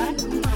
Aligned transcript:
What? 0.00 0.49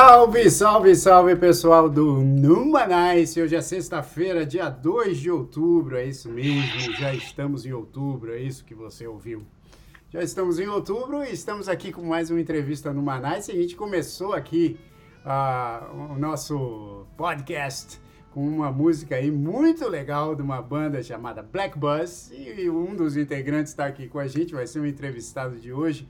Salve, 0.00 0.48
salve, 0.48 0.94
salve 0.94 1.34
pessoal 1.34 1.90
do 1.90 2.22
Numanice! 2.22 3.42
Hoje 3.42 3.56
é 3.56 3.60
sexta-feira, 3.60 4.46
dia 4.46 4.68
2 4.68 5.18
de 5.18 5.28
outubro, 5.28 5.96
é 5.96 6.06
isso 6.06 6.28
mesmo, 6.30 6.92
já 6.96 7.12
estamos 7.12 7.66
em 7.66 7.72
outubro, 7.72 8.32
é 8.32 8.38
isso 8.38 8.64
que 8.64 8.76
você 8.76 9.08
ouviu. 9.08 9.44
Já 10.08 10.22
estamos 10.22 10.60
em 10.60 10.68
outubro 10.68 11.24
e 11.24 11.32
estamos 11.32 11.68
aqui 11.68 11.90
com 11.90 12.02
mais 12.02 12.30
uma 12.30 12.40
entrevista 12.40 12.92
no 12.92 13.02
Manice. 13.02 13.50
A 13.50 13.56
gente 13.56 13.74
começou 13.74 14.34
aqui 14.34 14.78
uh, 15.26 16.12
o 16.12 16.16
nosso 16.16 17.04
podcast 17.16 18.00
com 18.30 18.46
uma 18.46 18.70
música 18.70 19.16
aí 19.16 19.32
muito 19.32 19.88
legal 19.88 20.36
de 20.36 20.42
uma 20.42 20.62
banda 20.62 21.02
chamada 21.02 21.42
Black 21.42 21.76
Buzz 21.76 22.30
e 22.32 22.70
um 22.70 22.94
dos 22.94 23.16
integrantes 23.16 23.72
está 23.72 23.86
aqui 23.86 24.06
com 24.06 24.20
a 24.20 24.28
gente, 24.28 24.54
vai 24.54 24.64
ser 24.68 24.78
o 24.78 24.82
um 24.82 24.86
entrevistado 24.86 25.56
de 25.56 25.72
hoje. 25.72 26.08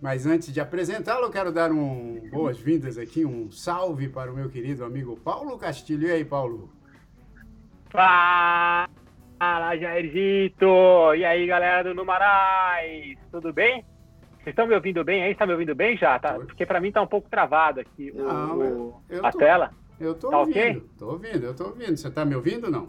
Mas 0.00 0.24
antes 0.24 0.52
de 0.52 0.60
apresentá-lo, 0.60 1.26
eu 1.26 1.30
quero 1.30 1.52
dar 1.52 1.70
um 1.70 2.28
boas-vindas 2.30 2.96
aqui, 2.96 3.24
um 3.26 3.50
salve 3.50 4.08
para 4.08 4.32
o 4.32 4.34
meu 4.34 4.48
querido 4.48 4.82
amigo 4.82 5.14
Paulo 5.16 5.58
Castilho. 5.58 6.08
E 6.08 6.12
aí, 6.12 6.24
Paulo? 6.24 6.72
Fala, 7.90 8.88
Jairzito! 9.76 11.14
E 11.14 11.24
aí, 11.24 11.46
galera 11.46 11.84
do 11.84 11.94
Numarais? 11.94 13.18
Tudo 13.30 13.52
bem? 13.52 13.84
Vocês 14.38 14.48
estão 14.54 14.66
me 14.66 14.74
ouvindo 14.74 15.04
bem 15.04 15.22
aí? 15.22 15.32
Está 15.32 15.44
me 15.44 15.52
ouvindo 15.52 15.74
bem 15.74 15.98
já? 15.98 16.18
Tá? 16.18 16.32
Porque 16.32 16.64
para 16.64 16.80
mim 16.80 16.88
está 16.88 17.02
um 17.02 17.06
pouco 17.06 17.28
travado 17.28 17.80
aqui 17.80 18.10
não, 18.10 18.58
o, 18.58 19.02
a 19.22 19.30
tô, 19.30 19.38
tela. 19.38 19.70
Eu 20.00 20.14
tô 20.14 20.30
tá 20.30 20.38
ouvindo, 20.38 20.56
okay? 20.56 20.82
tô 20.98 21.10
ouvindo, 21.10 21.44
eu 21.44 21.54
tô 21.54 21.64
ouvindo. 21.64 21.96
Você 21.98 22.08
está 22.08 22.24
me 22.24 22.34
ouvindo 22.34 22.64
ou 22.64 22.70
não? 22.70 22.88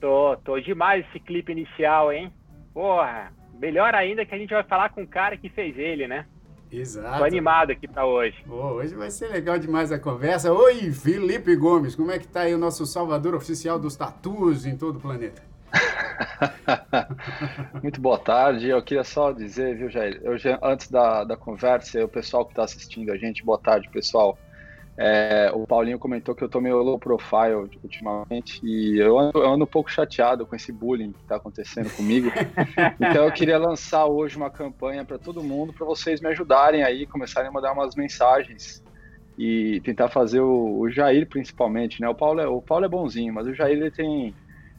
Tô, 0.00 0.36
tô 0.44 0.60
demais 0.60 1.04
esse 1.08 1.18
clipe 1.18 1.50
inicial, 1.50 2.12
hein? 2.12 2.32
Porra, 2.72 3.32
Melhor 3.58 3.94
ainda 3.94 4.24
que 4.24 4.34
a 4.34 4.38
gente 4.38 4.54
vai 4.54 4.62
falar 4.62 4.90
com 4.90 5.02
o 5.02 5.06
cara 5.06 5.36
que 5.36 5.48
fez 5.48 5.76
ele, 5.78 6.06
né? 6.06 6.26
Exato. 6.70 7.18
Tô 7.18 7.24
animado 7.24 7.70
aqui 7.70 7.88
para 7.88 8.06
hoje. 8.06 8.36
Oh, 8.48 8.74
hoje 8.74 8.94
vai 8.94 9.10
ser 9.10 9.28
legal 9.28 9.58
demais 9.58 9.90
a 9.90 9.98
conversa. 9.98 10.52
Oi, 10.52 10.92
Felipe 10.92 11.56
Gomes, 11.56 11.96
como 11.96 12.10
é 12.10 12.18
que 12.18 12.28
tá 12.28 12.42
aí 12.42 12.54
o 12.54 12.58
nosso 12.58 12.86
salvador 12.86 13.34
oficial 13.34 13.78
dos 13.78 13.96
tatus 13.96 14.66
em 14.66 14.76
todo 14.76 14.96
o 14.96 15.00
planeta? 15.00 15.42
Muito 17.82 18.00
boa 18.00 18.18
tarde. 18.18 18.68
Eu 18.68 18.82
queria 18.82 19.04
só 19.04 19.32
dizer, 19.32 19.76
viu, 19.76 19.90
Jair? 19.90 20.20
Eu, 20.22 20.36
antes 20.62 20.90
da, 20.90 21.24
da 21.24 21.36
conversa, 21.36 22.04
o 22.04 22.08
pessoal 22.08 22.44
que 22.44 22.52
está 22.52 22.64
assistindo 22.64 23.10
a 23.10 23.16
gente, 23.16 23.44
boa 23.44 23.58
tarde, 23.58 23.88
pessoal. 23.88 24.38
É, 25.00 25.48
o 25.54 25.64
Paulinho 25.64 25.96
comentou 25.96 26.34
que 26.34 26.42
eu 26.42 26.48
tô 26.48 26.60
meio 26.60 26.82
low 26.82 26.98
profile 26.98 27.70
ultimamente 27.84 28.60
e 28.64 28.98
eu 28.98 29.16
ando, 29.16 29.38
eu 29.38 29.48
ando 29.48 29.62
um 29.62 29.66
pouco 29.66 29.88
chateado 29.88 30.44
com 30.44 30.56
esse 30.56 30.72
bullying 30.72 31.12
que 31.12 31.22
está 31.22 31.36
acontecendo 31.36 31.88
comigo. 31.94 32.28
então 32.98 33.24
eu 33.24 33.30
queria 33.30 33.58
lançar 33.58 34.06
hoje 34.06 34.36
uma 34.36 34.50
campanha 34.50 35.04
para 35.04 35.16
todo 35.16 35.40
mundo, 35.40 35.72
para 35.72 35.86
vocês 35.86 36.20
me 36.20 36.28
ajudarem 36.28 36.82
aí, 36.82 37.06
começarem 37.06 37.48
a 37.48 37.52
mandar 37.52 37.72
umas 37.72 37.94
mensagens 37.94 38.82
e 39.38 39.80
tentar 39.84 40.08
fazer 40.08 40.40
o, 40.40 40.80
o 40.80 40.90
Jair 40.90 41.28
principalmente, 41.28 42.00
né? 42.00 42.08
O 42.08 42.14
Paulo, 42.14 42.40
é, 42.40 42.48
o 42.48 42.60
Paulo 42.60 42.84
é 42.84 42.88
bonzinho, 42.88 43.32
mas 43.32 43.46
o 43.46 43.54
Jair 43.54 43.78
ele 43.78 43.92
tem 43.92 44.34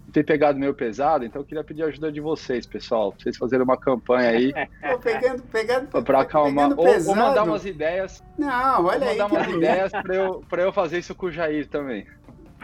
tem 0.09 0.23
pegado 0.23 0.59
meio 0.59 0.73
pesado, 0.73 1.25
então 1.25 1.41
eu 1.41 1.45
queria 1.45 1.63
pedir 1.63 1.83
a 1.83 1.87
ajuda 1.87 2.11
de 2.11 2.19
vocês, 2.19 2.65
pessoal. 2.65 3.13
Vocês 3.17 3.37
fazerem 3.37 3.63
uma 3.63 3.77
campanha 3.77 4.29
aí. 4.29 4.53
Pô, 4.81 4.99
pegando, 4.99 5.43
pegando, 5.43 6.03
para 6.03 6.21
acalmar. 6.21 6.71
Ou, 6.77 6.87
ou, 6.87 7.15
mandar 7.15 7.43
umas 7.43 7.65
ideias. 7.65 8.23
Não, 8.37 8.85
olha 8.85 9.07
aí. 9.07 9.17
Mandar 9.17 9.25
umas 9.27 9.47
ideias 9.47 9.91
para 9.91 10.15
eu, 10.15 10.43
eu 10.51 10.73
fazer 10.73 10.99
isso 10.99 11.15
com 11.15 11.27
o 11.27 11.31
Jair 11.31 11.67
também. 11.67 12.05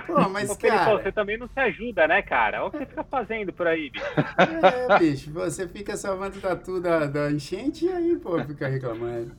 Pô, 0.05 0.29
mas, 0.29 0.49
Ô, 0.49 0.55
cara... 0.55 0.85
Felipe, 0.85 1.03
você 1.03 1.11
também 1.11 1.37
não 1.37 1.47
se 1.47 1.59
ajuda, 1.59 2.07
né, 2.07 2.21
cara? 2.21 2.59
Olha 2.59 2.67
o 2.67 2.71
que 2.71 2.77
você 2.77 2.85
fica 2.85 3.03
fazendo 3.03 3.53
por 3.53 3.67
aí, 3.67 3.89
bicho. 3.89 4.05
É, 4.37 4.99
bicho, 4.99 5.31
você 5.31 5.67
fica 5.67 5.97
salvando 5.97 6.39
tatu 6.39 6.79
da, 6.79 7.05
da 7.05 7.31
enchente 7.31 7.85
e 7.85 7.89
aí, 7.89 8.15
pô, 8.17 8.41
fica 8.43 8.67
reclamando. 8.67 9.31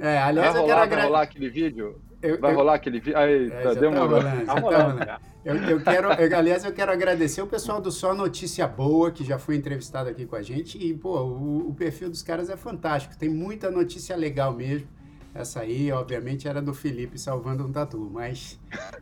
É, 0.00 0.18
aliás, 0.18 0.52
vai 0.52 0.62
eu 0.62 0.62
rolar, 0.62 0.66
quero 0.66 0.82
agradecer. 0.82 1.06
rolar 1.06 1.22
aquele 1.22 1.50
vídeo? 1.50 2.00
Eu, 2.22 2.40
vai 2.40 2.52
eu... 2.52 2.56
rolar 2.56 2.74
aquele 2.74 3.00
vídeo? 3.00 3.18
Aí, 3.18 3.50
é, 3.50 3.62
tá, 3.62 3.74
demorou. 3.74 4.22
Tá 4.22 4.30
rolando, 4.30 4.46
tá 4.46 4.54
rolando. 4.54 5.20
Eu, 5.42 5.56
eu 5.56 5.80
quero, 5.80 6.10
aliás, 6.36 6.64
eu 6.64 6.72
quero 6.72 6.92
agradecer 6.92 7.40
o 7.40 7.46
pessoal 7.46 7.80
do 7.80 7.90
Só 7.90 8.14
Notícia 8.14 8.66
Boa, 8.68 9.10
que 9.10 9.24
já 9.24 9.38
foi 9.38 9.56
entrevistado 9.56 10.10
aqui 10.10 10.26
com 10.26 10.36
a 10.36 10.42
gente. 10.42 10.76
E, 10.76 10.92
pô, 10.92 11.18
o, 11.20 11.70
o, 11.70 11.74
perfil 11.74 12.10
dos 12.10 12.22
caras 12.22 12.50
é 12.50 12.56
fantástico. 12.56 13.16
Tem 13.16 13.28
muita 13.28 13.70
notícia 13.70 14.14
legal 14.16 14.52
mesmo. 14.52 14.86
Essa 15.34 15.60
aí, 15.60 15.90
obviamente, 15.92 16.46
era 16.46 16.60
do 16.60 16.74
Felipe 16.74 17.16
salvando 17.16 17.64
um 17.64 17.72
tatu, 17.72 18.10
mas, 18.12 18.58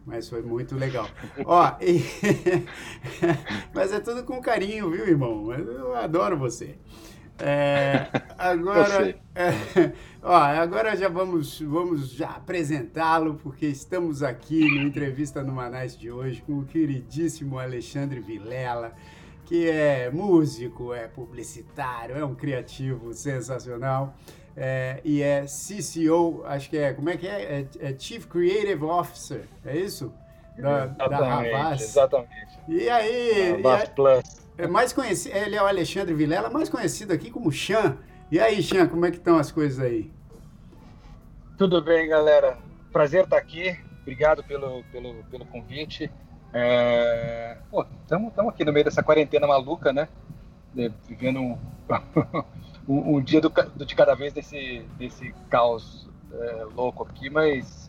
mas 0.07 0.29
foi 0.29 0.43
muito 0.43 0.77
legal. 0.77 1.09
Ó, 1.45 1.73
e... 1.81 2.05
mas 3.75 3.93
é 3.93 3.99
tudo 3.99 4.23
com 4.23 4.41
carinho, 4.41 4.91
viu, 4.91 5.09
irmão? 5.09 5.51
Eu 5.53 5.97
adoro 5.97 6.37
você. 6.37 6.77
É, 7.41 8.07
agora, 8.37 9.15
é, 9.35 9.53
ó, 10.23 10.35
agora 10.35 10.97
já 10.97 11.09
vamos, 11.09 11.61
vamos 11.61 12.11
já 12.11 12.31
apresentá-lo, 12.31 13.35
porque 13.35 13.67
estamos 13.67 14.23
aqui 14.23 14.69
no 14.69 14.83
Entrevista 14.83 15.43
no 15.43 15.53
Manais 15.53 15.97
de 15.97 16.11
hoje 16.11 16.43
com 16.43 16.59
o 16.59 16.65
queridíssimo 16.65 17.59
Alexandre 17.59 18.21
Vilela, 18.21 18.93
que 19.45 19.69
é 19.69 20.11
músico, 20.11 20.93
é 20.93 21.07
publicitário, 21.07 22.17
é 22.17 22.25
um 22.25 22.35
criativo 22.35 23.15
sensacional. 23.15 24.15
É, 24.61 25.01
e 25.05 25.23
é 25.23 25.45
CCO, 25.47 26.43
acho 26.45 26.69
que 26.69 26.77
é, 26.77 26.93
como 26.93 27.09
é 27.09 27.17
que 27.17 27.29
é? 27.29 27.61
É, 27.61 27.91
é 27.91 27.97
Chief 27.97 28.27
Creative 28.27 28.85
Officer, 28.85 29.45
é 29.65 29.77
isso? 29.77 30.13
Da, 30.59 30.87
exatamente, 30.87 31.53
da 31.53 31.75
exatamente. 31.75 32.59
E 32.67 32.91
aí... 32.91 33.55
Havas 33.65 33.89
Plus. 33.91 34.48
É 34.59 34.67
mais 34.67 34.93
conhecido, 34.93 35.37
ele 35.37 35.55
é 35.55 35.63
o 35.63 35.67
Alexandre 35.67 36.13
Vilela, 36.13 36.51
mais 36.51 36.69
conhecido 36.69 37.13
aqui 37.13 37.31
como 37.31 37.53
Chan. 37.53 37.97
E 38.29 38.41
aí, 38.41 38.61
Chan, 38.61 38.89
como 38.89 39.07
é 39.07 39.11
que 39.13 39.17
estão 39.17 39.39
as 39.39 39.53
coisas 39.53 39.79
aí? 39.79 40.11
Tudo 41.57 41.81
bem, 41.81 42.09
galera. 42.09 42.59
Prazer 42.93 43.23
estar 43.23 43.37
aqui. 43.39 43.79
Obrigado 44.03 44.43
pelo, 44.43 44.83
pelo, 44.91 45.23
pelo 45.31 45.47
convite. 45.47 46.11
Estamos 48.03 48.33
é... 48.37 48.49
aqui 48.49 48.65
no 48.65 48.73
meio 48.73 48.85
dessa 48.85 49.01
quarentena 49.01 49.47
maluca, 49.47 49.93
né? 49.93 50.09
Vivendo 51.07 51.39
um, 51.39 51.59
um, 52.89 53.17
um 53.17 53.23
dia 53.23 53.41
do, 53.41 53.53
de 53.87 53.95
cada 53.95 54.17
vez 54.17 54.33
desse, 54.33 54.85
desse 54.99 55.33
caos 55.49 56.09
é, 56.33 56.65
louco 56.75 57.05
aqui, 57.05 57.31
mas 57.31 57.89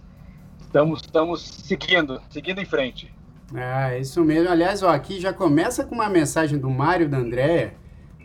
estamos, 0.60 1.02
estamos 1.02 1.42
seguindo, 1.42 2.22
seguindo 2.30 2.62
em 2.62 2.66
frente. 2.66 3.12
Ah, 3.56 3.98
isso 3.98 4.24
mesmo. 4.24 4.50
Aliás, 4.50 4.84
ó, 4.84 4.90
aqui 4.90 5.20
já 5.20 5.34
começa 5.34 5.84
com 5.84 5.96
uma 5.96 6.10
mensagem 6.10 6.58
do 6.58 6.70
Mário 6.70 7.10
da 7.10 7.18
Andréia, 7.18 7.74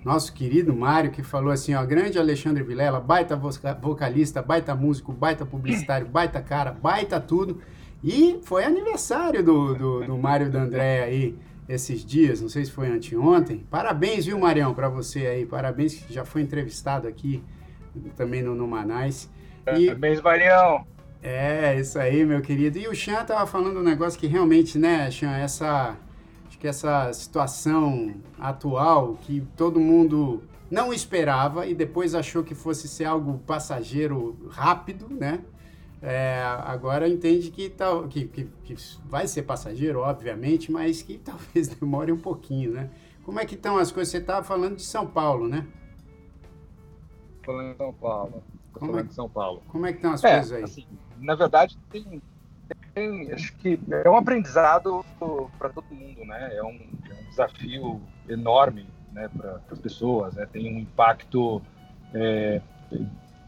nosso 0.04 0.32
querido 0.32 0.74
Mário, 0.74 1.10
que 1.10 1.22
falou 1.22 1.50
assim, 1.50 1.74
ó, 1.74 1.84
grande 1.84 2.18
Alexandre 2.18 2.62
Vilela, 2.62 3.00
baita 3.00 3.34
vocalista, 3.36 4.42
baita 4.42 4.74
músico, 4.74 5.12
baita 5.12 5.46
publicitário, 5.46 6.06
baita 6.06 6.42
cara, 6.42 6.72
baita 6.72 7.18
tudo. 7.18 7.60
E 8.02 8.38
foi 8.42 8.64
aniversário 8.64 9.42
do, 9.42 9.74
do, 9.74 10.04
do 10.04 10.18
Mário 10.18 10.50
da 10.50 10.60
Andréia 10.60 11.04
aí 11.04 11.34
esses 11.66 12.04
dias, 12.04 12.42
não 12.42 12.48
sei 12.48 12.64
se 12.66 12.70
foi 12.70 12.88
anteontem. 12.88 13.64
Parabéns, 13.70 14.26
viu, 14.26 14.38
Marião, 14.38 14.74
para 14.74 14.88
você 14.88 15.26
aí. 15.26 15.46
Parabéns 15.46 15.94
que 15.94 16.12
já 16.12 16.24
foi 16.24 16.42
entrevistado 16.42 17.08
aqui 17.08 17.42
também 18.16 18.42
no, 18.42 18.54
no 18.54 18.68
Manais. 18.68 19.30
E... 19.74 19.86
Parabéns, 19.86 20.20
Marião. 20.20 20.86
É, 21.26 21.80
isso 21.80 21.98
aí, 21.98 22.22
meu 22.22 22.42
querido. 22.42 22.78
E 22.78 22.86
o 22.86 22.94
Chan 22.94 23.24
tava 23.24 23.46
falando 23.46 23.80
um 23.80 23.82
negócio 23.82 24.20
que 24.20 24.26
realmente, 24.26 24.78
né, 24.78 25.10
Chan, 25.10 25.34
essa 25.38 25.96
acho 26.46 26.58
que 26.58 26.68
essa 26.68 27.10
situação 27.14 28.14
atual 28.38 29.16
que 29.22 29.40
todo 29.56 29.80
mundo 29.80 30.42
não 30.70 30.92
esperava 30.92 31.66
e 31.66 31.74
depois 31.74 32.14
achou 32.14 32.44
que 32.44 32.54
fosse 32.54 32.86
ser 32.86 33.06
algo 33.06 33.38
passageiro 33.46 34.36
rápido, 34.50 35.08
né? 35.08 35.42
É, 36.02 36.42
agora 36.66 37.08
entende 37.08 37.50
que, 37.50 37.70
tal, 37.70 38.06
que, 38.06 38.26
que, 38.26 38.44
que, 38.62 38.76
vai 39.06 39.26
ser 39.26 39.44
passageiro, 39.44 40.00
obviamente, 40.00 40.70
mas 40.70 41.00
que 41.00 41.16
talvez 41.24 41.68
demore 41.68 42.12
um 42.12 42.18
pouquinho, 42.18 42.72
né? 42.72 42.90
Como 43.24 43.40
é 43.40 43.46
que 43.46 43.54
estão 43.54 43.78
as 43.78 43.90
coisas? 43.90 44.12
Você 44.12 44.18
estava 44.18 44.44
falando 44.44 44.76
de 44.76 44.82
São 44.82 45.06
Paulo, 45.06 45.48
né? 45.48 45.66
Falando 47.42 47.72
de 47.72 47.78
São 47.78 47.94
Paulo. 47.94 48.42
Como 48.74 48.92
falando 48.92 49.06
é, 49.06 49.08
de 49.08 49.14
São 49.14 49.28
Paulo. 49.28 49.62
Como 49.68 49.86
é 49.86 49.92
que 49.92 49.98
estão 49.98 50.12
as 50.12 50.24
é, 50.24 50.34
coisas 50.34 50.52
aí? 50.52 50.62
Assim, 50.64 50.86
na 51.18 51.34
verdade, 51.34 51.78
tem, 51.90 52.20
tem, 52.92 53.32
acho 53.32 53.54
que 53.56 53.78
é 53.90 54.10
um 54.10 54.16
aprendizado 54.16 55.04
para 55.58 55.70
todo 55.70 55.86
mundo, 55.94 56.24
né? 56.24 56.54
É 56.54 56.62
um, 56.62 56.80
é 57.10 57.14
um 57.14 57.30
desafio 57.30 58.00
enorme 58.28 58.86
né, 59.12 59.28
para 59.28 59.60
as 59.70 59.78
pessoas, 59.78 60.34
né? 60.34 60.46
Tem 60.52 60.74
um 60.74 60.78
impacto 60.78 61.62
é, 62.12 62.60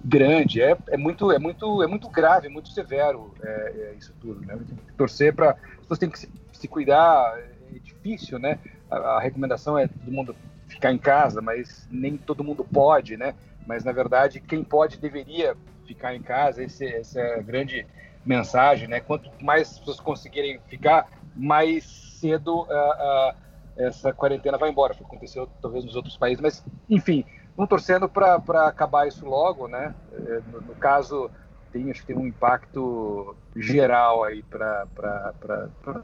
grande, 0.04 0.62
é, 0.62 0.76
é, 0.88 0.96
muito, 0.96 1.32
é, 1.32 1.38
muito, 1.38 1.82
é 1.82 1.86
muito 1.86 2.08
grave, 2.08 2.46
é 2.46 2.50
muito 2.50 2.68
severo 2.70 3.34
é, 3.42 3.90
é 3.90 3.94
isso 3.98 4.14
tudo, 4.20 4.40
né? 4.40 4.56
Tem 4.56 4.76
que 4.76 4.92
torcer 4.94 5.34
para... 5.34 5.50
As 5.50 5.80
pessoas 5.80 5.98
têm 5.98 6.10
que 6.10 6.18
se, 6.18 6.30
se, 6.52 6.68
cuidar, 6.68 7.36
é 7.38 7.78
difícil, 7.80 8.38
né? 8.38 8.58
A, 8.90 8.96
a 8.96 9.20
recomendação 9.20 9.76
é 9.76 9.88
todo 9.88 10.12
mundo 10.12 10.36
ficar 10.68 10.92
em 10.92 10.98
casa, 10.98 11.40
mas 11.40 11.86
nem 11.90 12.16
todo 12.16 12.44
mundo 12.44 12.64
pode, 12.64 13.16
né? 13.16 13.34
Mas, 13.66 13.84
na 13.84 13.92
verdade, 13.92 14.40
quem 14.40 14.62
pode 14.62 14.98
deveria 14.98 15.56
ficar 15.86 16.14
em 16.14 16.22
casa, 16.22 16.62
esse, 16.62 16.86
essa 16.86 17.20
é 17.20 17.38
a 17.38 17.42
grande 17.42 17.86
mensagem, 18.24 18.88
né? 18.88 19.00
Quanto 19.00 19.30
mais 19.42 19.78
pessoas 19.78 20.00
conseguirem 20.00 20.60
ficar, 20.68 21.08
mais 21.34 21.84
cedo 21.84 22.62
uh, 22.62 22.64
uh, 22.64 23.34
essa 23.76 24.12
quarentena 24.12 24.58
vai 24.58 24.70
embora. 24.70 24.94
Aconteceu 24.94 25.48
talvez 25.60 25.84
nos 25.84 25.94
outros 25.94 26.16
países, 26.16 26.40
mas 26.40 26.64
enfim, 26.88 27.24
vamos 27.56 27.68
torcendo 27.68 28.08
para 28.08 28.66
acabar 28.66 29.06
isso 29.06 29.24
logo, 29.26 29.68
né? 29.68 29.94
É, 30.12 30.40
no, 30.50 30.60
no, 30.60 30.74
caso, 30.74 31.30
tem, 31.72 31.90
acho 31.90 32.00
que 32.00 32.06
tem 32.08 32.16
um 32.16 32.26
impacto 32.26 33.36
geral 33.54 34.24
aí 34.24 34.42
para 34.42 34.86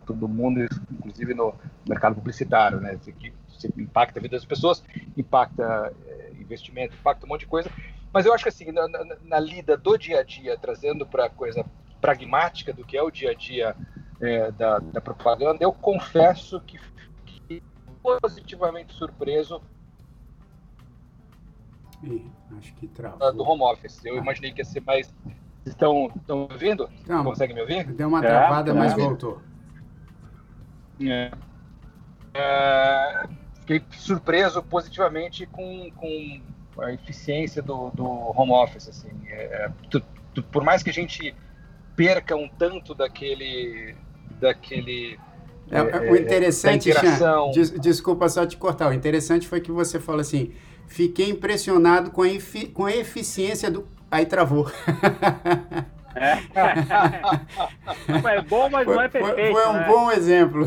todo 0.06 0.28
mundo, 0.28 0.60
inclusive 0.90 1.34
no 1.34 1.54
mercado 1.88 2.14
publicitário, 2.14 2.80
né? 2.80 2.98
Que, 3.18 3.32
impacta 3.76 4.18
a 4.18 4.22
vida 4.22 4.36
das 4.36 4.44
pessoas, 4.44 4.82
impacta 5.16 5.92
é, 6.08 6.31
investimento, 6.52 6.94
impacta 6.94 7.26
um 7.26 7.28
monte 7.28 7.40
de 7.40 7.46
coisa. 7.46 7.70
Mas 8.12 8.26
eu 8.26 8.34
acho 8.34 8.44
que 8.44 8.48
assim, 8.48 8.70
na, 8.70 8.86
na, 8.88 9.16
na 9.22 9.40
lida 9.40 9.76
do 9.76 9.96
dia 9.96 10.20
a 10.20 10.22
dia, 10.22 10.56
trazendo 10.58 11.06
para 11.06 11.26
a 11.26 11.30
coisa 11.30 11.64
pragmática 12.00 12.72
do 12.72 12.84
que 12.84 12.96
é 12.96 13.02
o 13.02 13.10
dia 13.10 13.30
a 13.30 13.34
dia 13.34 13.76
é, 14.20 14.50
da, 14.52 14.78
da, 14.78 15.00
propaganda, 15.00 15.58
eu 15.60 15.72
confesso 15.72 16.60
que 16.60 16.78
fiquei 17.24 17.62
positivamente 18.02 18.92
surpreso 18.92 19.62
Ih, 22.02 22.30
acho 22.58 22.74
que 22.74 22.88
travou. 22.88 23.32
do 23.32 23.42
home 23.44 23.62
office. 23.62 24.04
Eu 24.04 24.16
ah. 24.16 24.18
imaginei 24.18 24.52
que 24.52 24.60
ia 24.60 24.64
ser 24.64 24.80
mais. 24.80 25.14
Estão, 25.64 26.10
estão 26.16 26.48
ouvindo? 26.50 26.90
Não, 27.06 27.22
Conseguem 27.22 27.54
me 27.54 27.62
ouvir? 27.62 27.84
Deu 27.92 28.08
uma 28.08 28.20
travada, 28.20 28.72
é, 28.72 28.74
mas 28.74 28.92
é. 28.92 28.96
voltou. 28.96 29.40
É. 31.00 31.30
É, 32.34 33.28
fiquei 33.80 33.98
surpreso 33.98 34.62
positivamente 34.62 35.46
com, 35.46 35.90
com 35.96 36.40
a 36.82 36.92
eficiência 36.92 37.62
do, 37.62 37.90
do 37.90 38.04
home 38.04 38.52
office. 38.52 38.88
Assim, 38.88 39.10
é, 39.28 39.70
tu, 39.90 40.02
tu, 40.34 40.42
por 40.42 40.64
mais 40.64 40.82
que 40.82 40.90
a 40.90 40.92
gente 40.92 41.34
perca 41.96 42.36
um 42.36 42.48
tanto 42.48 42.94
daquele. 42.94 43.94
daquele 44.40 45.18
é, 45.70 45.78
é, 45.78 46.10
o 46.10 46.16
interessante, 46.16 46.92
Chan, 46.92 47.50
des, 47.54 47.70
desculpa 47.70 48.28
só 48.28 48.44
te 48.44 48.56
cortar, 48.56 48.90
o 48.90 48.92
interessante 48.92 49.48
foi 49.48 49.60
que 49.60 49.72
você 49.72 49.98
falou 49.98 50.20
assim, 50.20 50.52
fiquei 50.86 51.30
impressionado 51.30 52.10
com 52.10 52.22
a, 52.22 52.26
com 52.74 52.84
a 52.84 52.92
eficiência 52.92 53.70
do... 53.70 53.88
Aí 54.10 54.26
travou. 54.26 54.70
É. 56.14 56.38
é 58.36 58.42
bom, 58.42 58.68
mas 58.68 58.84
foi, 58.84 58.94
não 58.94 59.02
é 59.02 59.08
perfeito. 59.08 59.52
Foi, 59.52 59.52
foi 59.52 59.66
um 59.68 59.72
né? 59.72 59.86
bom 59.86 60.10
exemplo. 60.10 60.66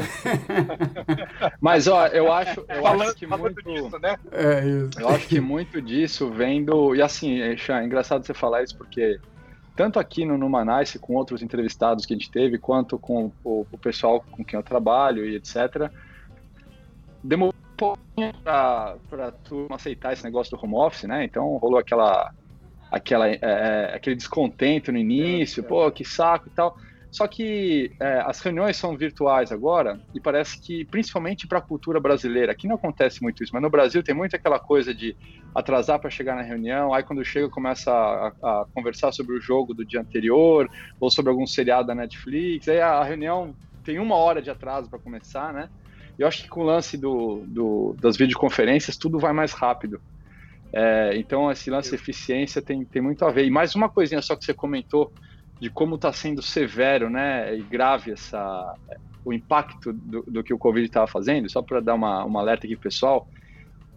Mas 1.61 1.87
ó, 1.87 2.07
eu 2.07 2.31
acho, 2.31 2.65
eu 2.67 2.81
falando, 2.81 3.01
acho 3.03 3.15
que 3.15 3.27
muito 3.27 3.63
disso, 3.63 3.99
né? 3.99 4.17
É 4.31 4.65
isso. 4.65 4.99
Eu 4.99 5.09
acho 5.09 5.27
que 5.27 5.39
muito 5.39 5.81
disso 5.81 6.29
vem 6.29 6.63
do 6.63 6.95
e 6.95 7.01
assim, 7.01 7.41
é, 7.41 7.55
é 7.55 7.83
engraçado 7.83 8.25
você 8.25 8.33
falar 8.33 8.63
isso 8.63 8.77
porque 8.77 9.19
tanto 9.75 9.99
aqui 9.99 10.25
no 10.25 10.37
Numanice, 10.37 10.97
com 10.97 11.15
outros 11.15 11.41
entrevistados 11.41 12.05
que 12.05 12.13
a 12.13 12.17
gente 12.17 12.31
teve, 12.31 12.57
quanto 12.57 12.97
com 12.97 13.31
o, 13.43 13.67
o 13.69 13.77
pessoal 13.77 14.23
com 14.31 14.43
quem 14.43 14.57
eu 14.57 14.63
trabalho 14.63 15.25
e 15.25 15.35
etc. 15.35 15.91
Demorou 17.21 17.53
um 17.53 17.75
pouquinho 17.75 18.33
para 18.41 18.95
a 19.11 19.31
turma 19.31 19.75
aceitar 19.75 20.13
esse 20.13 20.23
negócio 20.23 20.55
do 20.55 20.63
home 20.63 20.75
office, 20.75 21.03
né? 21.03 21.25
Então 21.25 21.57
rolou 21.57 21.77
aquela 21.77 22.33
aquela, 22.91 23.29
é, 23.29 23.39
é, 23.41 23.95
aquele 23.95 24.15
descontento 24.15 24.91
no 24.91 24.97
início, 24.97 25.63
pô, 25.63 25.89
que 25.91 26.03
saco 26.03 26.47
e 26.47 26.51
tal. 26.51 26.77
Só 27.15 27.27
que 27.27 27.93
é, 27.97 28.21
as 28.25 28.41
reuniões 28.41 28.75
são 28.75 28.97
virtuais 28.97 29.49
agora 29.49 30.01
e 30.13 30.19
parece 30.19 30.59
que, 30.59 30.83
principalmente 30.83 31.47
para 31.47 31.59
a 31.59 31.61
cultura 31.61 31.97
brasileira, 31.97 32.51
aqui 32.51 32.67
não 32.67 32.75
acontece 32.75 33.23
muito 33.23 33.41
isso, 33.41 33.53
mas 33.53 33.61
no 33.61 33.69
Brasil 33.69 34.03
tem 34.03 34.13
muito 34.13 34.35
aquela 34.35 34.59
coisa 34.59 34.93
de 34.93 35.15
atrasar 35.53 35.97
para 35.97 36.09
chegar 36.09 36.35
na 36.35 36.41
reunião, 36.41 36.93
aí 36.93 37.03
quando 37.03 37.23
chega 37.23 37.47
começa 37.47 37.89
a, 37.89 38.27
a, 38.27 38.65
conversar 38.73 39.13
sobre 39.13 39.33
o 39.33 39.39
jogo 39.39 39.73
do 39.73 39.85
dia 39.85 40.01
anterior 40.01 40.69
ou 40.99 41.09
sobre 41.09 41.31
algum 41.31 41.47
seriado 41.47 41.87
da 41.87 41.95
Netflix, 41.95 42.67
aí 42.67 42.81
a 42.81 43.01
reunião 43.01 43.55
tem 43.85 43.97
uma 43.97 44.17
hora 44.17 44.41
de 44.41 44.49
atraso 44.49 44.89
para 44.89 44.99
começar, 44.99 45.53
né? 45.53 45.69
Eu 46.19 46.27
acho 46.27 46.43
que 46.43 46.49
com 46.49 46.61
o 46.61 46.65
lance 46.65 46.97
do, 46.97 47.43
do, 47.45 47.95
das 48.01 48.17
videoconferências 48.17 48.97
tudo 48.97 49.19
vai 49.19 49.31
mais 49.31 49.53
rápido. 49.53 50.01
É, 50.74 51.15
então, 51.15 51.51
esse 51.51 51.69
lance 51.69 51.89
de 51.89 51.95
eficiência 51.95 52.62
tem, 52.62 52.84
tem 52.84 53.01
muito 53.01 53.24
a 53.25 53.31
ver. 53.31 53.45
E 53.45 53.51
mais 53.51 53.75
uma 53.75 53.89
coisinha 53.89 54.22
só 54.22 54.36
que 54.36 54.43
você 54.43 54.53
comentou 54.53 55.12
de 55.60 55.69
como 55.69 55.95
está 55.95 56.12
sendo 56.12 56.41
severo 56.41 57.10
né, 57.10 57.55
e 57.55 57.62
grave 57.62 58.12
essa, 58.12 58.75
o 59.24 59.34
impacto 59.34 59.93
do, 59.93 60.24
do 60.24 60.43
que 60.43 60.53
o 60.53 60.57
Covid 60.57 60.86
estava 60.86 61.07
fazendo, 61.07 61.50
só 61.50 61.62
para 61.62 61.79
dar 61.79 61.95
uma, 61.95 62.24
uma 62.24 62.41
alerta 62.41 62.65
aqui 62.65 62.75
pessoal, 62.75 63.27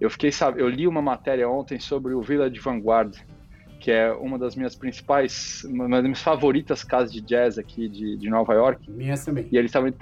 eu 0.00 0.08
fiquei 0.08 0.30
sabe, 0.30 0.60
eu 0.60 0.68
li 0.68 0.86
uma 0.86 1.02
matéria 1.02 1.48
ontem 1.48 1.80
sobre 1.80 2.14
o 2.14 2.22
Village 2.22 2.58
Vanguard, 2.60 3.16
que 3.80 3.90
é 3.90 4.12
uma 4.12 4.38
das 4.38 4.56
minhas 4.56 4.74
principais, 4.74 5.64
uma 5.64 5.88
das 5.88 6.02
minhas 6.02 6.22
favoritas 6.22 6.82
casas 6.82 7.12
de 7.12 7.20
jazz 7.20 7.58
aqui 7.58 7.88
de, 7.88 8.16
de 8.16 8.28
Nova 8.28 8.54
York. 8.54 8.90
Minhas 8.90 9.24
também. 9.24 9.46
E 9.50 9.56
eles 9.56 9.70
estavam 9.70 9.92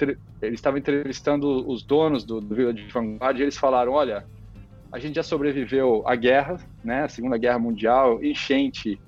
eles 0.41 0.59
estavam 0.59 0.79
entrevistando 0.79 1.69
os 1.69 1.83
donos 1.83 2.25
do, 2.25 2.41
do 2.41 2.55
Village 2.55 2.87
Vanguard 2.89 3.39
e 3.39 3.43
eles 3.43 3.57
falaram, 3.57 3.93
olha, 3.93 4.25
a 4.93 4.99
gente 4.99 5.17
já 5.17 5.23
sobreviveu 5.23 6.03
à 6.07 6.15
guerra, 6.15 6.59
né? 6.85 7.05
A 7.05 7.09
Segunda 7.09 7.37
Guerra 7.37 7.59
Mundial, 7.59 8.23
enchente, 8.23 9.01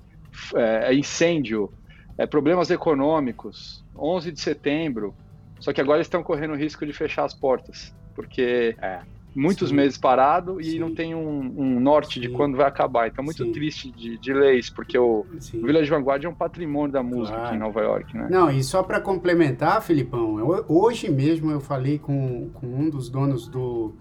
é, 0.55 0.93
incêndio, 0.93 1.71
é, 2.17 2.25
problemas 2.25 2.69
econômicos, 2.69 3.83
11 3.97 4.31
de 4.31 4.39
setembro. 4.39 5.13
Só 5.59 5.73
que 5.73 5.81
agora 5.81 6.01
estão 6.01 6.23
correndo 6.23 6.53
o 6.53 6.57
risco 6.57 6.85
de 6.85 6.93
fechar 6.93 7.25
as 7.25 7.33
portas, 7.33 7.93
porque 8.15 8.75
é, 8.81 8.99
muitos 9.35 9.69
Sim. 9.69 9.75
meses 9.75 9.97
parado 9.97 10.59
e 10.59 10.71
Sim. 10.71 10.79
não 10.79 10.93
tem 10.93 11.13
um, 11.15 11.53
um 11.57 11.79
norte 11.79 12.15
Sim. 12.15 12.21
de 12.21 12.29
quando 12.29 12.57
vai 12.57 12.67
acabar. 12.67 13.07
Então, 13.07 13.23
muito 13.23 13.43
Sim. 13.43 13.51
triste 13.51 13.91
de, 13.91 14.17
de 14.17 14.33
leis, 14.33 14.69
porque 14.69 14.97
o, 14.97 15.25
o 15.53 15.65
Village 15.65 15.89
Vanguard 15.89 16.23
é 16.23 16.29
um 16.29 16.33
patrimônio 16.33 16.91
da 16.91 17.03
música 17.03 17.35
claro. 17.35 17.47
aqui 17.47 17.55
em 17.55 17.59
Nova 17.59 17.81
York, 17.81 18.17
né? 18.17 18.27
Não, 18.29 18.49
e 18.49 18.63
só 18.63 18.83
para 18.83 18.99
complementar, 18.99 19.81
Filipão, 19.81 20.39
eu, 20.39 20.65
hoje 20.67 21.09
mesmo 21.09 21.51
eu 21.51 21.59
falei 21.59 21.99
com, 21.99 22.49
com 22.53 22.67
um 22.67 22.89
dos 22.89 23.09
donos 23.09 23.47
do, 23.47 23.93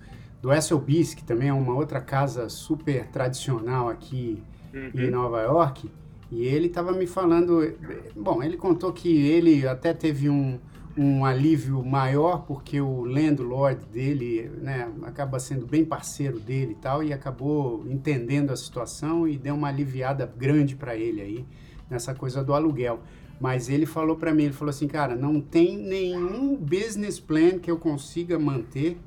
do 0.48 0.62
SOBs, 0.62 1.12
que 1.12 1.22
também 1.22 1.48
é 1.48 1.52
uma 1.52 1.74
outra 1.74 2.00
casa 2.00 2.48
super 2.48 3.06
tradicional 3.08 3.88
aqui 3.88 4.42
uhum. 4.72 4.90
em 4.94 5.10
Nova 5.10 5.42
York, 5.42 5.90
e 6.30 6.42
ele 6.42 6.68
estava 6.68 6.92
me 6.92 7.06
falando, 7.06 7.74
bom, 8.16 8.42
ele 8.42 8.56
contou 8.56 8.92
que 8.92 9.08
ele 9.08 9.66
até 9.66 9.92
teve 9.92 10.28
um 10.28 10.58
um 11.00 11.24
alívio 11.24 11.84
maior 11.84 12.44
porque 12.44 12.80
o 12.80 13.04
landlord 13.04 13.86
dele 13.86 14.50
né, 14.60 14.90
acaba 15.04 15.38
sendo 15.38 15.64
bem 15.64 15.84
parceiro 15.84 16.40
dele 16.40 16.72
e 16.72 16.74
tal 16.74 17.04
e 17.04 17.12
acabou 17.12 17.86
entendendo 17.86 18.50
a 18.50 18.56
situação 18.56 19.28
e 19.28 19.38
deu 19.38 19.54
uma 19.54 19.68
aliviada 19.68 20.26
grande 20.26 20.74
para 20.74 20.96
ele 20.96 21.20
aí 21.20 21.46
nessa 21.88 22.16
coisa 22.16 22.42
do 22.42 22.52
aluguel. 22.52 23.00
Mas 23.40 23.68
ele 23.68 23.86
falou 23.86 24.16
para 24.16 24.34
mim, 24.34 24.44
ele 24.44 24.52
falou 24.52 24.70
assim, 24.70 24.88
cara, 24.88 25.14
não 25.14 25.40
tem 25.40 25.76
nenhum 25.76 26.56
business 26.56 27.20
plan 27.20 27.60
que 27.60 27.70
eu 27.70 27.78
consiga 27.78 28.36
manter 28.36 28.98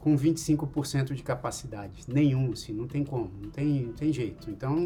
com 0.00 0.16
25% 0.16 1.12
de 1.12 1.22
capacidade. 1.22 2.02
Nenhum, 2.08 2.52
assim, 2.52 2.72
não 2.72 2.88
tem 2.88 3.04
como, 3.04 3.30
não 3.40 3.50
tem, 3.50 3.82
não 3.82 3.92
tem 3.92 4.12
jeito. 4.12 4.50
Então, 4.50 4.76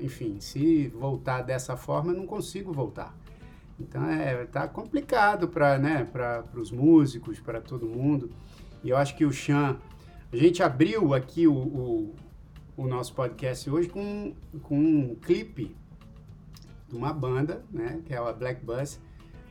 enfim, 0.00 0.38
se 0.40 0.88
voltar 0.88 1.40
dessa 1.40 1.76
forma, 1.76 2.12
eu 2.12 2.16
não 2.18 2.26
consigo 2.26 2.70
voltar. 2.70 3.16
Então 3.80 4.08
é 4.08 4.44
tá 4.44 4.68
complicado 4.68 5.48
para 5.48 5.78
né, 5.78 6.06
os 6.54 6.70
músicos, 6.70 7.40
para 7.40 7.60
todo 7.60 7.86
mundo. 7.86 8.30
E 8.84 8.90
eu 8.90 8.96
acho 8.96 9.16
que 9.16 9.24
o 9.24 9.32
Chan, 9.32 9.78
a 10.30 10.36
gente 10.36 10.62
abriu 10.62 11.14
aqui 11.14 11.48
o, 11.48 11.54
o, 11.54 12.14
o, 12.76 12.86
nosso 12.86 13.14
podcast 13.14 13.68
hoje 13.70 13.88
com, 13.88 14.34
com 14.62 14.78
um 14.78 15.14
clipe 15.14 15.74
de 16.88 16.94
uma 16.94 17.12
banda, 17.12 17.64
né, 17.70 18.02
que 18.04 18.12
é 18.12 18.18
a 18.18 18.32
Black 18.32 18.62
Bus. 18.64 19.00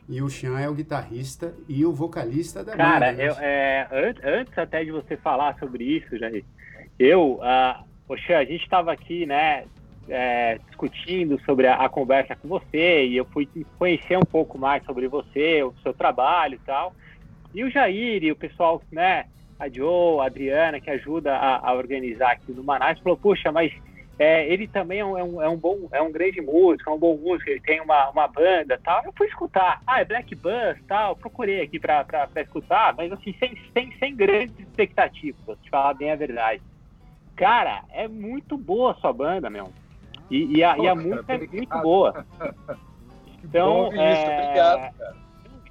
E 0.08 0.20
o 0.20 0.28
Chan 0.28 0.58
é 0.58 0.68
o 0.68 0.74
guitarrista 0.74 1.54
e 1.68 1.84
o 1.86 1.92
vocalista 1.92 2.64
da 2.64 2.76
Cara, 2.76 3.12
banda. 3.12 3.34
Cara, 3.34 3.40
né? 3.40 3.46
é, 3.46 3.88
antes 4.22 4.58
até 4.58 4.84
de 4.84 4.90
você 4.90 5.16
falar 5.16 5.56
sobre 5.58 5.84
isso, 5.84 6.18
Jair, 6.18 6.44
eu, 6.98 7.34
uh, 7.34 7.84
o 8.08 8.16
Chan, 8.16 8.38
a 8.38 8.44
gente 8.44 8.62
estava 8.62 8.92
aqui, 8.92 9.24
né, 9.24 9.64
é, 10.08 10.58
discutindo 10.68 11.40
sobre 11.44 11.66
a, 11.66 11.76
a, 11.76 11.88
conversa 11.88 12.34
com 12.34 12.48
você 12.48 13.06
e 13.06 13.16
eu 13.16 13.24
fui 13.26 13.48
conhecer 13.78 14.16
um 14.18 14.24
pouco 14.28 14.58
mais 14.58 14.84
sobre 14.84 15.06
você, 15.08 15.62
o 15.62 15.74
seu 15.82 15.94
trabalho 15.94 16.54
e 16.54 16.66
tal. 16.66 16.92
E 17.54 17.62
o 17.62 17.70
Jair 17.70 18.24
e 18.24 18.32
o 18.32 18.36
pessoal, 18.36 18.82
né, 18.90 19.26
a 19.58 19.68
Joe, 19.68 20.20
a 20.20 20.24
Adriana, 20.26 20.80
que 20.80 20.90
ajuda 20.90 21.36
a, 21.36 21.70
a 21.70 21.74
organizar 21.74 22.32
aqui 22.32 22.52
no 22.52 22.64
Manaus, 22.64 22.98
falou, 22.98 23.16
puxa, 23.16 23.52
mas 23.52 23.72
é, 24.18 24.46
ele 24.46 24.68
também 24.68 25.00
é 25.00 25.04
um, 25.04 25.18
é 25.18 25.24
um, 25.24 25.42
é, 25.42 25.48
um, 25.48 25.56
bom, 25.56 25.88
é 25.90 26.02
um 26.02 26.12
grande 26.12 26.40
músico, 26.40 26.90
é 26.90 26.92
um 26.92 26.98
bom 26.98 27.16
músico, 27.16 27.50
ele 27.50 27.60
tem 27.60 27.80
uma, 27.80 28.10
uma 28.10 28.28
banda 28.28 28.78
tal. 28.82 29.02
Eu 29.04 29.12
fui 29.16 29.26
escutar, 29.26 29.80
ah, 29.86 30.00
é 30.00 30.04
Black 30.04 30.34
Bus 30.34 30.78
tal, 30.86 31.16
procurei 31.16 31.62
aqui 31.62 31.78
para 31.78 32.28
escutar, 32.36 32.94
mas 32.96 33.10
assim, 33.10 33.34
sem, 33.38 33.56
sem, 33.72 33.92
sem 33.98 34.14
grandes 34.14 34.58
expectativas, 34.58 35.40
pra 35.44 35.56
te 35.56 35.70
falar 35.70 35.94
bem 35.94 36.10
a 36.10 36.16
verdade. 36.16 36.62
Cara, 37.34 37.82
é 37.90 38.06
muito 38.06 38.56
boa 38.56 38.92
a 38.92 38.94
sua 38.96 39.12
banda, 39.12 39.48
meu. 39.48 39.72
E, 40.30 40.58
e, 40.58 40.64
a, 40.64 40.74
Pô, 40.74 40.84
e 40.84 40.88
a 40.88 40.94
música 40.94 41.34
é 41.34 41.38
muito 41.38 41.78
boa. 41.78 42.26
Então, 43.44 43.90
Bom, 43.90 43.94
é... 43.94 44.44
obrigado, 44.44 44.96
cara. 44.96 45.16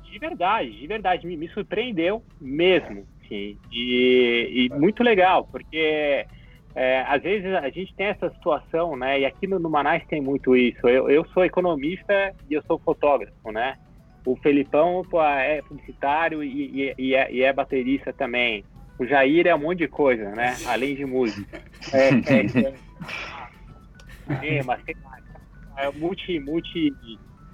De 0.04 0.20
verdade, 0.20 0.72
de 0.72 0.88
verdade, 0.88 1.26
me, 1.26 1.38
me 1.38 1.48
surpreendeu 1.48 2.22
mesmo. 2.40 3.08
Sim. 3.30 3.58
E, 3.72 4.68
e 4.70 4.78
muito 4.78 5.02
legal, 5.02 5.48
porque 5.50 6.28
é, 6.76 7.02
às 7.02 7.22
vezes 7.22 7.54
a 7.54 7.70
gente 7.70 7.94
tem 7.96 8.08
essa 8.08 8.30
situação, 8.30 8.96
né? 8.96 9.20
E 9.20 9.26
aqui 9.26 9.48
no, 9.48 9.60
no 9.60 9.70
Manaus 9.70 10.04
tem 10.08 10.22
muito 10.22 10.56
isso. 10.56 10.88
Eu, 10.88 11.10
eu 11.10 11.26
sou 11.28 11.44
economista 11.44 12.34
e 12.50 12.54
eu 12.54 12.64
sou 12.64 12.80
fotógrafo, 12.80 13.52
né? 13.52 13.78
O 14.26 14.36
Felipão 14.38 15.04
pô, 15.10 15.22
é 15.22 15.62
publicitário 15.64 16.44
e, 16.44 16.48
e, 16.48 16.96
e, 16.98 17.16
é, 17.16 17.32
e, 17.32 17.44
é, 17.44 17.52
baterista 17.52 18.14
também. 18.14 18.64
O 19.00 19.06
Jair 19.06 19.48
é 19.48 19.56
um 19.56 19.60
monte 19.60 19.80
de 19.80 19.88
coisa, 19.88 20.30
né? 20.32 20.56
Além 20.68 20.96
de 20.96 21.06
música. 21.06 21.62
É, 21.92 22.10
é, 22.10 22.74
temas, 24.40 24.82
tem 24.84 24.96
mais. 25.04 25.24
É, 25.76 25.92
multi, 25.92 26.40
multi 26.40 26.94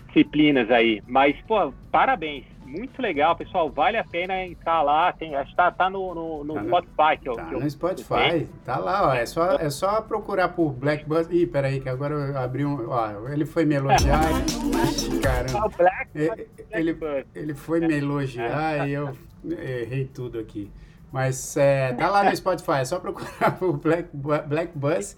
disciplinas 0.08 0.70
aí. 0.70 1.02
Mas, 1.08 1.36
pô, 1.48 1.72
parabéns. 1.92 2.44
Muito 2.68 3.02
legal, 3.02 3.34
pessoal. 3.36 3.72
Vale 3.72 3.98
a 3.98 4.04
pena 4.04 4.46
entrar 4.46 4.82
lá. 4.82 5.14
Tem, 5.14 5.34
acho 5.36 5.52
que 5.52 5.56
tá, 5.56 5.72
tá 5.72 5.90
no, 5.90 6.14
no, 6.14 6.44
no 6.44 6.54
tá 6.56 6.64
Spotify. 6.66 7.22
Que 7.22 7.30
eu, 7.30 7.34
tá 7.36 7.46
que 7.46 7.56
eu, 7.56 7.60
no 7.62 7.70
Spotify. 7.70 8.48
Tá 8.66 8.78
lá, 8.78 9.08
ó. 9.08 9.14
É 9.14 9.26
só, 9.26 9.54
é 9.54 9.70
só 9.70 10.02
procurar 10.02 10.50
por 10.50 10.74
Black 10.74 11.06
Bus. 11.06 11.28
Ih, 11.32 11.48
peraí, 11.48 11.80
que 11.80 11.88
agora 11.88 12.14
eu 12.14 12.38
abri 12.38 12.66
um. 12.66 12.90
Ó, 12.90 13.30
ele 13.30 13.46
foi 13.46 13.64
me 13.64 13.76
elogiar. 13.76 14.20
Caramba. 15.24 15.70
Black, 15.78 16.10
ele, 16.14 16.50
ele, 16.72 16.98
ele 17.34 17.54
foi 17.56 17.80
me 17.80 17.96
elogiar 17.96 18.88
e 18.88 18.92
eu 18.92 19.16
errei 19.46 20.06
tudo 20.06 20.38
aqui. 20.38 20.70
Mas 21.10 21.56
é, 21.56 21.94
tá 21.94 22.10
lá 22.10 22.26
no 22.26 22.36
Spotify, 22.36 22.80
é 22.80 22.86
só 22.86 23.00
procurar 23.00 23.52
por 23.58 23.78
Black, 23.78 24.10
Black 24.14 24.78
Bus 24.78 25.16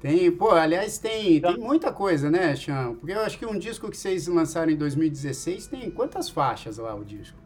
tem, 0.00 0.30
pô, 0.30 0.52
aliás, 0.52 0.98
tem, 0.98 1.40
tem 1.40 1.56
muita 1.56 1.92
coisa, 1.92 2.30
né, 2.30 2.54
Chão? 2.54 2.94
Porque 2.94 3.12
eu 3.12 3.20
acho 3.20 3.36
que 3.36 3.44
um 3.44 3.58
disco 3.58 3.90
que 3.90 3.96
vocês 3.96 4.28
lançaram 4.28 4.70
em 4.70 4.76
2016 4.76 5.66
tem 5.66 5.90
quantas 5.90 6.28
faixas 6.28 6.78
lá 6.78 6.94
o 6.94 7.04
disco? 7.04 7.36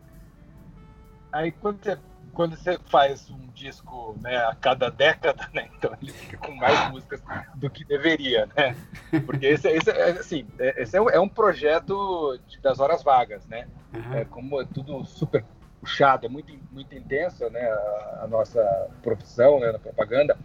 Aí 1.32 1.50
quando 1.50 1.82
você, 1.82 1.98
quando 2.34 2.56
você 2.56 2.78
faz 2.90 3.30
um 3.30 3.48
disco 3.54 4.18
né, 4.20 4.36
a 4.36 4.54
cada 4.54 4.90
década, 4.90 5.48
né, 5.54 5.70
então 5.78 5.96
ele 6.02 6.12
fica 6.12 6.36
com 6.36 6.54
mais 6.54 6.88
músicas 6.92 7.22
do 7.54 7.70
que 7.70 7.86
deveria, 7.86 8.46
né? 8.54 8.76
Porque 9.24 9.46
esse, 9.46 9.68
esse, 9.68 9.90
é, 9.90 10.10
assim, 10.10 10.46
é, 10.58 10.82
esse 10.82 10.94
é, 10.94 11.00
é 11.00 11.20
um 11.20 11.28
projeto 11.28 12.38
das 12.62 12.80
horas 12.80 13.02
vagas, 13.02 13.46
né? 13.46 13.66
Uhum. 13.94 14.14
É, 14.14 14.24
como 14.26 14.60
é 14.60 14.66
tudo 14.66 15.02
super 15.06 15.42
puxado, 15.80 16.26
é 16.26 16.28
muito, 16.28 16.52
muito 16.70 16.94
intensa 16.94 17.48
né, 17.48 17.60
a, 17.60 18.20
a 18.24 18.26
nossa 18.28 18.62
profissão 19.02 19.58
né, 19.58 19.72
na 19.72 19.78
propaganda 19.78 20.36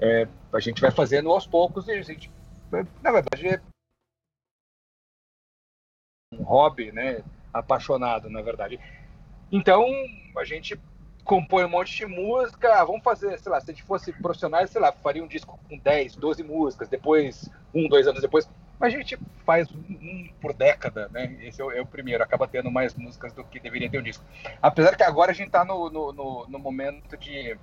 é, 0.00 0.26
a 0.52 0.60
gente 0.60 0.80
vai 0.80 0.90
fazendo 0.90 1.30
aos 1.30 1.46
poucos 1.46 1.86
e 1.86 1.92
a 1.92 2.02
gente, 2.02 2.30
na 3.02 3.12
verdade, 3.12 3.48
é 3.48 3.60
um 6.32 6.42
hobby, 6.42 6.90
né? 6.90 7.22
Apaixonado, 7.52 8.30
na 8.30 8.40
verdade. 8.40 8.80
Então, 9.52 9.84
a 10.36 10.44
gente 10.44 10.80
compõe 11.24 11.64
um 11.64 11.68
monte 11.68 11.96
de 11.96 12.06
música, 12.06 12.80
ah, 12.80 12.84
vamos 12.84 13.02
fazer, 13.02 13.38
sei 13.38 13.52
lá, 13.52 13.60
se 13.60 13.70
a 13.70 13.74
gente 13.74 13.84
fosse 13.84 14.12
profissionais, 14.12 14.70
sei 14.70 14.80
lá, 14.80 14.90
faria 14.90 15.22
um 15.22 15.28
disco 15.28 15.58
com 15.68 15.76
10, 15.76 16.16
12 16.16 16.42
músicas, 16.42 16.88
depois, 16.88 17.50
um, 17.74 17.88
dois 17.88 18.06
anos 18.06 18.22
depois, 18.22 18.48
mas 18.78 18.94
a 18.94 18.96
gente 18.96 19.18
faz 19.44 19.70
um 19.70 20.28
por 20.40 20.54
década, 20.54 21.08
né? 21.12 21.36
Esse 21.42 21.60
é 21.60 21.64
o, 21.64 21.70
é 21.70 21.80
o, 21.80 21.86
primeiro, 21.86 22.24
acaba 22.24 22.48
tendo 22.48 22.70
mais 22.70 22.94
músicas 22.94 23.32
do 23.32 23.44
que 23.44 23.60
deveria 23.60 23.90
ter 23.90 23.98
um 23.98 24.02
disco. 24.02 24.24
Apesar 24.62 24.96
que 24.96 25.02
agora 25.02 25.32
a 25.32 25.34
gente 25.34 25.48
está 25.48 25.64
no, 25.64 25.90
no, 25.90 26.12
no, 26.12 26.46
no 26.48 26.58
momento 26.58 27.16
de 27.18 27.58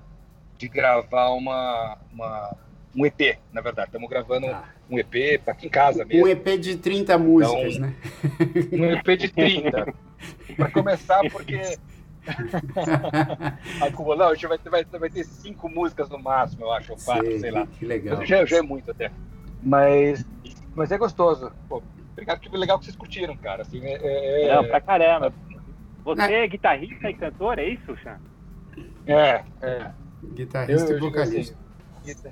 de 0.58 0.68
gravar 0.68 1.30
uma, 1.30 1.98
uma 2.12 2.56
um 2.96 3.06
EP, 3.06 3.38
na 3.54 3.62
verdade. 3.62 3.90
Estamos 3.90 4.10
gravando 4.10 4.48
ah. 4.48 4.66
um 4.90 4.98
EP 4.98 5.40
para 5.44 5.54
aqui 5.54 5.68
em 5.68 5.70
casa 5.70 6.04
mesmo. 6.04 6.26
Um 6.26 6.28
EP 6.28 6.60
de 6.60 6.78
30 6.78 7.18
músicas, 7.18 7.76
então, 7.76 7.88
né? 7.88 7.96
Um 8.72 8.92
EP 8.92 9.18
de 9.18 9.30
30. 9.30 9.94
para 10.58 10.72
começar, 10.72 11.22
porque. 11.32 11.78
Acumular, 13.82 14.32
hoje 14.32 14.48
vai, 14.48 14.58
vai, 14.58 14.84
vai 14.84 15.10
ter 15.10 15.24
cinco 15.24 15.70
músicas 15.70 16.10
no 16.10 16.20
máximo, 16.20 16.66
eu 16.66 16.72
acho, 16.74 16.92
ou 16.92 16.98
quatro, 16.98 17.26
sei, 17.26 17.40
sei 17.40 17.52
lá. 17.52 17.66
Que 17.68 17.86
legal. 17.86 18.26
Já, 18.26 18.44
já 18.46 18.58
é 18.58 18.62
muito 18.62 18.92
até. 18.92 19.12
Mas, 19.62 20.26
mas 20.76 20.92
é 20.92 20.98
gostoso. 20.98 21.52
Pô, 21.70 21.82
obrigado, 22.12 22.40
que 22.40 22.50
legal 22.58 22.80
que 22.80 22.86
vocês 22.86 22.98
curtiram, 22.98 23.38
cara. 23.38 23.62
Assim, 23.62 23.80
é, 23.86 24.48
é... 24.48 24.56
Não, 24.56 24.66
pra 24.66 24.82
caramba. 24.82 25.34
Você 26.04 26.22
é 26.22 26.48
guitarrista 26.48 27.10
e 27.10 27.14
cantor, 27.14 27.60
é 27.60 27.66
isso, 27.66 27.96
Chan? 27.98 28.20
É, 29.06 29.44
é. 29.62 29.92
Guitarrista 30.24 30.92
eu, 30.92 30.92
eu 30.92 30.98
e 30.98 31.02
vocalista. 31.02 31.56
Assim, 32.04 32.32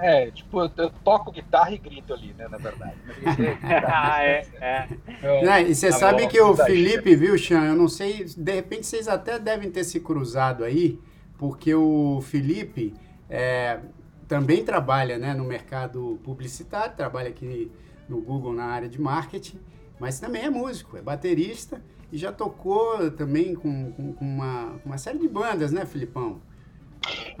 é, 0.00 0.30
tipo, 0.30 0.62
eu, 0.62 0.70
eu, 0.78 0.90
toco 1.04 1.30
guitarra 1.30 1.72
e 1.72 1.78
grito 1.78 2.14
ali, 2.14 2.32
né, 2.32 2.48
na 2.48 2.56
verdade. 2.56 2.96
ah, 3.86 4.22
é, 4.22 4.46
é. 4.58 5.44
Não, 5.44 5.58
e 5.58 5.74
você 5.74 5.90
tá 5.90 5.98
sabe 5.98 6.22
bom, 6.22 6.28
que 6.28 6.40
o 6.40 6.56
Felipe, 6.56 7.14
viu, 7.14 7.36
Chan, 7.36 7.66
eu 7.66 7.76
não 7.76 7.86
sei, 7.86 8.24
de 8.24 8.52
repente 8.52 8.86
vocês 8.86 9.06
até 9.06 9.38
devem 9.38 9.70
ter 9.70 9.84
se 9.84 10.00
cruzado 10.00 10.64
aí, 10.64 10.98
porque 11.36 11.74
o 11.74 12.22
Felipe 12.22 12.94
é, 13.28 13.78
também 14.26 14.64
trabalha 14.64 15.18
né, 15.18 15.34
no 15.34 15.44
mercado 15.44 16.18
publicitário, 16.24 16.96
trabalha 16.96 17.28
aqui 17.28 17.70
no 18.08 18.22
Google 18.22 18.54
na 18.54 18.64
área 18.64 18.88
de 18.88 18.98
marketing, 18.98 19.60
mas 19.98 20.18
também 20.18 20.44
é 20.44 20.50
músico, 20.50 20.96
é 20.96 21.02
baterista 21.02 21.82
e 22.10 22.16
já 22.16 22.32
tocou 22.32 23.10
também 23.10 23.54
com, 23.54 23.92
com, 23.92 24.14
com 24.14 24.24
uma, 24.24 24.80
uma 24.82 24.96
série 24.96 25.18
de 25.18 25.28
bandas, 25.28 25.72
né, 25.72 25.84
Filipão? 25.84 26.40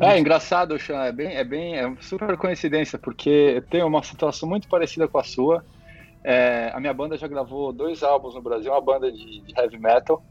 É 0.00 0.18
engraçado, 0.18 0.78
Xan, 0.78 1.04
é 1.04 1.12
bem, 1.12 1.34
é 1.34 1.44
bem, 1.44 1.76
é 1.76 1.94
super 2.00 2.36
coincidência, 2.36 2.98
porque 2.98 3.28
eu 3.28 3.62
tenho 3.62 3.86
uma 3.86 4.02
situação 4.02 4.48
muito 4.48 4.66
parecida 4.68 5.06
com 5.06 5.18
a 5.18 5.24
sua. 5.24 5.64
É, 6.24 6.70
a 6.74 6.80
minha 6.80 6.94
banda 6.94 7.16
já 7.16 7.28
gravou 7.28 7.72
dois 7.72 8.02
álbuns 8.02 8.34
no 8.34 8.42
Brasil, 8.42 8.72
uma 8.72 8.80
banda 8.80 9.10
de, 9.12 9.40
de 9.40 9.54
heavy 9.56 9.78
metal, 9.78 10.22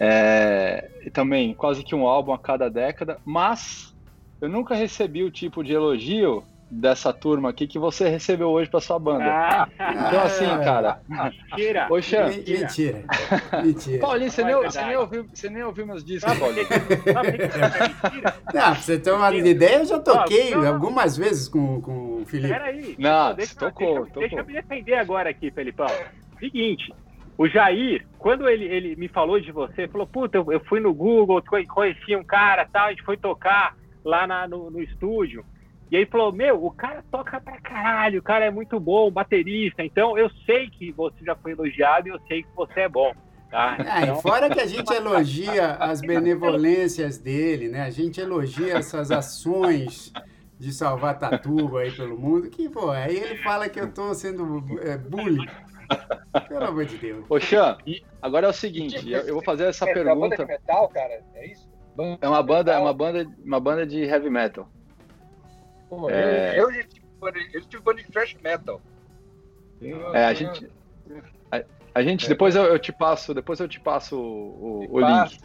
é, 0.00 0.88
e 1.04 1.10
também 1.10 1.54
quase 1.54 1.82
que 1.84 1.94
um 1.94 2.06
álbum 2.06 2.32
a 2.32 2.38
cada 2.38 2.68
década, 2.68 3.18
mas 3.24 3.94
eu 4.40 4.48
nunca 4.48 4.74
recebi 4.74 5.22
o 5.22 5.30
tipo 5.30 5.62
de 5.62 5.72
elogio 5.72 6.44
dessa 6.70 7.12
turma 7.12 7.50
aqui 7.50 7.66
que 7.66 7.78
você 7.78 8.08
recebeu 8.08 8.48
hoje 8.48 8.70
para 8.70 8.80
sua 8.80 8.98
banda. 8.98 9.24
Ah, 9.24 9.68
então, 9.78 10.22
assim, 10.22 10.46
cara. 10.64 11.00
Mentira. 11.08 11.86
Poxa. 11.88 12.26
Mentira. 12.26 13.04
Mentira. 13.64 14.00
Paulinho, 14.00 14.30
você, 14.30 14.44
nem, 14.44 14.54
você, 14.54 14.84
nem 14.84 14.96
ouviu, 14.96 15.28
você 15.32 15.50
nem 15.50 15.62
ouviu 15.62 15.86
meus 15.86 16.04
discos, 16.04 16.38
Paulinho. 16.38 16.66
Não, 18.54 18.62
pra 18.62 18.74
você 18.74 18.98
ter 18.98 19.10
uma 19.10 19.34
ideia, 19.34 19.78
eu 19.78 19.86
já 19.86 19.98
toquei 19.98 20.50
não, 20.50 20.62
não. 20.62 20.74
algumas 20.74 21.16
vezes 21.16 21.48
com, 21.48 21.80
com 21.80 22.22
o 22.22 22.26
Felipe. 22.26 22.48
Peraí. 22.48 22.96
Não, 22.98 23.34
deixa, 23.34 23.54
tocou, 23.54 23.86
deixa, 23.86 24.06
tocou. 24.06 24.20
Deixa 24.20 24.36
eu 24.36 24.44
me 24.44 24.52
defender 24.52 24.94
agora 24.94 25.30
aqui, 25.30 25.50
Felipão. 25.50 25.88
Seguinte, 26.38 26.92
o 27.38 27.48
Jair, 27.48 28.06
quando 28.18 28.48
ele, 28.48 28.64
ele 28.64 28.96
me 28.96 29.08
falou 29.08 29.40
de 29.40 29.52
você, 29.52 29.88
falou, 29.88 30.06
puta, 30.06 30.36
eu, 30.36 30.52
eu 30.52 30.60
fui 30.60 30.80
no 30.80 30.92
Google, 30.92 31.42
conheci 31.68 32.14
um 32.14 32.24
cara 32.24 32.66
tal, 32.70 32.86
a 32.86 32.90
gente 32.90 33.04
foi 33.04 33.16
tocar 33.16 33.76
lá 34.04 34.26
na, 34.26 34.46
no, 34.46 34.70
no 34.70 34.82
estúdio. 34.82 35.44
E 35.90 35.96
aí 35.96 36.06
falou: 36.06 36.32
Meu, 36.32 36.64
o 36.64 36.70
cara 36.70 37.02
toca 37.10 37.40
pra 37.40 37.60
caralho, 37.60 38.20
o 38.20 38.22
cara 38.22 38.44
é 38.44 38.50
muito 38.50 38.78
bom, 38.78 39.10
baterista. 39.10 39.82
Então 39.82 40.16
eu 40.18 40.30
sei 40.44 40.68
que 40.68 40.92
você 40.92 41.24
já 41.24 41.34
foi 41.34 41.52
elogiado 41.52 42.08
e 42.08 42.10
eu 42.10 42.20
sei 42.28 42.42
que 42.42 42.48
você 42.54 42.80
é 42.80 42.88
bom. 42.88 43.12
Tá? 43.50 43.76
Ah, 43.88 44.02
então... 44.02 44.20
fora 44.20 44.50
que 44.50 44.60
a 44.60 44.66
gente 44.66 44.92
elogia 44.92 45.72
as 45.74 46.00
benevolências 46.00 47.18
dele, 47.18 47.68
né? 47.68 47.82
A 47.82 47.90
gente 47.90 48.20
elogia 48.20 48.74
essas 48.76 49.10
ações 49.10 50.12
de 50.58 50.72
salvar 50.72 51.18
Tatuba 51.18 51.80
aí 51.80 51.90
pelo 51.92 52.18
mundo, 52.18 52.50
que, 52.50 52.68
pô, 52.68 52.90
aí 52.90 53.16
ele 53.16 53.36
fala 53.38 53.68
que 53.68 53.80
eu 53.80 53.90
tô 53.90 54.12
sendo 54.12 54.64
é, 54.82 54.98
bullying. 54.98 55.46
Pelo 56.48 56.64
amor 56.64 56.84
de 56.84 56.98
Deus. 56.98 57.24
Ô, 57.28 57.40
Xan, 57.40 57.78
agora 58.20 58.48
é 58.48 58.50
o 58.50 58.52
seguinte, 58.52 59.10
eu, 59.10 59.20
eu 59.20 59.34
vou 59.34 59.42
fazer 59.42 59.64
essa 59.64 59.88
é 59.88 59.94
pergunta. 59.94 60.10
É 60.10 60.14
uma 60.14 60.28
banda 60.28 60.36
de 60.36 60.44
metal, 60.44 60.88
cara? 60.88 61.22
É 61.34 61.46
isso? 61.46 61.68
É 62.20 62.28
uma 62.28 62.42
banda, 62.42 62.72
é 62.72 62.78
uma 62.78 62.92
banda, 62.92 63.26
uma 63.42 63.60
banda 63.60 63.86
de 63.86 64.02
heavy 64.02 64.28
metal. 64.28 64.68
Pô, 65.88 66.10
é... 66.10 66.58
eu, 66.58 66.70
eu, 66.70 66.74
já 66.74 66.82
tive, 66.82 67.06
eu 67.54 67.60
tive 67.62 67.82
banda 67.82 68.02
de 68.02 68.12
thrash 68.12 68.36
metal. 68.42 68.80
é, 70.12 70.24
a 70.24 70.34
gente. 70.34 70.70
A, 71.50 71.62
a 71.94 72.02
gente, 72.02 72.26
é. 72.26 72.28
depois 72.28 72.54
eu, 72.54 72.64
eu, 72.64 72.78
te 72.78 72.92
passo, 72.92 73.32
depois 73.32 73.58
eu 73.60 73.68
te 73.68 73.80
passo 73.80 74.16
o, 74.16 74.86
o, 74.90 74.96
o 74.96 75.00
link. 75.00 75.38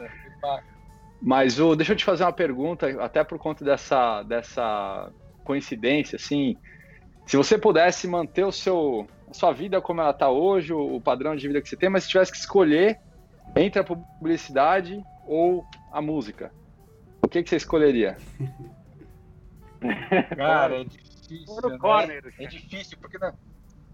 Mas 1.22 1.60
o, 1.60 1.76
deixa 1.76 1.94
eu 1.94 1.96
te 1.96 2.04
fazer 2.04 2.24
uma 2.24 2.34
pergunta, 2.34 3.02
até 3.02 3.24
por 3.24 3.40
conta 3.40 3.64
dessa, 3.64 4.24
dessa 4.24 5.10
coincidência, 5.46 6.18
assim, 6.18 6.58
se 7.26 7.38
você 7.38 7.58
pudesse 7.58 8.08
manter 8.08 8.44
o 8.44 8.52
seu, 8.52 9.08
a 9.30 9.34
sua 9.34 9.54
vida 9.54 9.82
como 9.82 10.02
ela 10.02 10.12
está 10.12 10.30
hoje, 10.30 10.74
o, 10.74 10.98
o 10.98 11.02
padrão 11.02 11.34
de 11.34 11.48
vida 11.48 11.62
que 11.62 11.70
você 11.70 11.78
tem, 11.78 11.90
mas 11.90 12.04
se 12.04 12.10
tivesse 12.10 12.32
que 12.32 12.38
escolher 12.38 13.00
entre 13.56 13.80
a 13.80 13.84
publicidade 13.86 15.02
ou 15.26 15.66
a 15.94 16.02
música, 16.02 16.52
o 17.22 17.28
que, 17.30 17.42
que 17.42 17.50
você 17.50 17.56
escolheria? 17.56 18.18
Cara, 20.36 20.82
é 20.82 20.84
difícil. 20.84 21.70
Né? 21.70 21.78
Corner, 21.78 22.34
é 22.40 22.46
difícil, 22.46 22.98
porque 23.00 23.18
não. 23.18 23.34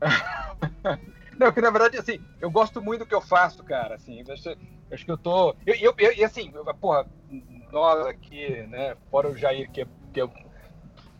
não, 1.37 1.51
que 1.51 1.61
na 1.61 1.69
verdade, 1.69 1.97
assim, 1.97 2.19
eu 2.39 2.49
gosto 2.49 2.81
muito 2.81 2.99
do 2.99 3.05
que 3.05 3.15
eu 3.15 3.21
faço, 3.21 3.63
cara. 3.63 3.95
Assim, 3.95 4.23
acho, 4.29 4.55
acho 4.91 5.05
que 5.05 5.11
eu 5.11 5.17
tô. 5.17 5.55
Eu, 5.65 5.75
eu, 5.75 5.93
eu, 5.97 6.13
e 6.13 6.23
assim, 6.23 6.51
porra, 6.79 7.05
nós 7.71 8.05
aqui, 8.07 8.63
né, 8.67 8.95
fora 9.09 9.29
o 9.29 9.37
Jair, 9.37 9.69
que 9.71 9.81
é, 9.81 9.87
que 10.13 10.21
é, 10.21 10.27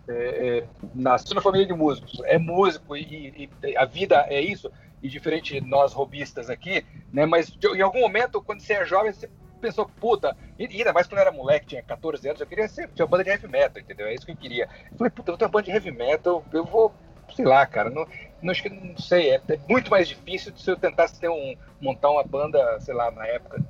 é, 0.08 0.68
nasceu 0.94 1.36
na 1.36 1.42
família 1.42 1.68
de 1.68 1.74
músicos, 1.74 2.22
é 2.26 2.38
músico 2.38 2.96
e, 2.98 3.50
e, 3.64 3.78
a 3.78 3.86
vida 3.86 4.26
é 4.28 4.42
isso, 4.42 4.72
e 5.02 5.08
diferente 5.08 5.62
nós 5.62 5.94
robistas 5.94 6.50
aqui, 6.50 6.86
né, 7.14 7.26
mas 7.26 7.56
em 7.76 7.82
algum 7.82 8.02
momento, 8.02 8.42
quando 8.42 8.62
você 8.62 8.74
é 8.74 8.86
jovem, 8.86 9.14
você 9.14 9.30
pensou, 9.60 9.90
puta, 10.00 10.36
e 10.58 10.66
ainda 10.66 10.94
mais 10.94 11.08
quando 11.08 11.20
eu 11.20 11.22
era 11.22 11.32
moleque, 11.32 11.68
tinha 11.68 11.84
14 11.84 12.28
anos, 12.28 12.42
eu 12.42 12.48
queria 12.48 12.68
ser, 12.68 12.90
tinha 12.90 13.06
uma 13.06 13.12
banda 13.12 13.24
de 13.24 13.30
heavy 13.30 13.48
metal, 13.48 13.82
entendeu? 13.82 14.08
É 14.08 14.14
isso 14.14 14.26
que 14.26 14.32
eu 14.32 14.38
queria. 14.38 14.68
Eu 14.92 14.98
falei, 14.98 15.12
puta, 15.12 15.30
eu 15.30 15.34
vou 15.34 15.38
ter 15.38 15.46
uma 15.46 15.52
banda 15.52 15.66
de 15.66 15.72
heavy 15.72 15.92
metal, 15.92 16.44
eu 16.52 16.66
vou, 16.66 16.94
sei 17.36 17.46
lá, 17.46 17.66
cara, 17.66 17.90
não, 17.90 18.08
não 18.42 18.54
não 18.84 18.98
sei, 18.98 19.32
é, 19.32 19.42
é 19.50 19.60
muito 19.68 19.92
mais 19.92 20.08
difícil 20.08 20.54
se 20.56 20.70
eu 20.70 20.78
tentasse 20.78 21.20
ter 21.20 21.30
um, 21.30 21.56
montar 21.80 22.10
uma 22.10 22.24
banda, 22.24 22.80
sei 22.80 22.94
lá, 22.94 23.12
na 23.12 23.26
época, 23.28 23.64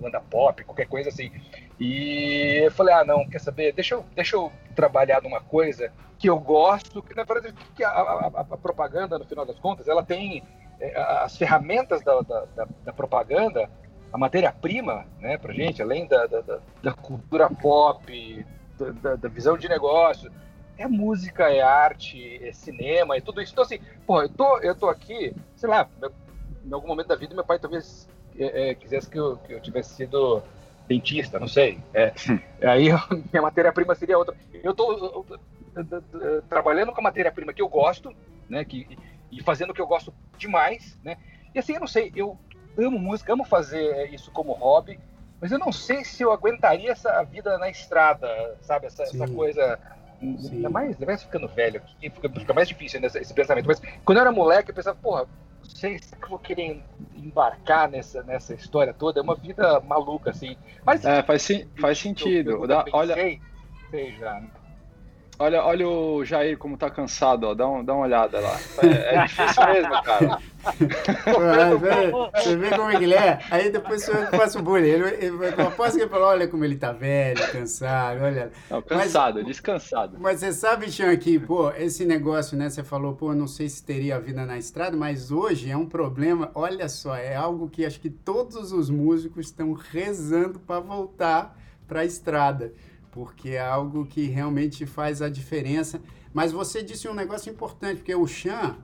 banda 0.00 0.20
pop, 0.20 0.62
qualquer 0.64 0.86
coisa 0.86 1.08
assim. 1.08 1.30
E 1.78 2.60
eu 2.64 2.70
falei, 2.70 2.94
ah, 2.94 3.04
não, 3.04 3.28
quer 3.28 3.40
saber, 3.40 3.72
deixa 3.72 3.94
eu, 3.94 4.04
deixa 4.14 4.36
eu 4.36 4.52
trabalhar 4.74 5.22
numa 5.22 5.40
coisa 5.40 5.92
que 6.18 6.28
eu 6.28 6.38
gosto, 6.38 7.02
que 7.02 7.14
na 7.14 7.24
verdade 7.24 7.54
que 7.74 7.84
a, 7.84 7.90
a, 7.90 8.26
a 8.50 8.56
propaganda, 8.56 9.18
no 9.18 9.26
final 9.26 9.44
das 9.44 9.58
contas, 9.58 9.86
ela 9.86 10.02
tem 10.02 10.42
é, 10.80 10.98
as 11.22 11.36
ferramentas 11.36 12.02
da, 12.02 12.20
da, 12.20 12.44
da, 12.56 12.68
da 12.84 12.92
propaganda 12.92 13.68
a 14.16 14.18
matéria-prima 14.18 15.06
né, 15.20 15.36
para 15.36 15.52
gente, 15.52 15.82
além 15.82 16.06
da, 16.06 16.26
da, 16.26 16.58
da 16.82 16.92
cultura 16.94 17.50
pop, 17.50 18.46
da, 19.02 19.14
da, 19.14 19.28
visão 19.28 19.58
de 19.58 19.68
negócio, 19.68 20.32
é 20.78 20.88
música, 20.88 21.50
é 21.50 21.60
arte, 21.60 22.42
é 22.42 22.50
cinema, 22.50 23.14
é 23.14 23.20
tudo 23.20 23.42
isso. 23.42 23.52
Então, 23.52 23.62
assim, 23.62 23.78
pô, 24.06 24.22
eu 24.22 24.28
tô, 24.30 24.58
eu 24.60 24.74
tô 24.74 24.88
aqui, 24.88 25.34
sei 25.54 25.68
lá, 25.68 25.86
em 26.64 26.72
algum 26.72 26.88
momento 26.88 27.08
da 27.08 27.14
vida, 27.14 27.34
meu 27.34 27.44
pai 27.44 27.58
talvez 27.58 28.08
é, 28.38 28.70
é, 28.70 28.74
quisesse 28.74 29.10
que 29.10 29.18
eu, 29.18 29.36
que 29.36 29.52
eu 29.52 29.60
tivesse 29.60 29.94
sido 29.94 30.42
dentista, 30.88 31.38
não 31.38 31.48
sei. 31.48 31.78
É, 31.92 32.14
aí 32.66 32.88
minha 33.30 33.42
matéria-prima 33.42 33.94
seria 33.94 34.16
outra. 34.16 34.34
Eu 34.64 34.74
tô 34.74 35.26
trabalhando 36.48 36.90
com 36.90 37.00
a 37.00 37.04
matéria-prima 37.04 37.52
que 37.52 37.60
eu 37.60 37.68
gosto, 37.68 38.16
né, 38.48 38.64
que, 38.64 38.98
e 39.30 39.42
fazendo 39.42 39.70
o 39.70 39.74
que 39.74 39.80
eu 39.82 39.86
gosto 39.86 40.10
demais, 40.38 40.98
né, 41.04 41.18
e 41.54 41.58
assim, 41.58 41.74
eu 41.74 41.80
não 41.80 41.86
sei, 41.86 42.12
eu 42.14 42.38
amo 42.78 42.98
música, 42.98 43.32
amo 43.32 43.44
fazer 43.44 44.12
isso 44.12 44.30
como 44.30 44.52
hobby, 44.52 44.98
mas 45.40 45.52
eu 45.52 45.58
não 45.58 45.72
sei 45.72 46.04
se 46.04 46.22
eu 46.22 46.32
aguentaria 46.32 46.92
essa 46.92 47.22
vida 47.22 47.58
na 47.58 47.68
estrada, 47.68 48.28
sabe? 48.62 48.86
Essa, 48.86 49.02
essa 49.02 49.28
coisa. 49.28 49.78
Sim. 50.20 50.56
Ainda 50.56 50.70
mais, 50.70 50.92
ainda 50.92 51.06
mais 51.06 51.22
ficando 51.22 51.46
velho, 51.46 51.82
fica, 52.00 52.28
fica 52.30 52.54
mais 52.54 52.68
difícil 52.68 53.00
né, 53.00 53.06
esse 53.06 53.34
pensamento. 53.34 53.66
Mas 53.66 53.82
quando 54.02 54.16
eu 54.16 54.22
era 54.22 54.32
moleque, 54.32 54.70
eu 54.70 54.74
pensava, 54.74 54.96
porra, 54.96 55.26
não 55.62 55.70
sei 55.70 55.98
se 55.98 56.14
eu 56.14 56.28
vou 56.28 56.38
querer 56.38 56.82
embarcar 57.14 57.88
nessa, 57.90 58.22
nessa 58.22 58.54
história 58.54 58.94
toda. 58.94 59.20
É 59.20 59.22
uma 59.22 59.34
vida 59.34 59.78
maluca, 59.80 60.30
assim. 60.30 60.56
Mas, 60.84 61.04
é, 61.04 61.22
faz, 61.22 61.46
faz 61.78 61.98
sentido. 61.98 62.52
Eu, 62.52 62.64
eu 62.64 62.84
olha, 62.92 63.14
sei 63.14 63.40
já, 64.18 64.40
né? 64.40 64.48
Olha, 65.38 65.62
olha 65.62 65.86
o 65.86 66.24
Jair 66.24 66.56
como 66.56 66.78
tá 66.78 66.88
cansado, 66.88 67.44
ó. 67.44 67.54
Dá, 67.54 67.68
um, 67.68 67.84
dá 67.84 67.92
uma 67.94 68.04
olhada 68.04 68.40
lá. 68.40 68.58
É, 68.82 69.16
é 69.16 69.24
difícil 69.24 69.66
mesmo, 69.66 70.02
cara. 70.02 70.38
você 72.34 72.56
vê 72.56 72.70
como 72.70 72.90
ele 72.90 73.14
é? 73.14 73.38
Aí 73.50 73.70
depois 73.70 74.02
você 74.02 74.26
faz 74.28 74.54
o 74.56 74.62
bullying. 74.62 74.88
Ele, 74.88 75.08
ele, 75.26 75.36
eu 75.58 75.70
posso 75.72 75.96
que 75.96 76.02
ele 76.02 76.10
falou, 76.10 76.28
olha 76.28 76.48
como 76.48 76.64
ele 76.64 76.76
tá 76.76 76.92
velho, 76.92 77.52
cansado, 77.52 78.22
olha. 78.22 78.50
Não, 78.70 78.80
cansado, 78.80 79.36
mas, 79.36 79.46
descansado. 79.46 80.16
Mas 80.18 80.40
você 80.40 80.52
sabe, 80.52 80.90
Chan, 80.90 81.14
que, 81.18 81.38
pô, 81.38 81.70
esse 81.72 82.06
negócio, 82.06 82.56
né? 82.56 82.70
Você 82.70 82.82
falou, 82.82 83.14
pô, 83.14 83.34
não 83.34 83.46
sei 83.46 83.68
se 83.68 83.84
teria 83.84 84.16
a 84.16 84.18
vida 84.18 84.46
na 84.46 84.56
estrada, 84.56 84.96
mas 84.96 85.30
hoje 85.30 85.70
é 85.70 85.76
um 85.76 85.86
problema. 85.86 86.50
Olha 86.54 86.88
só, 86.88 87.14
é 87.14 87.36
algo 87.36 87.68
que 87.68 87.84
acho 87.84 88.00
que 88.00 88.08
todos 88.08 88.72
os 88.72 88.88
músicos 88.88 89.46
estão 89.46 89.74
rezando 89.74 90.58
para 90.58 90.80
voltar 90.80 91.56
para 91.86 92.00
a 92.00 92.04
estrada 92.04 92.72
porque 93.16 93.52
é 93.52 93.60
algo 93.60 94.04
que 94.04 94.26
realmente 94.26 94.84
faz 94.84 95.22
a 95.22 95.28
diferença. 95.30 96.02
Mas 96.34 96.52
você 96.52 96.82
disse 96.82 97.08
um 97.08 97.14
negócio 97.14 97.50
importante, 97.50 97.96
porque 97.96 98.14
o 98.14 98.26
Chan, 98.26 98.76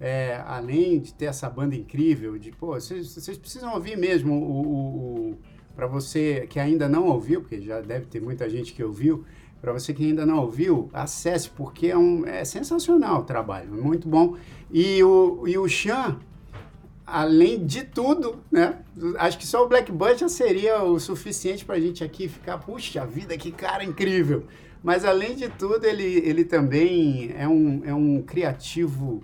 é, 0.00 0.42
além 0.46 0.98
de 0.98 1.12
ter 1.12 1.26
essa 1.26 1.50
banda 1.50 1.76
incrível, 1.76 2.38
de 2.38 2.52
pô, 2.52 2.68
vocês, 2.68 3.14
vocês 3.14 3.36
precisam 3.36 3.74
ouvir 3.74 3.98
mesmo 3.98 4.32
o, 4.32 4.62
o, 4.62 5.30
o 5.32 5.38
para 5.76 5.86
você 5.86 6.46
que 6.48 6.58
ainda 6.58 6.88
não 6.88 7.04
ouviu, 7.04 7.42
porque 7.42 7.60
já 7.60 7.82
deve 7.82 8.06
ter 8.06 8.18
muita 8.18 8.48
gente 8.48 8.72
que 8.72 8.82
ouviu, 8.82 9.26
para 9.60 9.74
você 9.74 9.92
que 9.92 10.06
ainda 10.06 10.24
não 10.24 10.38
ouviu, 10.38 10.88
acesse, 10.90 11.50
porque 11.50 11.88
é, 11.88 11.98
um, 11.98 12.24
é 12.24 12.46
sensacional 12.46 13.20
o 13.20 13.24
trabalho, 13.24 13.70
muito 13.70 14.08
bom. 14.08 14.36
E 14.70 15.04
o, 15.04 15.46
e 15.46 15.58
o 15.58 15.68
Chan, 15.68 16.18
além 17.06 17.64
de 17.64 17.84
tudo, 17.84 18.42
né? 18.50 18.80
Acho 19.18 19.38
que 19.38 19.46
só 19.46 19.64
o 19.64 19.68
Black 19.68 19.92
já 20.18 20.28
seria 20.28 20.82
o 20.82 20.98
suficiente 20.98 21.64
para 21.64 21.76
a 21.76 21.80
gente 21.80 22.02
aqui 22.02 22.28
ficar, 22.28 22.58
puxa 22.58 23.06
vida, 23.06 23.36
que 23.38 23.52
cara 23.52 23.84
incrível. 23.84 24.44
Mas 24.82 25.04
além 25.04 25.36
de 25.36 25.48
tudo, 25.48 25.84
ele, 25.86 26.02
ele 26.02 26.44
também 26.44 27.32
é 27.36 27.46
um, 27.46 27.82
é 27.84 27.94
um 27.94 28.22
criativo 28.22 29.22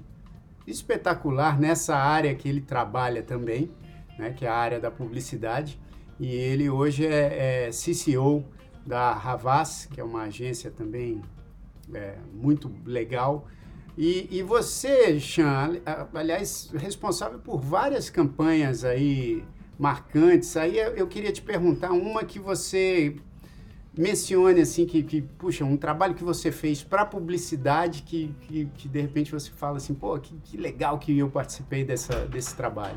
espetacular 0.66 1.59
nessa 1.59 1.97
área 1.97 2.35
que 2.35 2.49
ele 2.49 2.61
trabalha 2.61 3.23
também, 3.23 3.71
né? 4.16 4.33
Que 4.33 4.47
é 4.47 4.49
a 4.49 4.55
área 4.55 4.79
da 4.79 4.90
publicidade. 4.90 5.81
E 6.21 6.33
ele 6.33 6.71
hoje 6.71 7.05
é, 7.05 7.66
é 7.66 7.71
CCO 7.71 8.45
da 8.87 9.12
Havas, 9.12 9.87
que 9.87 10.01
é 10.01 10.05
uma 10.05 10.23
agência 10.23 10.71
também 10.71 11.21
é, 11.92 12.16
muito 12.33 12.71
legal 12.87 13.47
e, 13.97 14.29
e 14.31 14.43
você, 14.43 15.21
Chan, 15.21 15.81
aliás, 16.15 16.71
responsável 16.75 17.39
por 17.39 17.61
várias 17.61 18.09
campanhas 18.09 18.85
aí 18.85 19.45
marcantes, 19.79 20.57
aí 20.57 20.79
eu 20.79 21.07
queria 21.07 21.33
te 21.33 21.43
perguntar 21.43 21.93
uma 21.93 22.25
que 22.25 22.39
você 22.39 23.17
mencione 23.97 24.61
assim 24.61 24.87
que, 24.87 25.03
que 25.03 25.21
puxa, 25.21 25.65
um 25.65 25.77
trabalho 25.77 26.15
que 26.15 26.25
você 26.25 26.51
fez 26.51 26.83
para 26.83 27.05
publicidade 27.05 28.03
que, 28.03 28.35
que, 28.43 28.67
que, 28.77 28.89
de 28.89 29.01
repente 29.01 29.31
você 29.31 29.51
fala 29.51 29.77
assim, 29.77 29.93
pô, 29.93 30.19
que, 30.19 30.35
que 30.45 30.57
legal 30.57 30.99
que 30.99 31.19
eu 31.19 31.29
participei 31.29 31.85
dessa, 31.85 32.27
desse 32.27 32.57
trabalho. 32.57 32.97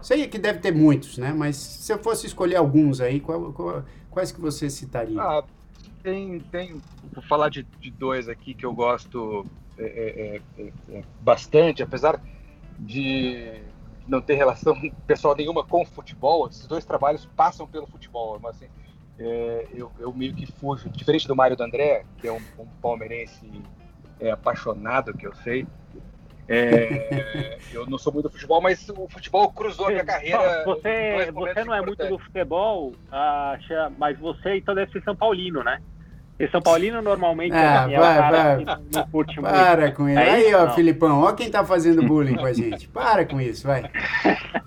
Sei 0.00 0.26
que 0.28 0.38
deve 0.38 0.60
ter 0.60 0.72
muitos, 0.72 1.18
né? 1.18 1.34
Mas 1.36 1.56
se 1.56 1.92
eu 1.92 1.98
fosse 1.98 2.26
escolher 2.26 2.56
alguns 2.56 3.02
aí, 3.02 3.20
qual, 3.20 3.52
qual, 3.52 3.84
quais 4.10 4.32
que 4.32 4.40
você 4.40 4.70
citaria? 4.70 5.20
Ah, 5.20 5.44
tem, 6.02 6.40
tem, 6.40 6.80
vou 7.12 7.22
falar 7.24 7.50
de, 7.50 7.62
de 7.78 7.90
dois 7.90 8.26
aqui 8.26 8.54
que 8.54 8.64
eu 8.64 8.72
gosto 8.72 9.44
é, 9.80 10.40
é, 10.58 10.62
é, 10.62 10.72
é 10.98 11.02
bastante, 11.20 11.82
apesar 11.82 12.20
de 12.78 13.62
não 14.06 14.20
ter 14.20 14.34
relação 14.34 14.74
pessoal 15.06 15.34
nenhuma 15.36 15.64
com 15.64 15.82
o 15.82 15.86
futebol, 15.86 16.48
esses 16.48 16.66
dois 16.66 16.84
trabalhos 16.84 17.26
passam 17.36 17.66
pelo 17.66 17.86
futebol, 17.86 18.38
mas 18.40 18.56
assim, 18.56 18.68
é, 19.18 19.66
eu, 19.72 19.92
eu, 19.98 20.12
meio 20.12 20.34
que 20.34 20.46
fujo, 20.46 20.88
diferente 20.88 21.28
do 21.28 21.36
Mário 21.36 21.56
D'André, 21.56 22.04
que 22.18 22.26
é 22.26 22.32
um, 22.32 22.40
um 22.58 22.66
palmeirense 22.80 23.50
é, 24.18 24.30
apaixonado, 24.30 25.14
que 25.14 25.26
eu 25.26 25.34
sei, 25.36 25.66
é, 26.48 27.58
eu 27.72 27.86
não 27.86 27.96
sou 27.96 28.12
muito 28.12 28.24
do 28.24 28.32
futebol, 28.32 28.60
mas 28.60 28.88
o 28.88 29.08
futebol 29.08 29.52
cruzou 29.52 29.86
a 29.86 29.90
minha 29.90 30.04
carreira. 30.04 30.64
Você, 30.64 31.30
você 31.32 31.64
não 31.64 31.74
é 31.74 31.80
muito 31.80 32.04
do 32.08 32.18
futebol, 32.18 32.92
mas 33.96 34.18
você 34.18 34.56
então 34.56 34.74
deve 34.74 34.90
ser 34.90 35.02
São 35.04 35.14
Paulino, 35.14 35.62
né? 35.62 35.80
E 36.40 36.48
São 36.48 36.62
Paulino 36.62 37.02
normalmente 37.02 37.54
ah, 37.54 37.86
é 37.90 37.98
vai, 37.98 38.30
vai. 38.30 38.64
não 38.94 39.06
curte 39.10 39.38
muito. 39.38 39.52
Para 39.52 39.92
com 39.92 40.08
isso. 40.08 40.18
É 40.18 40.30
Aí, 40.30 40.54
ó, 40.54 40.64
não. 40.64 40.74
Filipão, 40.74 41.20
ó 41.20 41.32
quem 41.32 41.50
tá 41.50 41.62
fazendo 41.66 42.02
bullying 42.02 42.34
com 42.34 42.46
a 42.46 42.52
gente. 42.54 42.88
Para 42.88 43.26
com 43.26 43.38
isso, 43.38 43.66
vai. 43.66 43.82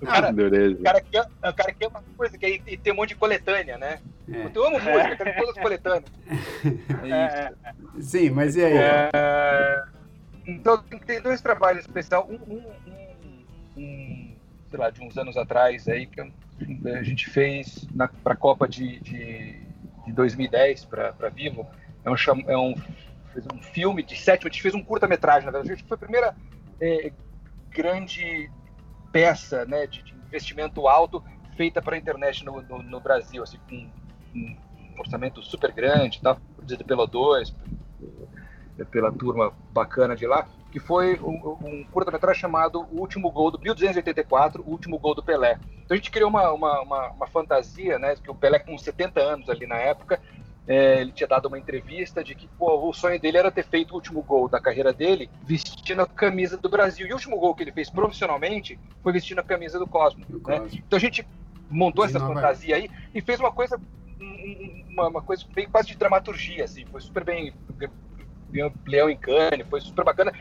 O 0.00 0.06
cara, 0.06 0.30
o 0.30 0.82
cara, 0.84 1.00
quer, 1.00 1.22
o 1.22 1.52
cara 1.52 1.72
quer 1.72 1.88
uma 1.88 2.04
coisa, 2.16 2.38
que 2.38 2.62
e 2.64 2.76
tem 2.76 2.92
um 2.92 2.96
monte 2.96 3.08
de 3.08 3.16
coletânea, 3.16 3.76
né? 3.76 3.98
É. 4.32 4.48
Eu 4.54 4.66
amo 4.66 4.78
música, 4.78 5.16
tenho 5.16 5.36
todas 5.36 5.56
as 5.56 5.62
coletâneas. 5.62 6.04
É 7.04 7.52
Sim, 8.00 8.30
mas 8.30 8.54
e 8.54 8.64
aí? 8.64 8.76
É... 8.76 9.84
Então 10.46 10.78
tem 11.04 11.20
dois 11.20 11.40
trabalhos 11.40 11.84
especiais. 11.84 12.24
Um, 12.28 12.38
um, 12.54 12.62
um, 12.86 13.44
um, 13.76 14.34
sei 14.70 14.78
lá, 14.78 14.90
de 14.90 15.02
uns 15.02 15.18
anos 15.18 15.36
atrás 15.36 15.88
aí, 15.88 16.06
que 16.06 16.20
a 16.20 17.02
gente 17.02 17.28
fez 17.28 17.86
para 18.22 18.34
a 18.34 18.36
Copa 18.36 18.68
de, 18.68 19.00
de, 19.00 19.60
de 20.06 20.12
2010 20.12 20.84
para 20.84 21.28
Vivo. 21.30 21.66
É 22.04 22.10
um, 22.10 22.14
é 22.46 22.56
um, 22.56 22.74
fez 23.32 23.46
um 23.52 23.62
filme 23.62 24.02
de 24.02 24.16
sétimo, 24.16 24.48
a 24.48 24.52
gente 24.52 24.62
fez 24.62 24.74
um 24.74 24.82
curta-metragem, 24.82 25.46
na 25.46 25.52
verdade. 25.52 25.72
A 25.72 25.76
gente 25.76 25.88
foi 25.88 25.94
a 25.96 25.98
primeira 25.98 26.36
é, 26.80 27.12
grande 27.70 28.50
peça 29.12 29.64
né, 29.64 29.86
de, 29.86 30.02
de, 30.02 30.14
investimento 30.14 30.88
alto 30.88 31.22
feita 31.56 31.80
para 31.80 31.94
a 31.94 31.98
internet 31.98 32.44
no, 32.44 32.60
no, 32.62 32.82
no, 32.82 33.00
Brasil, 33.00 33.42
assim, 33.42 33.58
com 33.68 33.88
um 34.34 34.56
orçamento 34.98 35.40
super 35.42 35.70
grande, 35.72 36.20
tá? 36.20 36.36
produzido 36.56 36.84
pela 36.84 37.06
2, 37.06 37.54
pela 38.90 39.12
turma 39.12 39.52
bacana 39.72 40.16
de 40.16 40.26
lá, 40.26 40.48
que 40.74 40.80
foi 40.80 41.16
um, 41.20 41.56
um 41.62 41.84
curta-metragem 41.84 42.40
chamado 42.40 42.84
O 42.90 42.98
Último 42.98 43.30
Gol 43.30 43.52
do 43.52 43.60
1284, 43.60 44.60
O 44.60 44.70
Último 44.72 44.98
Gol 44.98 45.14
do 45.14 45.22
Pelé. 45.22 45.56
Então 45.84 45.94
a 45.94 45.96
gente 45.96 46.10
criou 46.10 46.28
uma, 46.28 46.50
uma, 46.50 46.80
uma, 46.80 47.10
uma 47.10 47.26
fantasia, 47.28 47.96
né, 47.96 48.16
que 48.16 48.28
o 48.28 48.34
Pelé 48.34 48.58
com 48.58 48.76
70 48.76 49.20
anos 49.20 49.48
ali 49.48 49.68
na 49.68 49.76
época, 49.76 50.20
é, 50.66 51.00
ele 51.00 51.12
tinha 51.12 51.28
dado 51.28 51.46
uma 51.46 51.60
entrevista 51.60 52.24
de 52.24 52.34
que 52.34 52.48
pô, 52.58 52.88
o 52.88 52.92
sonho 52.92 53.20
dele 53.20 53.38
era 53.38 53.52
ter 53.52 53.64
feito 53.64 53.92
o 53.92 53.94
último 53.94 54.20
gol 54.20 54.48
da 54.48 54.60
carreira 54.60 54.92
dele 54.92 55.30
vestindo 55.44 56.02
a 56.02 56.08
camisa 56.08 56.56
do 56.56 56.68
Brasil. 56.68 57.06
E 57.06 57.12
o 57.12 57.14
último 57.14 57.38
gol 57.38 57.54
que 57.54 57.62
ele 57.62 57.70
fez 57.70 57.88
profissionalmente 57.88 58.76
foi 59.00 59.12
vestindo 59.12 59.38
a 59.38 59.44
camisa 59.44 59.78
do 59.78 59.86
Cosmo. 59.86 60.26
Né? 60.28 60.60
Então 60.72 60.96
a 60.96 61.00
gente 61.00 61.24
montou 61.70 62.04
essa 62.04 62.18
fantasia 62.18 62.74
aí 62.74 62.90
e 63.14 63.20
fez 63.20 63.38
uma 63.38 63.52
coisa 63.52 63.80
uma, 64.90 65.06
uma, 65.06 65.22
coisa 65.22 65.44
bem 65.54 65.68
quase 65.68 65.88
de 65.88 65.96
dramaturgia, 65.96 66.64
assim, 66.64 66.84
foi 66.86 67.00
super 67.00 67.24
bem 67.24 67.52
Leão 68.86 69.10
em 69.10 69.16
Cannes, 69.16 69.66
foi 69.68 69.80
super 69.80 70.04
bacana. 70.04 70.32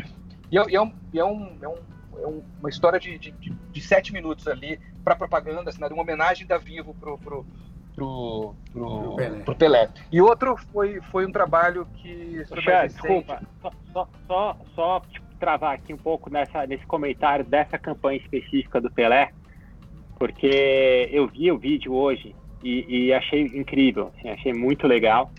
E 0.51 0.57
é, 0.57 0.63
e 0.69 0.75
é, 0.75 0.81
um, 0.81 0.93
é, 1.13 1.23
um, 1.23 1.57
é, 1.61 1.67
um, 1.67 1.75
é 2.17 2.41
uma 2.59 2.69
história 2.69 2.99
de, 2.99 3.17
de, 3.17 3.31
de, 3.31 3.81
sete 3.81 4.13
minutos 4.13 4.47
ali 4.47 4.79
para 5.03 5.15
propaganda, 5.15 5.69
assim, 5.69 5.81
né, 5.81 5.87
uma 5.87 6.03
homenagem 6.03 6.45
da 6.45 6.57
Vivo 6.57 6.93
pro, 6.99 7.17
pro, 7.17 7.45
pro, 7.95 8.55
pro, 8.71 9.15
Pelé. 9.15 9.39
pro 9.43 9.55
Pelé. 9.55 9.89
E 10.11 10.21
outro 10.21 10.55
foi, 10.71 11.01
foi 11.11 11.25
um 11.25 11.31
trabalho 11.31 11.87
que. 11.95 12.43
Desculpa, 12.87 13.41
só, 13.61 13.71
só, 13.91 14.09
só, 14.27 14.57
só 14.75 14.99
tipo, 15.11 15.25
travar 15.43 15.73
aqui 15.73 15.93
um 15.93 15.97
pouco 15.97 16.29
nessa, 16.29 16.65
nesse 16.65 16.85
comentário 16.85 17.43
dessa 17.43 17.77
campanha 17.77 18.17
específica 18.17 18.79
do 18.79 18.89
Pelé, 18.89 19.31
porque 20.17 21.09
eu 21.11 21.27
vi 21.27 21.51
o 21.51 21.57
vídeo 21.57 21.93
hoje 21.93 22.33
e, 22.63 23.07
e 23.07 23.13
achei 23.13 23.41
incrível, 23.47 24.11
assim, 24.17 24.29
achei 24.29 24.53
muito 24.53 24.87
legal. 24.87 25.29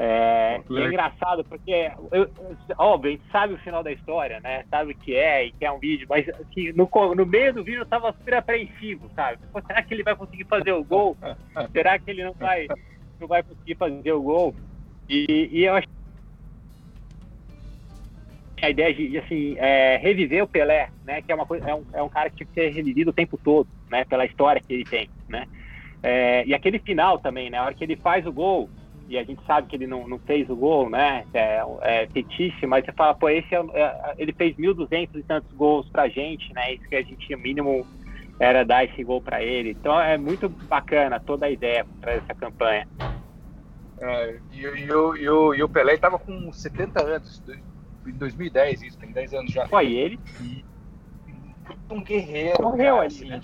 É, 0.00 0.60
é 0.70 0.86
engraçado 0.86 1.44
porque, 1.44 1.90
eu, 2.12 2.30
óbvio, 2.78 3.10
a 3.10 3.14
gente 3.14 3.24
sabe 3.32 3.54
o 3.54 3.58
final 3.58 3.82
da 3.82 3.90
história, 3.90 4.38
né? 4.38 4.64
Sabe 4.70 4.92
o 4.92 4.96
que 4.96 5.16
é 5.16 5.46
e 5.46 5.50
que 5.50 5.64
é 5.64 5.72
um 5.72 5.80
vídeo, 5.80 6.06
mas 6.08 6.28
assim, 6.28 6.70
no, 6.72 6.88
no 7.16 7.26
meio 7.26 7.52
do 7.52 7.64
vídeo 7.64 7.80
eu 7.80 7.86
tava 7.86 8.12
super 8.12 8.34
apreensivo, 8.34 9.10
sabe? 9.16 9.38
Pô, 9.52 9.60
será 9.66 9.82
que 9.82 9.92
ele 9.92 10.04
vai 10.04 10.14
conseguir 10.14 10.44
fazer 10.44 10.70
o 10.70 10.84
gol? 10.84 11.16
será 11.72 11.98
que 11.98 12.10
ele 12.10 12.22
não 12.22 12.32
vai, 12.32 12.68
não 13.18 13.26
vai 13.26 13.42
conseguir 13.42 13.74
fazer 13.74 14.12
o 14.12 14.22
gol? 14.22 14.54
E, 15.08 15.48
e 15.50 15.64
eu 15.64 15.74
acho 15.74 15.88
a 18.62 18.70
ideia 18.70 18.94
de, 18.94 19.18
assim, 19.18 19.56
é, 19.58 19.96
reviver 19.96 20.44
o 20.44 20.48
Pelé, 20.48 20.90
né? 21.04 21.22
Que 21.22 21.32
é 21.32 21.34
uma 21.34 21.46
coisa, 21.46 21.68
é 21.68 21.74
um, 21.74 21.84
é 21.92 22.02
um 22.02 22.08
cara 22.08 22.30
que 22.30 22.36
tinha 22.36 22.46
que 22.46 22.54
ser 22.54 22.68
revivido 22.68 23.10
o 23.10 23.14
tempo 23.14 23.36
todo, 23.36 23.68
né? 23.90 24.04
Pela 24.04 24.24
história 24.24 24.62
que 24.64 24.72
ele 24.72 24.84
tem, 24.84 25.08
né? 25.28 25.44
É, 26.04 26.44
e 26.46 26.54
aquele 26.54 26.78
final 26.78 27.18
também, 27.18 27.50
né? 27.50 27.58
A 27.58 27.64
hora 27.64 27.74
que 27.74 27.82
ele 27.82 27.96
faz 27.96 28.24
o 28.24 28.32
gol, 28.32 28.70
e 29.08 29.16
a 29.18 29.24
gente 29.24 29.42
sabe 29.46 29.68
que 29.68 29.74
ele 29.74 29.86
não, 29.86 30.06
não 30.06 30.18
fez 30.18 30.50
o 30.50 30.54
gol, 30.54 30.90
né? 30.90 31.24
É, 31.32 31.62
é 31.80 32.06
petice, 32.06 32.66
mas 32.66 32.84
você 32.84 32.92
fala, 32.92 33.14
pô, 33.14 33.30
esse 33.30 33.54
é, 33.54 33.58
é, 33.58 34.14
ele 34.18 34.34
fez 34.34 34.54
1.200 34.56 35.08
e 35.14 35.22
tantos 35.22 35.50
gols 35.54 35.88
pra 35.88 36.10
gente, 36.10 36.52
né? 36.52 36.74
Isso 36.74 36.86
que 36.86 36.94
a 36.94 37.02
gente 37.02 37.36
mínimo 37.36 37.86
era 38.38 38.64
dar 38.64 38.84
esse 38.84 39.02
gol 39.02 39.22
para 39.22 39.42
ele. 39.42 39.70
Então 39.70 39.98
é 39.98 40.18
muito 40.18 40.50
bacana 40.50 41.18
toda 41.18 41.46
a 41.46 41.50
ideia 41.50 41.86
para 42.02 42.12
essa 42.12 42.34
campanha. 42.34 42.86
É, 43.98 44.38
e, 44.52 44.60
e, 44.60 44.92
o, 44.92 45.54
e, 45.54 45.62
o, 45.62 45.68
Pelé 45.70 45.94
estava 45.94 46.18
com 46.18 46.52
70 46.52 47.02
anos, 47.02 47.42
em 48.06 48.12
2010, 48.12 48.82
isso, 48.82 48.98
tem 48.98 49.10
10 49.10 49.34
anos 49.34 49.52
já. 49.52 49.66
Foi 49.68 49.90
ele? 49.90 50.20
E, 50.42 50.62
um 51.90 52.02
guerreiro. 52.02 52.62
Morreu 52.62 52.96
cara, 52.96 53.06
ali, 53.06 53.24
né? 53.24 53.40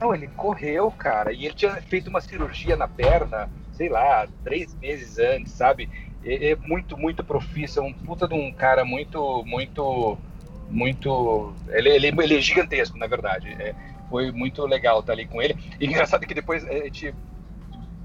Não, 0.00 0.14
ele 0.14 0.28
correu, 0.28 0.88
cara, 0.92 1.32
e 1.32 1.46
ele 1.46 1.54
tinha 1.54 1.74
feito 1.82 2.08
uma 2.08 2.20
cirurgia 2.20 2.76
na 2.76 2.86
perna 2.86 3.50
sei 3.74 3.88
lá, 3.88 4.26
três 4.42 4.74
meses 4.74 5.18
antes, 5.18 5.52
sabe? 5.52 5.88
É, 6.24 6.52
é 6.52 6.56
muito, 6.56 6.96
muito 6.96 7.22
profício, 7.22 7.80
é 7.80 7.82
um 7.82 7.92
puta 7.92 8.26
de 8.26 8.34
um 8.34 8.52
cara 8.52 8.84
muito, 8.84 9.44
muito, 9.44 10.18
muito. 10.70 11.54
Ele, 11.68 11.90
ele, 11.90 12.06
ele 12.08 12.36
é 12.36 12.40
gigantesco, 12.40 12.96
na 12.96 13.06
verdade. 13.06 13.48
É, 13.60 13.74
foi 14.08 14.30
muito 14.32 14.64
legal 14.66 15.00
estar 15.00 15.12
ali 15.12 15.26
com 15.26 15.42
ele. 15.42 15.56
E 15.78 15.86
engraçado 15.86 16.26
que 16.26 16.34
depois 16.34 16.66
a 16.66 16.72
gente 16.72 17.14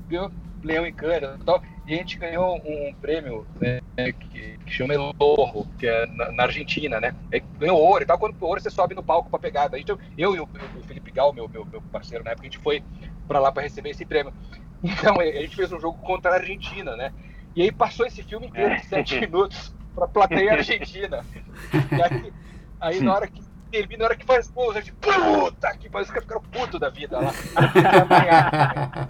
viu 0.07 0.31
Leão 0.63 0.85
em 0.85 0.93
Cana 0.93 1.37
e 1.39 1.43
tal, 1.45 1.63
e 1.87 1.93
a 1.93 1.97
gente 1.97 2.17
ganhou 2.17 2.57
um 2.57 2.93
prêmio 2.99 3.47
né, 3.59 3.79
que, 3.95 4.57
que 4.65 4.71
chama 4.71 4.93
Elorro, 4.93 5.67
que 5.77 5.87
é 5.87 6.05
na, 6.07 6.31
na 6.31 6.43
Argentina, 6.43 6.99
né? 6.99 7.15
E 7.31 7.39
ganhou 7.39 7.79
ouro 7.79 8.03
e 8.03 8.05
tal. 8.05 8.17
Quando 8.17 8.35
ouro 8.41 8.59
você 8.59 8.69
sobe 8.69 8.93
no 8.93 9.03
palco 9.03 9.29
para 9.29 9.39
pegar. 9.39 9.67
Daí, 9.67 9.81
então, 9.81 9.97
eu 10.17 10.35
e 10.35 10.39
o, 10.39 10.43
o 10.43 10.83
Felipe 10.83 11.11
Gal, 11.11 11.33
meu, 11.33 11.47
meu, 11.47 11.65
meu 11.65 11.81
parceiro 11.81 12.23
na 12.23 12.31
época, 12.31 12.47
a 12.47 12.49
gente 12.51 12.61
foi 12.61 12.83
para 13.27 13.39
lá 13.39 13.51
para 13.51 13.63
receber 13.63 13.91
esse 13.91 14.05
prêmio. 14.05 14.33
Então, 14.83 15.19
a 15.19 15.25
gente 15.25 15.55
fez 15.55 15.71
um 15.71 15.79
jogo 15.79 15.97
contra 15.99 16.31
a 16.31 16.35
Argentina, 16.35 16.95
né? 16.95 17.11
E 17.55 17.61
aí 17.61 17.71
passou 17.71 18.05
esse 18.05 18.23
filme 18.23 18.47
inteiro 18.47 18.75
de 18.75 18.85
sete 18.85 19.19
minutos 19.21 19.73
pra 19.93 20.07
plateia 20.07 20.53
argentina. 20.53 21.25
E 21.73 22.01
aí, 22.01 22.33
aí 22.79 23.01
na 23.01 23.13
hora 23.13 23.27
que 23.27 23.41
termina, 23.71 23.99
na 23.99 24.05
hora 24.05 24.15
que 24.15 24.25
faz 24.25 24.49
gol, 24.49 24.71
a 24.71 24.75
gente, 24.75 24.93
puta 24.93 25.75
que 25.77 25.89
parece 25.89 26.11
que 26.11 26.21
ficaram 26.21 26.41
puto 26.41 26.79
da 26.79 26.89
vida 26.89 27.19
lá. 27.19 27.33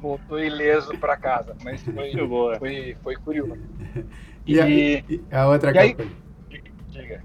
Voltou 0.00 0.38
ileso 0.38 0.98
pra 0.98 1.16
casa, 1.16 1.56
mas 1.62 1.82
foi, 1.82 2.12
foi, 2.58 2.96
foi 3.02 3.16
curioso. 3.16 3.62
E, 4.44 4.56
e, 4.58 5.24
a, 5.30 5.42
a 5.42 5.48
outra 5.48 5.72
e 5.72 5.78
aí, 5.78 5.96
Diga. 6.88 7.22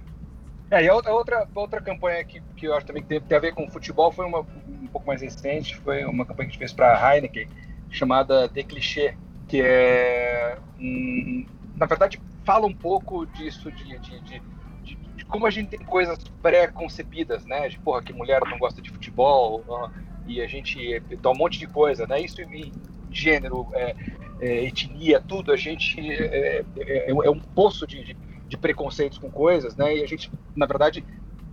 É, 0.69 0.83
e 0.83 0.89
a 0.89 0.93
outra, 0.93 1.47
outra, 1.55 1.81
campanha 1.81 2.23
que, 2.23 2.41
que 2.55 2.67
eu 2.67 2.75
acho 2.75 2.85
também 2.85 3.01
que 3.01 3.19
tem, 3.19 3.37
a 3.37 3.39
ver 3.39 3.53
com 3.53 3.69
futebol 3.71 4.11
foi 4.11 4.25
uma, 4.25 4.39
um 4.39 4.87
pouco 4.91 5.07
mais 5.07 5.21
recente, 5.21 5.77
foi 5.77 6.03
uma 6.03 6.25
campanha 6.25 6.49
que 6.49 6.51
a 6.51 6.53
gente 6.53 6.59
fez 6.59 6.73
para 6.73 6.93
a 6.93 7.15
Heineken, 7.15 7.47
chamada 7.89 8.49
The 8.49 8.63
Cliché, 8.63 9.15
que 9.47 9.61
é, 9.61 10.57
um, 10.79 11.45
na 11.75 11.85
verdade, 11.85 12.19
fala 12.43 12.65
um 12.65 12.73
pouco 12.73 13.25
disso, 13.25 13.71
de, 13.71 13.97
de, 13.99 14.19
de, 14.21 14.41
de 14.83 15.25
como 15.27 15.45
a 15.45 15.49
gente 15.49 15.69
tem 15.69 15.79
coisas 15.79 16.17
pré-concebidas, 16.41 17.45
né? 17.45 17.67
De, 17.67 17.77
porra, 17.79 18.01
que 18.01 18.13
mulher 18.13 18.41
não 18.49 18.57
gosta 18.57 18.81
de 18.81 18.89
futebol, 18.89 19.63
ó, 19.67 19.89
e 20.25 20.41
a 20.41 20.47
gente 20.47 20.99
dá 21.21 21.31
um 21.31 21.35
monte 21.35 21.59
de 21.59 21.67
coisa, 21.67 22.07
né? 22.07 22.19
Isso 22.19 22.41
em 22.41 22.71
gênero, 23.11 23.67
é, 23.73 23.95
é, 24.39 24.65
etnia, 24.65 25.19
tudo, 25.19 25.51
a 25.51 25.57
gente 25.57 25.99
é, 25.99 26.63
é, 26.77 27.09
é 27.09 27.29
um 27.29 27.39
poço 27.39 27.85
de, 27.87 28.03
de, 28.03 28.17
preconceitos 28.55 29.17
com 29.17 29.29
coisas, 29.29 29.75
né? 29.75 29.97
E 29.97 30.03
a 30.03 30.07
gente, 30.07 30.31
na 30.55 30.65
verdade, 30.65 31.03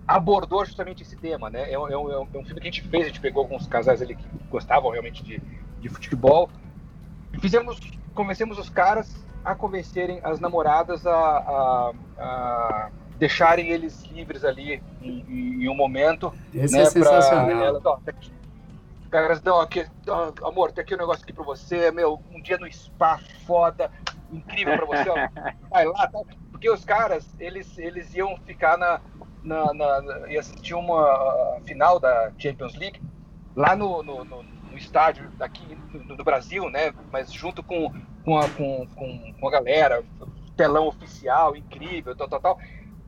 abordou 0.07 0.65
justamente 0.65 1.03
esse 1.03 1.17
tema, 1.17 1.51
né? 1.51 1.73
É 1.73 1.79
um, 1.79 1.89
é, 1.89 1.97
um, 1.97 2.11
é 2.13 2.19
um, 2.19 2.45
filme 2.45 2.61
que 2.61 2.69
a 2.69 2.71
gente 2.71 2.83
fez, 2.83 3.05
a 3.05 3.07
gente 3.09 3.21
pegou 3.21 3.43
alguns 3.43 3.67
casais 3.67 4.03
ali 4.03 4.15
que 4.15 4.25
gostavam 4.51 4.91
realmente 4.91 5.25
de, 5.25 5.41
de 5.81 5.89
futebol 5.89 6.51
fizemos, 7.41 7.79
convencemos 8.15 8.59
os 8.59 8.69
caras 8.69 9.15
a 9.45 9.55
convencerem 9.55 10.21
as 10.23 10.41
namoradas 10.41 11.07
a, 11.07 11.15
a, 11.15 11.93
a 12.19 12.91
deixarem 13.19 13.69
eles 13.69 14.03
livres 14.05 14.45
ali 14.45 14.83
em, 15.03 15.65
em 15.65 15.69
um 15.69 15.75
momento. 15.75 16.33
Esse 16.53 16.75
né, 16.75 16.83
é 16.83 16.87
sensacional. 16.87 17.51
Elas, 17.51 17.85
ó, 17.85 17.97
tá 17.97 18.11
aqui, 18.11 18.33
caras, 19.11 19.43
não, 19.43 19.61
aqui, 19.61 19.87
ó, 20.09 20.33
amor, 20.49 20.73
tem 20.73 20.83
aqui 20.83 20.95
um 20.95 20.99
negócio 20.99 21.23
aqui 21.23 21.33
pra 21.33 21.45
você, 21.45 21.91
meu, 21.91 22.21
um 22.33 22.41
dia 22.41 22.59
no 22.59 22.71
spa 22.73 23.21
foda, 23.47 23.91
incrível 24.33 24.77
pra 24.77 24.87
você, 24.87 25.11
ó, 25.11 25.29
vai 25.71 25.85
lá, 25.85 26.09
tá? 26.09 26.21
Porque 26.65 26.79
os 26.79 26.85
caras, 26.87 27.29
eles, 27.39 27.77
eles 27.77 28.15
iam 28.15 28.39
ficar 28.39 28.79
na, 28.79 28.99
na, 29.43 29.75
na 29.75 30.31
e 30.31 30.39
assistir 30.39 30.73
uma 30.73 31.61
final 31.67 32.01
da 32.01 32.33
Champions 32.39 32.75
League 32.75 33.03
lá 33.55 33.77
no, 33.77 34.03
no, 34.03 34.25
no, 34.25 34.43
no 34.43 34.79
estádio 34.79 35.31
aqui 35.39 35.77
no, 35.93 36.25
Brasil, 36.25 36.71
né? 36.71 36.95
Mas 37.13 37.31
junto 37.31 37.63
com, 37.63 37.93
com, 38.25 38.39
a, 38.39 38.49
com, 38.49 38.89
com, 39.39 39.47
a 39.47 39.51
galera, 39.51 40.03
telão 40.57 40.87
oficial, 40.87 41.55
incrível, 41.55 42.17
tal, 42.17 42.29
tal, 42.29 42.41
tal. 42.41 42.59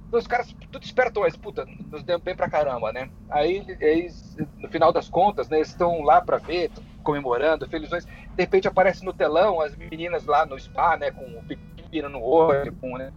Então 0.06 0.20
os 0.20 0.26
caras 0.26 0.54
tudo 0.70 0.84
espertam, 0.84 1.22
mas 1.22 1.34
puta, 1.34 1.64
nos 1.90 2.02
deu 2.02 2.18
bem 2.18 2.36
pra 2.36 2.50
caramba, 2.50 2.92
né? 2.92 3.08
Aí 3.30 3.64
eles, 3.80 4.36
no 4.58 4.68
final 4.68 4.92
das 4.92 5.08
contas, 5.08 5.48
né, 5.48 5.56
eles 5.56 5.68
estão 5.68 6.02
lá 6.02 6.20
pra 6.20 6.36
ver, 6.36 6.70
comemorando, 7.02 7.66
felizões. 7.66 8.04
De 8.04 8.12
repente 8.36 8.68
aparece 8.68 9.02
no 9.02 9.14
telão 9.14 9.62
as 9.62 9.74
meninas 9.74 10.26
lá 10.26 10.44
no 10.44 10.60
spa, 10.60 10.98
né, 10.98 11.10
com 11.10 11.24
o 11.24 11.42
pepino 11.42 12.10
no 12.10 12.22
olho, 12.22 12.76
com, 12.76 12.98
né, 12.98 13.10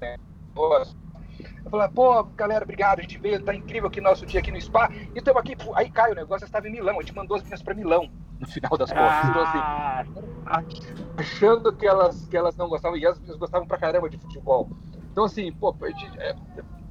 eu 0.56 1.70
falei, 1.70 1.88
pô, 1.90 2.24
galera, 2.36 2.64
obrigado, 2.64 3.00
a 3.00 3.02
gente 3.02 3.18
veio, 3.18 3.44
tá 3.44 3.54
incrível 3.54 3.88
aqui 3.88 4.02
nosso 4.02 4.26
dia 4.26 4.40
aqui 4.40 4.52
no 4.52 4.60
Spa. 4.60 4.90
E 4.92 5.18
estamos 5.18 5.40
aqui, 5.40 5.56
aí 5.76 5.90
cai 5.90 6.12
o 6.12 6.16
negócio, 6.16 6.46
estava 6.46 6.68
em 6.68 6.72
Milão, 6.72 6.98
a 6.98 7.02
gente 7.02 7.16
mandou 7.16 7.38
as 7.38 7.44
meninas 7.44 7.62
para 7.62 7.74
Milão, 7.74 8.10
no 8.40 8.48
final 8.48 8.78
das 8.78 8.92
contas. 8.92 9.08
Ah. 9.08 10.04
Então, 10.06 10.64
assim, 10.64 10.82
achando 11.18 11.74
que 11.74 11.86
elas, 11.86 12.28
que 12.28 12.36
elas 12.36 12.56
não 12.58 12.68
gostavam, 12.68 12.98
e 12.98 13.06
elas 13.06 13.20
gostavam 13.38 13.68
pra 13.68 13.78
caramba 13.78 14.10
de 14.10 14.18
futebol. 14.18 14.70
Então, 15.12 15.26
assim, 15.26 15.52
pô, 15.52 15.76
é, 16.18 16.36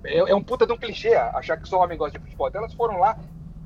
é, 0.04 0.18
é 0.30 0.34
um 0.34 0.42
puta 0.42 0.66
de 0.66 0.72
um 0.72 0.76
clichê 0.76 1.14
achar 1.14 1.56
que 1.56 1.68
só 1.68 1.82
homem 1.82 1.98
gosta 1.98 2.18
de 2.18 2.24
futebol. 2.24 2.48
Então, 2.48 2.60
elas 2.60 2.74
foram 2.74 2.98
lá, 2.98 3.18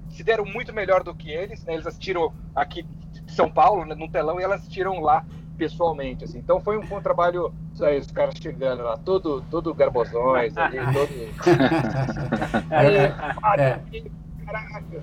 se 0.09 0.23
deram 0.23 0.45
muito 0.45 0.73
melhor 0.73 1.03
do 1.03 1.15
que 1.15 1.31
eles, 1.31 1.65
né? 1.65 1.75
Eles 1.75 1.87
assistiram 1.87 2.33
aqui 2.55 2.83
de 2.83 3.33
São 3.33 3.51
Paulo, 3.51 3.85
né, 3.85 3.95
no 3.95 4.11
telão, 4.11 4.41
e 4.41 4.43
elas 4.43 4.61
assistiram 4.61 5.01
lá 5.01 5.25
pessoalmente, 5.57 6.25
assim. 6.25 6.39
Então 6.39 6.61
foi 6.61 6.79
um, 6.79 6.83
foi 6.83 6.99
um 6.99 7.03
trabalho, 7.03 7.53
aí, 7.81 7.99
os 7.99 8.11
caras 8.11 8.35
chegando 8.37 8.83
lá, 8.83 8.97
todo, 8.97 9.43
todo 9.51 9.75
garbosões 9.75 10.57
ali, 10.57 10.79
todo... 10.93 11.11
aí, 12.71 12.97
é. 12.97 13.09
caraca! 14.45 15.03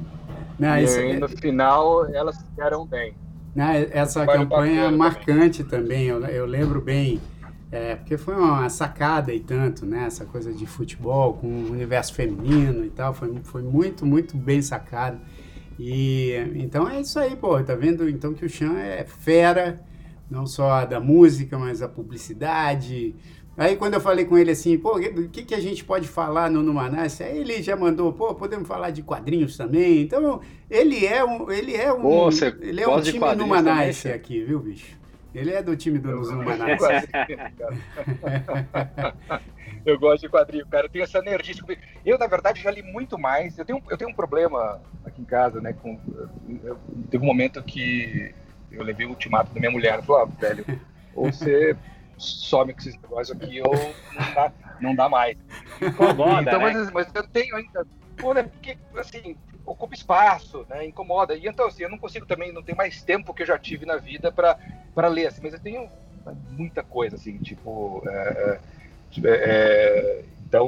Não, 0.57 0.77
e 0.77 0.83
isso, 0.83 1.19
no 1.19 1.29
final 1.29 2.05
elas 2.13 2.37
ficaram 2.41 2.85
bem. 2.85 3.13
Não, 3.55 3.65
essa 3.69 4.25
campanha 4.25 4.83
é 4.83 4.91
marcante 4.91 5.63
também, 5.63 6.05
eu, 6.07 6.23
eu 6.25 6.45
lembro 6.45 6.81
bem, 6.81 7.19
é, 7.71 7.95
porque 7.95 8.17
foi 8.17 8.35
uma 8.35 8.69
sacada 8.69 9.33
e 9.33 9.39
tanto, 9.39 9.85
né? 9.85 10.05
Essa 10.05 10.25
coisa 10.25 10.51
de 10.51 10.65
futebol 10.65 11.33
com 11.35 11.47
o 11.47 11.71
universo 11.71 12.13
feminino 12.13 12.83
e 12.83 12.89
tal, 12.89 13.13
foi, 13.13 13.33
foi 13.43 13.61
muito, 13.61 14.05
muito 14.05 14.35
bem 14.35 14.61
sacado. 14.61 15.19
E 15.79 16.33
então 16.55 16.89
é 16.89 16.99
isso 16.99 17.17
aí, 17.17 17.35
pô, 17.35 17.61
tá 17.63 17.73
vendo 17.73 18.09
então 18.09 18.33
que 18.33 18.45
o 18.45 18.49
Chan 18.49 18.77
é 18.77 19.05
fera, 19.05 19.79
não 20.29 20.45
só 20.45 20.85
da 20.85 20.99
música, 20.99 21.57
mas 21.57 21.79
da 21.79 21.87
publicidade. 21.87 23.15
Aí 23.57 23.75
quando 23.75 23.95
eu 23.95 24.01
falei 24.01 24.23
com 24.23 24.37
ele 24.37 24.51
assim, 24.51 24.77
pô, 24.77 24.97
o 24.97 25.29
que, 25.29 25.43
que 25.43 25.53
a 25.53 25.59
gente 25.59 25.83
pode 25.83 26.07
falar 26.07 26.49
no 26.49 26.63
Numanais? 26.63 27.19
Aí 27.19 27.39
ele 27.39 27.61
já 27.61 27.75
mandou, 27.75 28.13
pô, 28.13 28.33
podemos 28.33 28.67
falar 28.67 28.91
de 28.91 29.03
quadrinhos 29.03 29.57
também. 29.57 30.01
Então, 30.01 30.39
ele 30.69 31.05
é 31.05 31.25
um, 31.25 31.51
ele 31.51 31.75
é 31.75 31.91
um, 31.91 32.01
pô, 32.01 32.29
ele 32.61 32.81
é 32.81 32.87
um 32.87 33.01
time 33.01 33.35
Numanais 33.35 34.05
aqui, 34.05 34.43
viu, 34.43 34.59
bicho? 34.59 34.97
Ele 35.33 35.51
é 35.51 35.61
do 35.61 35.75
time 35.75 35.99
do 35.99 36.09
Numanais. 36.09 36.81
eu 39.85 39.99
gosto 39.99 40.21
de 40.21 40.29
quadrinho, 40.29 40.65
cara. 40.65 40.87
Eu 40.87 40.89
tenho 40.89 41.03
essa 41.03 41.19
energia. 41.19 41.53
Eu, 42.05 42.17
na 42.17 42.27
verdade, 42.27 42.61
já 42.61 42.71
li 42.71 42.81
muito 42.81 43.17
mais. 43.17 43.57
Eu 43.57 43.65
tenho, 43.65 43.81
eu 43.89 43.97
tenho 43.97 44.09
um 44.09 44.13
problema 44.13 44.81
aqui 45.05 45.21
em 45.21 45.25
casa, 45.25 45.61
né? 45.61 45.73
Com, 45.73 45.99
eu, 46.63 46.77
teve 47.11 47.23
um 47.23 47.27
momento 47.27 47.61
que 47.61 48.33
eu 48.71 48.83
levei 48.83 49.05
o 49.05 49.09
ultimato 49.09 49.53
da 49.53 49.59
minha 49.59 49.71
mulher. 49.71 49.93
Ela 49.93 50.03
falou, 50.03 50.23
ah, 50.23 50.25
velho, 50.25 50.65
ou 51.15 51.31
você 51.31 51.75
some 52.17 52.73
com 52.73 52.79
esses 52.79 52.95
negócios 53.01 53.35
aqui 53.35 53.61
ou 53.61 53.73
não 53.73 54.33
dá, 54.33 54.51
não 54.81 54.95
dá 54.95 55.09
mais. 55.09 55.37
Incomoda, 55.81 56.41
então, 56.41 56.59
né? 56.59 56.73
mas, 56.73 56.91
mas, 56.91 57.07
eu 57.13 57.27
tenho 57.27 57.55
ainda. 57.55 57.85
Pô, 58.17 58.33
né, 58.33 58.43
porque, 58.43 58.77
assim, 58.97 59.37
ocupa 59.65 59.95
espaço, 59.95 60.65
né, 60.69 60.85
incomoda. 60.85 61.35
E 61.35 61.47
então, 61.47 61.67
assim, 61.67 61.83
eu 61.83 61.89
não 61.89 61.97
consigo 61.97 62.25
também, 62.25 62.51
não 62.51 62.61
tenho 62.61 62.77
mais 62.77 63.01
tempo 63.01 63.33
que 63.33 63.43
eu 63.43 63.47
já 63.47 63.57
tive 63.57 63.85
na 63.85 63.95
vida 63.95 64.31
para 64.31 65.07
ler, 65.07 65.27
assim, 65.27 65.41
mas 65.41 65.53
eu 65.53 65.59
tenho 65.59 65.89
muita 66.49 66.83
coisa, 66.83 67.15
assim, 67.15 67.37
tipo. 67.37 68.03
É, 68.07 68.59
é, 69.23 69.29
é 69.29 70.23
então, 70.49 70.67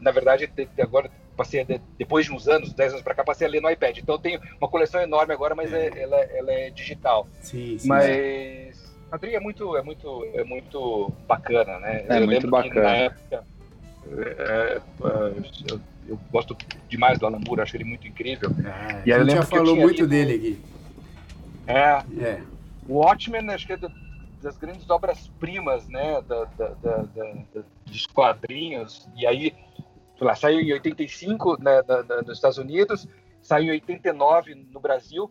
na 0.00 0.12
verdade, 0.12 0.48
agora 0.78 1.10
passei 1.36 1.66
depois 1.98 2.26
de 2.26 2.32
uns 2.32 2.48
anos, 2.48 2.72
10 2.72 2.92
anos 2.92 3.02
para 3.02 3.14
cá, 3.14 3.24
passei 3.24 3.46
a 3.46 3.50
ler 3.50 3.62
no 3.62 3.70
iPad. 3.70 3.98
Então 3.98 4.14
eu 4.14 4.20
tenho 4.20 4.40
uma 4.60 4.68
coleção 4.68 5.00
enorme 5.00 5.32
agora, 5.32 5.54
mas 5.54 5.72
é, 5.72 6.02
ela, 6.02 6.16
ela, 6.16 6.52
é 6.52 6.70
digital. 6.70 7.26
Sim, 7.40 7.78
sim. 7.78 7.88
Mas 7.88 8.94
Madrid 9.10 9.34
é 9.34 9.40
muito, 9.40 9.76
é 9.76 9.82
muito, 9.82 10.24
é 10.34 10.44
muito 10.44 11.12
bacana, 11.26 11.78
né? 11.78 12.04
É 12.08 12.18
eu 12.18 12.26
muito 12.26 12.48
bacana. 12.48 12.82
na 12.82 12.96
época 12.96 13.44
é, 14.06 14.78
é, 14.78 14.82
eu, 15.70 15.80
eu, 16.08 16.20
gosto 16.30 16.56
demais 16.88 17.18
do 17.18 17.26
Alan 17.26 17.40
Moore, 17.46 17.60
acho 17.62 17.76
ele 17.76 17.84
muito 17.84 18.06
incrível. 18.06 18.50
Ah, 18.66 19.02
e 19.06 19.12
a 19.12 19.18
gente 19.20 19.34
já 19.34 19.42
falou 19.42 19.76
muito 19.76 20.06
dele 20.06 20.34
aqui. 20.34 20.58
É. 21.66 22.24
é. 22.24 22.42
O 22.88 22.98
Watchmen, 22.98 23.48
acho 23.50 23.66
que 23.66 23.74
é 23.74 23.78
das 24.42 24.56
grandes 24.58 24.90
obras-primas, 24.90 25.86
né, 25.88 26.20
da, 26.22 26.44
da, 26.44 26.68
da, 26.82 26.96
da, 26.96 27.62
dos 27.86 28.06
quadrinhos. 28.06 29.08
E 29.16 29.24
aí 29.24 29.54
lá, 30.26 30.34
saiu 30.34 30.60
em 30.60 30.72
85 30.72 31.62
né, 31.62 31.82
da, 31.82 32.02
da, 32.02 32.22
nos 32.22 32.36
Estados 32.36 32.58
Unidos, 32.58 33.08
saiu 33.40 33.66
em 33.66 33.72
89 33.72 34.54
no 34.54 34.80
Brasil. 34.80 35.30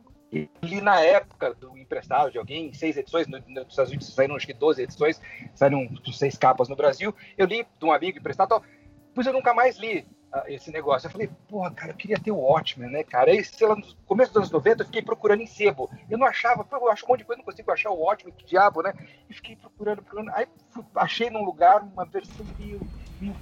Li 0.62 0.80
na 0.80 1.02
época 1.02 1.54
do 1.54 1.78
emprestado 1.78 2.32
de 2.32 2.38
alguém, 2.38 2.74
seis 2.74 2.96
edições, 2.96 3.28
nos 3.28 3.42
Estados 3.68 3.90
Unidos 3.90 4.14
saíram 4.14 4.36
acho 4.36 4.48
que 4.48 4.54
12 4.54 4.82
edições, 4.82 5.22
saíram 5.54 5.90
seis 6.14 6.38
capas 6.38 6.70
no 6.70 6.76
Brasil. 6.76 7.14
Eu 7.38 7.46
li 7.46 7.66
de 7.78 7.86
um 7.86 7.92
amigo 7.92 8.18
emprestado, 8.18 8.62
pois 9.14 9.28
eu 9.28 9.34
nunca 9.34 9.54
mais 9.54 9.78
li 9.78 10.08
uh, 10.34 10.44
esse 10.48 10.72
negócio. 10.72 11.08
Eu 11.08 11.12
falei, 11.12 11.30
porra, 11.50 11.72
cara, 11.72 11.92
eu 11.92 11.96
queria 11.98 12.18
ter 12.18 12.32
o 12.32 12.38
Watchmen, 12.38 12.90
né, 12.90 13.04
cara? 13.04 13.32
Aí, 13.32 13.44
sei 13.44 13.68
lá, 13.68 13.76
no 13.76 13.84
começo 14.06 14.32
dos 14.32 14.38
anos 14.38 14.52
90, 14.52 14.82
eu 14.82 14.86
fiquei 14.86 15.02
procurando 15.02 15.42
em 15.42 15.48
sebo. 15.48 15.90
Eu 16.10 16.18
não 16.18 16.26
achava, 16.26 16.66
eu 16.72 16.90
acho 16.90 17.06
um 17.06 17.10
monte 17.10 17.20
de 17.20 17.26
coisa, 17.26 17.40
não 17.40 17.46
consigo 17.46 17.70
achar 17.70 17.92
o 17.92 18.00
Watchmen, 18.00 18.34
que 18.38 18.46
diabo, 18.46 18.82
né? 18.82 18.94
E 19.30 19.34
fiquei 19.34 19.58
procurando, 19.58 20.02
procurando. 20.02 20.32
Aí 20.34 20.48
fui, 20.70 20.84
achei 20.96 21.30
num 21.30 21.44
lugar 21.44 21.82
uma 21.82 22.06
versão 22.06 22.46
meio, 22.58 22.80
meio 23.20 23.36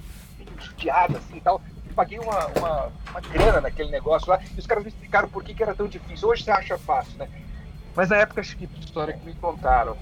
judiada, 0.58 1.18
assim 1.18 1.36
e 1.36 1.40
tal. 1.40 1.60
Paguei 1.94 2.18
uma, 2.18 2.46
uma, 2.58 2.92
uma, 3.10 3.20
grana 3.20 3.60
naquele 3.60 3.90
negócio 3.90 4.28
lá, 4.30 4.40
e 4.56 4.58
os 4.58 4.66
caras 4.66 4.84
me 4.84 4.90
explicaram 4.90 5.28
por 5.28 5.42
que, 5.42 5.54
que 5.54 5.62
era 5.62 5.74
tão 5.74 5.86
difícil. 5.86 6.28
Hoje 6.28 6.44
você 6.44 6.50
acha 6.50 6.78
fácil, 6.78 7.18
né? 7.18 7.28
Mas 7.94 8.08
na 8.08 8.16
época, 8.16 8.40
acho 8.40 8.56
que 8.56 8.68
história 8.78 9.14
que 9.14 9.26
me 9.26 9.34
contaram, 9.34 9.96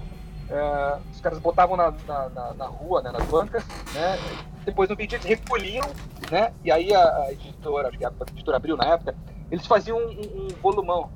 é, 0.49 0.97
os 1.11 1.19
caras 1.19 1.39
botavam 1.39 1.75
na, 1.75 1.91
na, 2.07 2.29
na, 2.29 2.53
na, 2.53 2.65
rua, 2.65 3.01
né, 3.01 3.11
nas 3.11 3.25
bancas, 3.25 3.63
né? 3.93 4.17
Depois 4.65 4.89
no 4.89 4.95
vídeo 4.95 5.15
eles 5.15 5.25
recolhiam, 5.25 5.87
né? 6.31 6.53
E 6.63 6.71
aí 6.71 6.93
a, 6.93 7.03
a 7.23 7.31
editora, 7.31 7.89
acho 7.89 7.97
que 7.97 8.05
a 8.05 8.11
editora 8.31 8.57
abriu 8.57 8.77
na 8.77 8.85
época, 8.85 9.15
eles 9.51 9.65
faziam 9.65 9.97
um, 9.97 10.09
um, 10.09 10.45
um 10.45 10.47
volumão. 10.61 11.09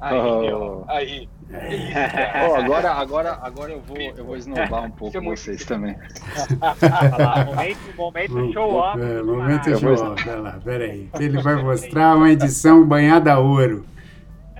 Aí, 0.00 0.18
oh. 0.18 0.40
meu, 0.40 0.84
aí. 0.88 1.28
oh, 2.50 2.54
agora, 2.56 2.90
agora, 2.92 3.38
agora 3.40 3.72
eu 3.72 3.80
vou, 3.80 3.96
eu 3.96 4.24
vou 4.24 4.36
esnobar 4.36 4.84
um 4.84 4.90
pouco 4.90 5.16
é 5.16 5.20
vocês 5.20 5.64
também. 5.64 5.96
momento, 7.96 7.96
momento 7.96 8.52
show 8.52 8.74
off. 8.74 9.00
É, 9.00 9.22
momento 9.22 9.78
show 9.78 9.92
off. 9.92 10.24
Vai 10.24 10.40
lá, 10.40 10.60
peraí. 10.62 11.08
Ele 11.18 11.40
vai 11.40 11.56
mostrar 11.62 12.16
uma 12.16 12.30
edição 12.30 12.84
banhada 12.84 13.32
a 13.32 13.38
ouro. 13.38 13.86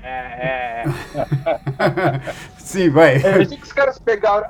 É, 0.02 0.84
é. 0.84 0.84
Sim, 2.58 2.90
vai. 2.90 3.16
Eu 3.16 3.46
que 3.46 3.62
os 3.62 3.72
caras 3.72 3.98
pegaram 3.98 4.46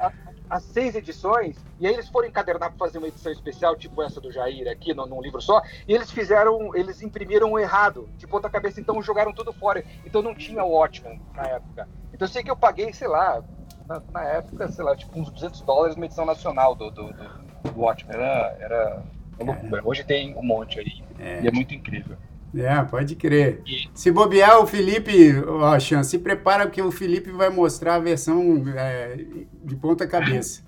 as 0.48 0.62
seis 0.62 0.94
edições, 0.94 1.56
e 1.78 1.86
aí 1.86 1.92
eles 1.92 2.08
foram 2.08 2.28
encadernar 2.28 2.70
para 2.70 2.78
fazer 2.78 2.98
uma 2.98 3.08
edição 3.08 3.32
especial, 3.32 3.76
tipo 3.76 4.02
essa 4.02 4.20
do 4.20 4.30
Jair 4.30 4.70
aqui, 4.70 4.94
num, 4.94 5.06
num, 5.06 5.20
livro 5.20 5.40
só, 5.40 5.62
e 5.86 5.92
eles 5.92 6.10
fizeram, 6.10 6.74
eles 6.74 7.02
imprimiram 7.02 7.58
errado, 7.58 8.08
de 8.16 8.26
ponta 8.26 8.48
cabeça, 8.48 8.80
então 8.80 9.02
jogaram 9.02 9.32
tudo 9.32 9.52
fora. 9.52 9.84
Então 10.04 10.22
não 10.22 10.34
tinha 10.34 10.62
o 10.64 10.70
Watchmen 10.70 11.20
na 11.34 11.42
época. 11.44 11.88
Então 12.12 12.26
eu 12.26 12.32
sei 12.32 12.42
que 12.42 12.50
eu 12.50 12.56
paguei, 12.56 12.92
sei 12.92 13.08
lá, 13.08 13.42
na, 13.86 14.02
na 14.12 14.24
época, 14.24 14.68
sei 14.68 14.84
lá, 14.84 14.96
tipo 14.96 15.18
uns 15.18 15.30
200 15.30 15.60
dólares 15.62 15.96
uma 15.96 16.06
edição 16.06 16.24
nacional 16.24 16.74
do, 16.74 16.90
do, 16.90 17.12
do, 17.12 17.70
do 17.72 17.80
Watchmen. 17.80 18.14
Era, 18.14 18.56
era 18.60 19.02
uma 19.38 19.52
loucura. 19.52 19.82
Hoje 19.84 20.04
tem 20.04 20.36
um 20.36 20.42
monte 20.42 20.78
aí, 20.78 21.02
é. 21.18 21.42
e 21.42 21.48
é 21.48 21.50
muito 21.50 21.74
incrível. 21.74 22.16
É, 22.54 22.82
pode 22.84 23.16
crer. 23.16 23.62
E... 23.66 23.88
Se 23.94 24.10
bobear, 24.10 24.60
o 24.60 24.66
Felipe, 24.66 25.34
ó, 25.46 25.78
Chan, 25.78 26.02
se 26.02 26.18
prepara 26.18 26.66
porque 26.66 26.80
o 26.80 26.90
Felipe 26.90 27.30
vai 27.30 27.50
mostrar 27.50 27.96
a 27.96 27.98
versão 27.98 28.64
é, 28.76 29.16
de 29.64 29.76
ponta 29.76 30.06
cabeça. 30.06 30.64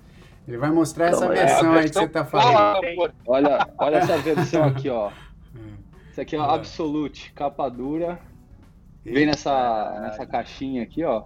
Ele 0.47 0.57
vai 0.57 0.71
mostrar 0.71 1.07
essa 1.07 1.25
é, 1.25 1.29
versão 1.29 1.73
aí 1.73 1.89
que 1.89 1.95
você 1.95 2.07
tá 2.07 2.25
falando. 2.25 2.81
Olha, 3.25 3.67
olha 3.77 3.97
essa 3.97 4.17
versão 4.17 4.63
aqui, 4.63 4.89
ó. 4.89 5.11
Isso 6.11 6.21
aqui 6.21 6.35
é 6.35 6.39
uma 6.39 6.53
Absolute, 6.53 7.31
capa 7.33 7.69
dura. 7.69 8.19
Vem 9.05 9.25
nessa, 9.25 9.99
nessa 10.01 10.25
caixinha 10.25 10.83
aqui, 10.83 11.03
ó. 11.03 11.23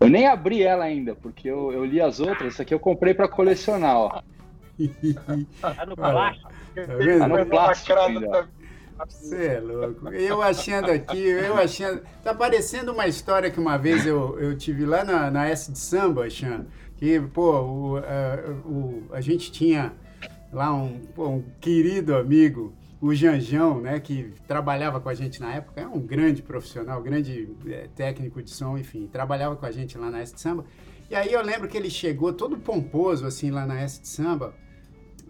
Eu 0.00 0.08
nem 0.08 0.26
abri 0.26 0.62
ela 0.62 0.84
ainda, 0.84 1.14
porque 1.14 1.48
eu, 1.48 1.72
eu 1.72 1.84
li 1.84 2.00
as 2.00 2.20
outras. 2.20 2.54
Essa 2.54 2.62
aqui 2.62 2.74
eu 2.74 2.80
comprei 2.80 3.14
para 3.14 3.28
colecionar, 3.28 3.96
ó. 3.96 4.22
Tá 5.60 5.86
no 5.86 5.96
plástico. 5.96 6.50
Tá? 6.74 7.18
Tá 7.18 7.28
no 7.28 7.46
plástico 7.46 7.98
ainda. 7.98 8.48
Você 9.08 9.46
é 9.46 9.60
louco. 9.60 10.08
Eu 10.08 10.42
achando 10.42 10.90
aqui, 10.90 11.18
eu 11.18 11.56
achando. 11.56 12.02
Tá 12.22 12.34
parecendo 12.34 12.92
uma 12.92 13.06
história 13.06 13.50
que 13.50 13.58
uma 13.58 13.76
vez 13.76 14.06
eu, 14.06 14.38
eu 14.38 14.56
tive 14.56 14.84
lá 14.84 15.04
na, 15.04 15.30
na 15.30 15.48
S 15.48 15.70
de 15.70 15.78
Samba, 15.78 16.28
Xan, 16.28 16.66
que, 16.96 17.20
pô, 17.20 17.60
o, 17.60 17.96
a, 17.96 18.68
o, 18.68 19.02
a 19.12 19.20
gente 19.20 19.50
tinha 19.50 19.92
lá 20.52 20.72
um, 20.72 21.00
pô, 21.14 21.28
um 21.28 21.42
querido 21.60 22.14
amigo, 22.14 22.72
o 23.00 23.14
Janjão, 23.14 23.80
né, 23.80 23.98
que 23.98 24.32
trabalhava 24.46 25.00
com 25.00 25.08
a 25.08 25.14
gente 25.14 25.40
na 25.40 25.54
época, 25.54 25.80
é 25.80 25.86
um 25.86 25.98
grande 25.98 26.42
profissional, 26.42 27.02
grande 27.02 27.48
é, 27.66 27.88
técnico 27.96 28.42
de 28.42 28.50
som, 28.50 28.78
enfim, 28.78 29.08
trabalhava 29.10 29.56
com 29.56 29.66
a 29.66 29.72
gente 29.72 29.98
lá 29.98 30.10
na 30.10 30.20
S 30.20 30.34
de 30.34 30.40
Samba. 30.40 30.64
E 31.10 31.14
aí 31.14 31.32
eu 31.32 31.42
lembro 31.42 31.68
que 31.68 31.76
ele 31.76 31.90
chegou 31.90 32.32
todo 32.32 32.56
pomposo, 32.56 33.26
assim, 33.26 33.50
lá 33.50 33.66
na 33.66 33.80
S 33.80 34.00
de 34.00 34.08
Samba. 34.08 34.54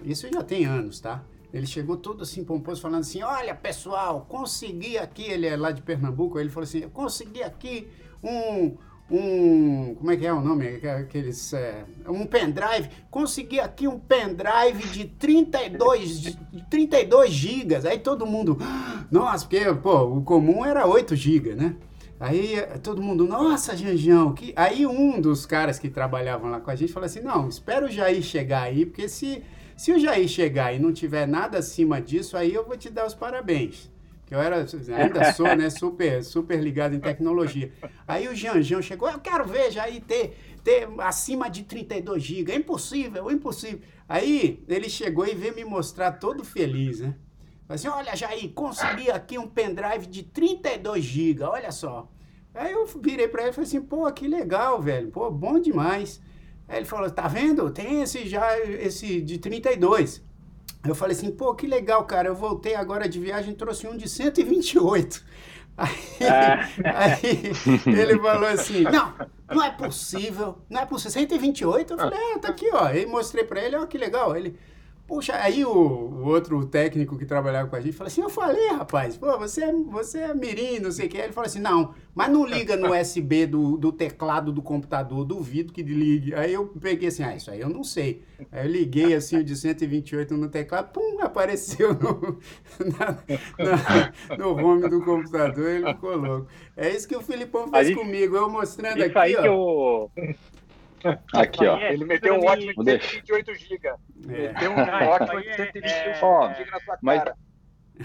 Isso 0.05 0.29
já 0.33 0.43
tem 0.43 0.65
anos, 0.65 1.01
tá? 1.01 1.25
Ele 1.53 1.67
chegou 1.67 1.97
todo 1.97 2.23
assim 2.23 2.43
pomposo, 2.45 2.81
falando 2.81 3.01
assim: 3.01 3.23
Olha, 3.23 3.55
pessoal, 3.55 4.27
consegui 4.29 4.97
aqui. 4.97 5.25
Ele 5.25 5.47
é 5.47 5.57
lá 5.57 5.71
de 5.71 5.83
Pernambuco. 5.83 6.39
Ele 6.39 6.49
falou 6.49 6.65
assim: 6.65 6.81
Eu 6.81 6.91
consegui 6.91 7.43
aqui 7.43 7.89
um. 8.23 8.77
Um. 9.11 9.95
Como 9.97 10.11
é 10.11 10.17
que 10.17 10.27
é 10.27 10.33
o 10.33 10.41
nome? 10.41 10.67
Aqueles. 10.87 11.53
É, 11.53 11.85
um 12.09 12.25
pendrive. 12.25 12.89
Consegui 13.11 13.61
aqui 13.61 13.87
um 13.87 13.99
pendrive 13.99 14.89
de 14.91 15.05
32, 15.05 16.21
de 16.21 16.39
32 16.71 17.31
gigas. 17.31 17.85
Aí 17.85 17.99
todo 17.99 18.25
mundo. 18.25 18.57
Nossa, 19.11 19.47
porque, 19.47 19.75
pô, 19.75 20.05
o 20.05 20.23
comum 20.23 20.65
era 20.65 20.87
8 20.87 21.15
gigas, 21.15 21.57
né? 21.57 21.77
Aí 22.19 22.57
todo 22.83 23.03
mundo, 23.03 23.27
nossa, 23.27 23.77
Janjão, 23.77 24.33
que. 24.33 24.55
Aí 24.57 24.87
um 24.87 25.21
dos 25.21 25.45
caras 25.45 25.79
que 25.79 25.91
trabalhavam 25.91 26.51
lá 26.51 26.61
com 26.61 26.71
a 26.71 26.77
gente 26.77 26.93
falou 26.93 27.07
assim: 27.07 27.21
não, 27.21 27.49
espera 27.49 27.85
o 27.85 27.91
Jair 27.91 28.23
chegar 28.23 28.63
aí, 28.63 28.87
porque 28.87 29.09
se 29.09 29.43
se 29.83 29.91
o 29.91 29.99
Jair 29.99 30.29
chegar 30.29 30.73
e 30.73 30.79
não 30.79 30.93
tiver 30.93 31.27
nada 31.27 31.59
acima 31.59 32.01
disso, 32.01 32.37
aí 32.37 32.55
eu 32.55 32.65
vou 32.65 32.77
te 32.77 32.89
dar 32.89 33.05
os 33.05 33.17
parabéns. 33.17 33.91
Que 34.25 34.33
eu 34.33 34.41
era, 34.41 34.65
ainda 34.97 35.33
sou, 35.35 35.57
né, 35.57 35.71
super, 35.71 36.23
super 36.23 36.61
ligado 36.61 36.95
em 36.95 37.01
tecnologia. 37.01 37.73
Aí 38.07 38.29
o 38.29 38.37
Janjão 38.37 38.81
chegou, 38.81 39.11
eu 39.11 39.19
quero 39.19 39.45
ver 39.45 39.73
Jair 39.73 40.01
ter, 40.01 40.39
ter 40.63 40.89
acima 40.99 41.51
de 41.51 41.65
32 41.65 42.23
GB. 42.23 42.53
É 42.53 42.55
impossível, 42.55 43.29
é 43.29 43.33
impossível. 43.33 43.81
Aí 44.09 44.63
ele 44.69 44.89
chegou 44.89 45.27
e 45.27 45.35
veio 45.35 45.57
me 45.57 45.65
mostrar 45.65 46.13
todo 46.13 46.45
feliz, 46.45 47.01
né? 47.01 47.17
Falei 47.67 47.75
assim, 47.75 47.89
olha 47.89 48.15
Jair, 48.15 48.53
consegui 48.53 49.11
aqui 49.11 49.37
um 49.37 49.49
pendrive 49.49 50.07
de 50.07 50.23
32 50.23 51.03
GB, 51.03 51.43
olha 51.43 51.73
só. 51.73 52.09
Aí 52.55 52.71
eu 52.71 52.87
virei 52.87 53.27
para 53.27 53.43
ele 53.43 53.51
e 53.51 53.53
falei 53.53 53.67
assim, 53.67 53.81
pô, 53.81 54.09
que 54.13 54.29
legal, 54.29 54.81
velho, 54.81 55.11
pô, 55.11 55.29
bom 55.29 55.59
demais. 55.59 56.21
Aí 56.69 56.79
ele 56.79 56.87
falou, 56.87 57.11
tá 57.11 57.29
vendo? 57.29 57.71
Tem 57.71 58.03
esse 58.03 58.27
já, 58.27 58.59
esse 58.59 59.21
de 59.21 59.39
32. 59.39 60.23
Eu 60.87 60.95
falei 60.95 61.17
assim, 61.17 61.31
pô, 61.31 61.55
que 61.55 61.67
legal, 61.67 62.05
cara. 62.05 62.29
Eu 62.29 62.35
voltei 62.35 62.75
agora 62.75 63.09
de 63.09 63.21
viagem, 63.21 63.55
trouxe 63.55 63.87
um 63.87 63.97
de 63.97 64.09
128. 64.09 65.25
Aí, 65.75 65.89
é. 66.21 66.69
aí 66.85 67.53
ele 67.87 68.19
falou 68.19 68.47
assim, 68.47 68.83
não, 68.93 69.15
não 69.51 69.65
é 69.65 69.71
possível, 69.71 70.59
não 70.69 70.83
é 70.83 70.85
possível. 70.85 71.13
128? 71.13 71.95
Eu 71.95 71.99
falei, 71.99 72.19
é, 72.19 72.39
tá 72.39 72.49
aqui, 72.49 72.69
ó. 72.71 72.85
Aí 72.85 73.07
mostrei 73.07 73.43
pra 73.43 73.59
ele, 73.63 73.77
ó, 73.77 73.87
que 73.87 73.97
legal. 73.97 74.37
Ele, 74.37 74.55
Puxa, 75.07 75.35
aí 75.35 75.65
o, 75.65 75.71
o, 75.71 76.25
outro 76.27 76.65
técnico 76.65 77.19
que 77.19 77.27
trabalhava 77.27 77.69
com 77.69 77.75
a 77.77 77.81
gente 77.81 77.95
falou 77.95 78.07
assim: 78.07 78.23
Eu 78.23 78.31
falei, 78.31 78.69
rapaz, 78.69 79.17
pô, 79.17 79.37
você 79.37 79.65
é, 79.65 79.73
você 79.73 80.19
é 80.21 80.35
mirim, 80.35 80.79
não 80.79 80.93
sei 80.93 81.07
o 81.07 81.09
que. 81.09 81.19
Ele 81.19 81.33
falou 81.33 81.47
assim: 81.47 81.61
Não, 81.61 81.93
mas 82.15 82.31
não 82.31 82.47
liga 82.47 82.77
no 82.77 82.95
USB 82.95 83.47
do, 83.47 83.77
do 83.77 83.93
teclado 83.93 84.53
do 84.53 84.63
computador, 84.63 85.25
duvido 85.25 85.73
que 85.73 85.83
ligue. 85.83 86.35
Aí 86.35 86.53
eu 86.53 86.67
peguei 86.81 87.09
assim: 87.09 87.25
Ah, 87.25 87.35
isso 87.35 87.51
aí 87.51 87.61
eu 87.61 87.69
não 87.69 87.83
sei. 87.83 88.23
Aí 88.51 88.65
eu 88.65 88.71
liguei 88.71 89.15
assim 89.15 89.39
o 89.39 89.45
de 89.45 89.57
128 89.57 90.37
no 90.37 90.49
teclado, 90.49 90.93
pum, 90.93 91.19
apareceu 91.21 91.95
no, 91.95 92.39
na, 92.99 93.19
na, 93.59 94.37
no 94.39 94.57
home 94.57 94.89
do 94.89 95.05
computador, 95.05 95.69
ele 95.69 95.93
ficou 95.93 96.17
louco. 96.17 96.47
É 96.77 96.89
isso 96.89 97.09
que 97.09 97.17
o 97.17 97.21
Filipão 97.21 97.69
fez 97.69 97.89
gente, 97.89 97.99
comigo, 97.99 98.37
eu 98.37 98.49
mostrando 98.49 98.99
isso 98.99 99.07
aqui. 99.07 99.19
Aí 99.19 99.37
ó. 99.37 99.43
que 99.43 99.49
eu 99.49 100.11
Aqui, 101.35 101.67
ó. 101.67 101.79
Ele 101.79 102.05
meteu 102.05 102.35
um 102.35 102.45
ótimo 102.45 102.85
de 102.85 103.01
128 103.01 103.55
GB. 103.55 103.89
É. 103.89 104.53
Meteu 104.53 104.73
um 104.73 104.77
ótimo 105.09 105.41
de 105.41 105.55
128 105.55 105.87
é... 105.87 106.55
GB 106.55 106.71
na 106.71 106.81
sua 106.81 106.99
mas, 107.03 107.19
cara. 107.19 107.37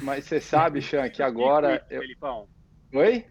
Mas 0.02 0.26
você 0.26 0.40
sabe, 0.40 0.82
Chan, 0.82 1.10
que 1.10 1.22
agora. 1.24 1.76
Isso, 1.76 2.02
Felipão. 2.02 2.48
Oi? 2.94 3.26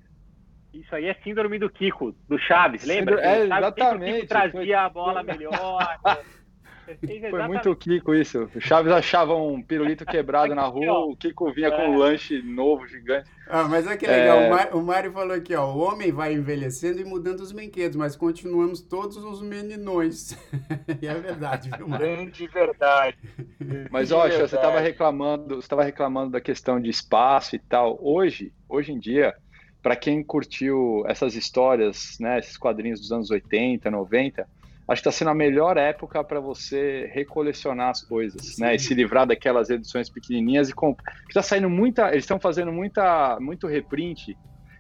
Isso 0.73 0.95
aí 0.95 1.07
é 1.07 1.15
síndrome 1.25 1.59
do 1.59 1.71
Kiko, 1.71 2.13
do 2.29 2.39
Chaves, 2.39 2.85
lembra? 2.85 3.21
É, 3.21 3.45
exatamente. 3.45 4.11
O 4.11 4.15
Kiko 4.15 4.27
trazia 4.27 4.53
foi... 4.53 4.73
a 4.75 4.89
bola 4.89 5.23
melhor. 5.23 5.99
Foi 7.31 7.49
muito 7.49 7.75
Kiko 7.77 8.15
isso. 8.15 8.49
O 8.55 8.61
Chaves 8.61 8.93
achava 8.93 9.35
um 9.35 9.63
pirulito 9.63 10.05
quebrado 10.05 10.55
na 10.55 10.67
rua, 10.67 11.07
o 11.07 11.17
Kiko 11.17 11.53
vinha 11.53 11.71
com 11.71 11.83
um 11.83 11.95
é. 11.95 11.99
lanche 11.99 12.43
novo, 12.43 12.87
gigante. 12.87 13.31
Ah, 13.49 13.65
mas 13.65 13.87
é 13.87 13.97
que 13.97 14.07
legal. 14.07 14.39
É... 14.39 14.75
O 14.75 14.83
Mário 14.83 15.13
falou 15.13 15.35
aqui, 15.35 15.55
ó. 15.55 15.73
O 15.73 15.79
homem 15.79 16.11
vai 16.11 16.35
envelhecendo 16.35 17.01
e 17.01 17.05
mudando 17.05 17.41
os 17.41 17.53
brinquedos, 17.53 17.97
mas 17.97 18.17
continuamos 18.17 18.81
todos 18.81 19.17
os 19.17 19.41
meninões. 19.41 20.37
e 21.01 21.07
é 21.07 21.15
verdade, 21.15 21.71
viu, 21.77 21.89
Mário? 21.89 22.07
Grande 22.07 22.47
verdade. 22.49 23.17
Mas, 23.91 24.13
ó, 24.13 24.29
você 24.29 24.43
estava 24.43 24.81
reclamando, 24.81 25.57
você 25.57 25.61
estava 25.61 25.85
reclamando 25.85 26.33
da 26.33 26.41
questão 26.41 26.81
de 26.81 26.91
espaço 26.91 27.57
e 27.57 27.59
tal. 27.59 27.99
Hoje, 28.01 28.53
hoje 28.69 28.93
em 28.93 28.99
dia, 28.99 29.35
para 29.83 29.95
quem 29.95 30.23
curtiu 30.23 31.05
essas 31.07 31.37
histórias, 31.37 32.17
né, 32.19 32.39
esses 32.39 32.57
quadrinhos 32.57 33.01
dos 33.01 33.13
anos 33.13 33.31
80, 33.31 33.91
90, 33.91 34.49
acho 34.89 35.03
que 35.03 35.09
está 35.09 35.19
sendo 35.19 35.31
a 35.31 35.35
melhor 35.35 35.77
época 35.77 36.23
para 36.23 36.39
você 36.39 37.11
recolecionar 37.13 37.91
as 37.91 38.03
coisas, 38.03 38.55
Sim. 38.55 38.63
né? 38.63 38.75
E 38.75 38.79
se 38.79 38.95
livrar 38.95 39.27
daquelas 39.27 39.69
edições 39.69 40.09
pequenininhas 40.09 40.69
e 40.69 40.73
comprar. 40.73 41.15
Está 41.29 41.43
saindo 41.43 41.69
muita, 41.69 42.09
eles 42.11 42.25
estão 42.25 42.39
fazendo 42.39 42.73
muita, 42.73 43.39
muito 43.41 43.67
reprint 43.67 44.37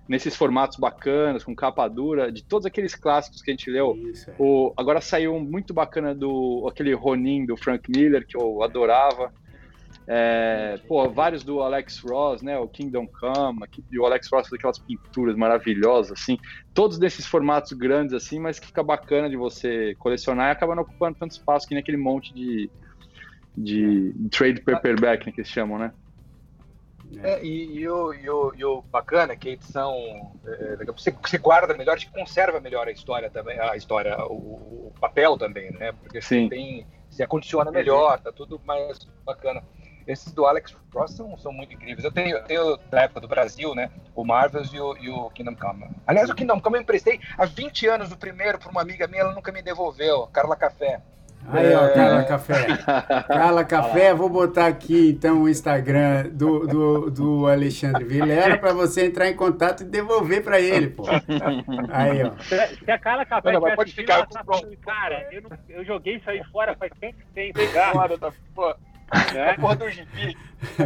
nesses 0.08 0.36
formatos 0.36 0.78
bacanas, 0.78 1.42
com 1.42 1.54
capa 1.54 1.88
dura, 1.88 2.30
de 2.30 2.44
todos 2.44 2.64
aqueles 2.64 2.94
clássicos 2.94 3.42
que 3.42 3.50
a 3.50 3.54
gente 3.54 3.68
leu. 3.70 3.96
Isso, 3.96 4.30
é. 4.30 4.34
o, 4.38 4.72
agora 4.76 5.00
saiu 5.00 5.34
um 5.34 5.40
muito 5.40 5.74
bacana 5.74 6.14
do 6.14 6.66
aquele 6.70 6.94
Ronin 6.94 7.44
do 7.44 7.56
Frank 7.56 7.90
Miller 7.90 8.24
que 8.26 8.36
eu 8.36 8.62
adorava. 8.62 9.32
É, 10.08 10.76
pô, 10.86 11.10
vários 11.10 11.42
do 11.42 11.60
Alex 11.60 12.00
Ross, 12.04 12.40
né? 12.40 12.56
O 12.58 12.68
Kingdom 12.68 13.08
Come, 13.08 13.66
e 13.90 13.98
o 13.98 14.06
Alex 14.06 14.28
Ross 14.32 14.48
faz 14.48 14.52
aquelas 14.52 14.78
pinturas 14.78 15.34
maravilhosas, 15.34 16.12
assim. 16.12 16.38
Todos 16.72 16.98
desses 16.98 17.26
formatos 17.26 17.72
grandes, 17.72 18.14
assim, 18.14 18.38
mas 18.38 18.60
que 18.60 18.68
fica 18.68 18.84
bacana 18.84 19.28
de 19.28 19.36
você 19.36 19.96
colecionar 19.98 20.48
e 20.48 20.52
acaba 20.52 20.76
não 20.76 20.84
ocupando 20.84 21.16
tanto 21.18 21.32
espaço 21.32 21.66
que 21.66 21.74
naquele 21.74 21.96
monte 21.96 22.32
de, 22.32 22.70
de 23.56 24.14
trade 24.30 24.60
paperback, 24.62 25.26
né, 25.26 25.32
que 25.32 25.40
eles 25.40 25.50
chamam, 25.50 25.78
né? 25.78 25.92
É, 27.22 27.44
e, 27.44 27.78
e, 27.78 27.88
o, 27.88 28.12
e, 28.12 28.28
o, 28.28 28.52
e 28.56 28.64
o 28.64 28.82
bacana 28.82 29.32
é 29.32 29.36
que 29.36 29.48
a 29.48 29.52
edição 29.52 29.94
é, 30.44 30.84
você, 30.86 31.12
você 31.12 31.38
guarda 31.38 31.74
melhor, 31.74 31.98
você 31.98 32.06
conserva 32.06 32.60
melhor 32.60 32.88
a 32.88 32.90
história 32.90 33.30
também, 33.30 33.58
a 33.58 33.76
história, 33.76 34.16
o, 34.26 34.88
o 34.88 34.92
papel 35.00 35.36
também, 35.36 35.70
né? 35.72 35.92
Porque 35.92 36.20
Sim. 36.20 36.44
você 36.44 36.50
tem, 36.50 36.86
se 37.08 37.22
acondiciona 37.22 37.70
melhor, 37.70 38.18
tá 38.20 38.32
tudo 38.32 38.60
mais 38.64 38.98
bacana. 39.24 39.62
Esses 40.06 40.32
do 40.32 40.46
Alex 40.46 40.74
Ross 40.94 41.12
são, 41.12 41.36
são 41.36 41.52
muito 41.52 41.74
incríveis. 41.74 42.04
Eu 42.04 42.12
tenho, 42.12 42.36
eu 42.36 42.44
tenho 42.44 42.76
da 42.90 43.02
época 43.02 43.20
do 43.20 43.28
Brasil, 43.28 43.74
né? 43.74 43.90
O 44.14 44.24
Marvels 44.24 44.72
e 44.72 44.80
o, 44.80 44.96
e 44.98 45.10
o 45.10 45.30
Kingdom 45.30 45.56
Come. 45.56 45.88
Aliás, 46.06 46.30
o 46.30 46.34
Kingdom 46.34 46.60
Come 46.60 46.78
eu 46.78 46.82
emprestei 46.82 47.20
há 47.36 47.44
20 47.44 47.88
anos 47.88 48.12
o 48.12 48.16
primeiro 48.16 48.58
para 48.58 48.70
uma 48.70 48.82
amiga 48.82 49.06
minha, 49.08 49.22
ela 49.22 49.34
nunca 49.34 49.50
me 49.50 49.62
devolveu, 49.62 50.28
Carla 50.28 50.54
Café. 50.54 51.00
Aí, 51.48 51.74
ó, 51.74 51.92
Carla 51.92 52.24
Café. 52.24 52.66
Carla 53.28 53.64
Café, 53.64 54.14
vou 54.14 54.28
botar 54.28 54.66
aqui 54.66 55.10
então 55.10 55.42
o 55.42 55.48
Instagram 55.48 56.28
do, 56.32 56.66
do, 56.66 57.10
do 57.10 57.46
Alexandre 57.46 58.04
Vilera 58.04 58.58
para 58.58 58.72
você 58.72 59.06
entrar 59.06 59.28
em 59.28 59.36
contato 59.36 59.82
e 59.82 59.84
devolver 59.84 60.42
para 60.42 60.60
ele, 60.60 60.88
pô. 60.88 61.04
Aí, 61.90 62.24
ó. 62.24 62.32
Se 62.38 62.90
a 62.90 62.98
Carla 62.98 63.24
Café 63.24 63.52
não, 63.52 63.60
pode 63.60 63.92
ficar 63.92 64.26
com 64.26 64.76
cara, 64.80 65.28
eu, 65.30 65.42
não, 65.42 65.50
eu 65.68 65.84
joguei 65.84 66.16
isso 66.16 66.28
aí 66.28 66.42
fora 66.50 66.74
faz 66.76 66.92
tempo 67.00 67.18
tempo. 67.34 67.58
Fora 67.92 68.16
da, 68.16 68.32
pô. 68.54 68.74
Né? 69.32 69.54
Porra 69.54 69.76
do 69.76 69.88
gibi. 69.88 70.36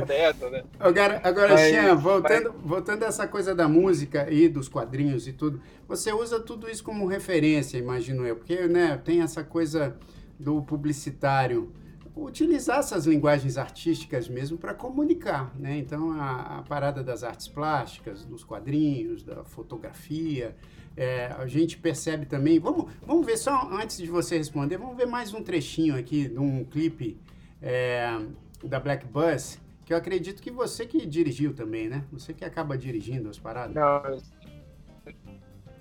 Dessa, 0.06 0.50
né? 0.50 0.64
Agora, 0.78 1.20
agora 1.24 1.56
Xian, 1.56 1.94
voltando, 1.96 2.52
voltando 2.62 3.04
a 3.04 3.06
essa 3.06 3.26
coisa 3.26 3.54
da 3.54 3.68
música 3.68 4.30
e 4.30 4.48
dos 4.48 4.68
quadrinhos 4.68 5.26
e 5.26 5.32
tudo, 5.32 5.60
você 5.88 6.12
usa 6.12 6.38
tudo 6.40 6.68
isso 6.68 6.84
como 6.84 7.06
referência, 7.06 7.78
imagino 7.78 8.26
eu, 8.26 8.36
porque 8.36 8.66
né, 8.68 9.00
tem 9.02 9.22
essa 9.22 9.42
coisa 9.42 9.96
do 10.38 10.62
publicitário 10.62 11.72
utilizar 12.14 12.80
essas 12.80 13.06
linguagens 13.06 13.56
artísticas 13.56 14.28
mesmo 14.28 14.58
para 14.58 14.74
comunicar, 14.74 15.54
né? 15.58 15.78
Então 15.78 16.12
a, 16.12 16.58
a, 16.58 16.62
parada 16.62 17.02
das 17.02 17.22
artes 17.22 17.48
plásticas, 17.48 18.24
dos 18.24 18.44
quadrinhos, 18.44 19.22
da 19.22 19.44
fotografia, 19.44 20.56
é, 20.96 21.26
a 21.38 21.46
gente 21.46 21.78
percebe 21.78 22.26
também. 22.26 22.58
Vamos, 22.58 22.92
vamos 23.06 23.24
ver 23.24 23.36
só 23.36 23.70
antes 23.72 23.98
de 23.98 24.08
você 24.08 24.36
responder, 24.36 24.76
vamos 24.76 24.96
ver 24.96 25.06
mais 25.06 25.32
um 25.32 25.42
trechinho 25.42 25.96
aqui 25.96 26.28
de 26.28 26.38
um 26.38 26.64
clipe 26.64 27.18
é, 27.62 28.18
da 28.64 28.80
Black 28.80 29.06
Bus, 29.06 29.58
que 29.84 29.92
eu 29.92 29.98
acredito 29.98 30.42
que 30.42 30.50
você 30.50 30.86
que 30.86 31.04
dirigiu 31.06 31.54
também, 31.54 31.88
né? 31.88 32.04
Você 32.12 32.32
que 32.32 32.44
acaba 32.44 32.76
dirigindo 32.78 33.28
as 33.28 33.38
paradas. 33.38 33.74
Não, 33.74 34.18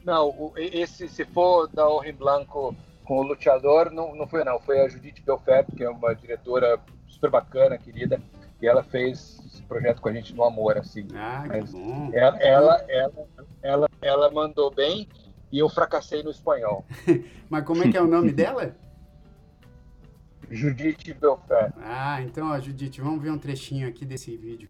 Não, 0.03 0.53
esse, 0.57 1.07
se 1.07 1.25
for 1.25 1.67
da 1.67 1.87
Orrin 1.87 2.13
Blanco 2.13 2.75
com 3.03 3.19
o 3.19 3.23
Luteador, 3.23 3.91
não, 3.91 4.15
não 4.15 4.27
foi 4.27 4.43
não, 4.43 4.59
foi 4.59 4.81
a 4.81 4.87
Judith 4.87 5.21
Belfert, 5.25 5.67
que 5.75 5.83
é 5.83 5.89
uma 5.89 6.13
diretora 6.13 6.79
super 7.07 7.29
bacana, 7.29 7.77
querida, 7.77 8.21
e 8.61 8.67
ela 8.67 8.83
fez 8.83 9.39
esse 9.45 9.61
projeto 9.63 10.01
com 10.01 10.09
a 10.09 10.13
gente 10.13 10.33
no 10.35 10.43
amor, 10.43 10.77
assim. 10.77 11.07
Ah, 11.15 11.43
que 11.47 11.71
bom. 11.71 12.11
Ela, 12.13 12.37
ela, 12.37 12.85
ela, 12.87 13.27
ela, 13.61 13.89
ela 14.01 14.31
mandou 14.31 14.71
bem 14.73 15.07
e 15.51 15.59
eu 15.59 15.69
fracassei 15.69 16.23
no 16.23 16.29
espanhol. 16.29 16.85
Mas 17.49 17.63
como 17.65 17.83
é 17.83 17.91
que 17.91 17.97
é 17.97 18.01
o 18.01 18.07
nome 18.07 18.31
dela? 18.33 18.75
Judith 20.49 21.13
Belfort. 21.19 21.73
Ah, 21.81 22.21
então, 22.21 22.49
ó, 22.49 22.59
Judith, 22.59 22.99
vamos 22.99 23.21
ver 23.21 23.31
um 23.31 23.37
trechinho 23.37 23.87
aqui 23.87 24.05
desse 24.05 24.35
vídeo. 24.35 24.69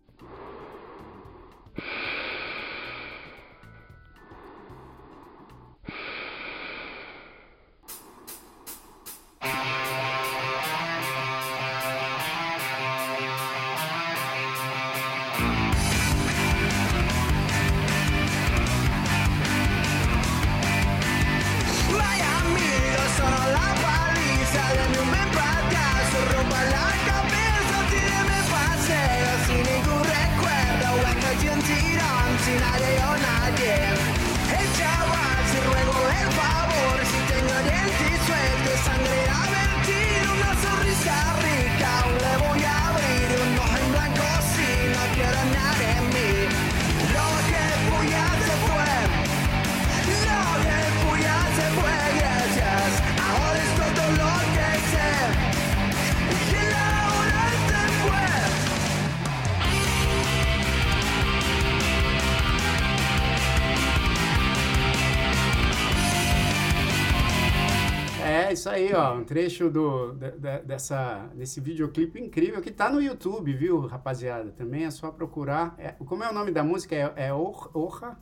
Trecho 69.30 69.70
do, 69.70 70.14
de, 70.14 70.32
de, 70.32 70.60
dessa, 70.64 71.30
desse 71.36 71.62
videoclipe 71.62 72.20
incrível 72.20 72.64
que 72.64 72.72
tá 72.72 72.90
no 72.90 73.00
YouTube, 73.00 73.54
viu, 73.54 73.86
rapaziada? 73.86 74.52
Também 74.52 74.86
é 74.86 74.92
só 74.92 75.12
procurar. 75.12 75.76
É, 75.78 75.92
como 75.92 76.24
é 76.24 76.30
o 76.32 76.34
nome 76.34 76.50
da 76.50 76.64
música? 76.64 76.96
É, 76.96 77.28
é 77.28 77.32
Orra? 77.32 78.18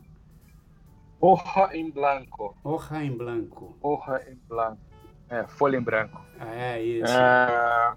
Orra 1.21 1.69
em 1.77 1.89
Blanco. 1.89 2.57
Orra 2.61 3.05
em 3.05 3.15
Blanco. 3.15 3.77
Orra 3.81 4.21
em 4.29 4.35
Blanco. 4.49 4.81
É, 5.29 5.47
Folha 5.47 5.77
em 5.77 5.81
Branco. 5.81 6.21
É, 6.41 6.83
isso. 6.83 7.13
É, 7.13 7.93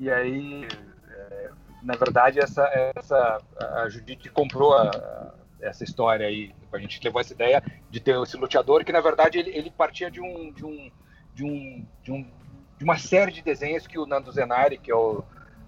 e 0.00 0.10
aí, 0.10 0.66
é, 1.08 1.50
na 1.80 1.94
verdade, 1.94 2.40
essa, 2.40 2.68
essa, 2.96 3.40
a 3.56 3.88
Judite 3.88 4.28
comprou 4.30 4.74
a, 4.74 5.32
essa 5.60 5.84
história 5.84 6.26
aí. 6.26 6.52
A 6.72 6.78
gente 6.78 7.00
levou 7.04 7.20
essa 7.20 7.32
ideia 7.32 7.62
de 7.88 8.00
ter 8.00 8.20
esse 8.20 8.36
luteador, 8.36 8.84
que 8.84 8.90
na 8.90 9.00
verdade 9.00 9.38
ele, 9.38 9.50
ele 9.56 9.70
partia 9.70 10.10
de 10.10 10.20
um, 10.20 10.50
de 10.50 10.66
um 10.66 10.90
de, 11.34 11.44
um, 11.44 11.86
de, 12.02 12.12
um, 12.12 12.22
de 12.78 12.84
uma 12.84 12.98
série 12.98 13.32
de 13.32 13.42
desenhos 13.42 13.86
que 13.86 13.98
o 13.98 14.06
Nando 14.06 14.32
Zenari, 14.32 14.78
que 14.78 14.90
é 14.90 14.94
o 14.94 15.24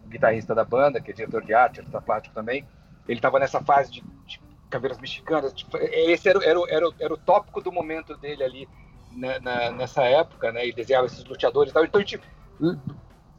guitarrista 0.09 0.55
da 0.55 0.65
banda, 0.65 1.01
que 1.01 1.11
é 1.11 1.15
diretor 1.15 1.43
de 1.43 1.55
arte, 1.55 1.81
artista 1.81 2.01
plástico 2.01 2.35
também, 2.35 2.67
ele 3.09 3.19
estava 3.19 3.39
nessa 3.39 3.61
fase 3.61 3.91
de, 3.91 4.03
de 4.27 4.41
caveiras 4.71 4.99
mexicanas. 4.99 5.53
Tipo, 5.53 5.77
esse 5.77 6.29
era, 6.29 6.45
era, 6.45 6.61
era, 6.69 6.91
era, 6.99 7.15
o 7.15 7.19
tópico 7.19 7.61
do 7.61 7.73
momento 7.73 8.17
dele 8.17 8.43
ali 8.43 8.69
na, 9.13 9.39
na, 9.41 9.71
nessa 9.71 10.03
época, 10.05 10.53
né? 10.53 10.67
E 10.67 10.73
desenhava 10.73 11.07
esses 11.07 11.25
luteadores 11.25 11.71
e 11.71 11.75
tal. 11.75 11.85
Então 11.85 12.01
a 12.01 12.05
gente 12.05 12.21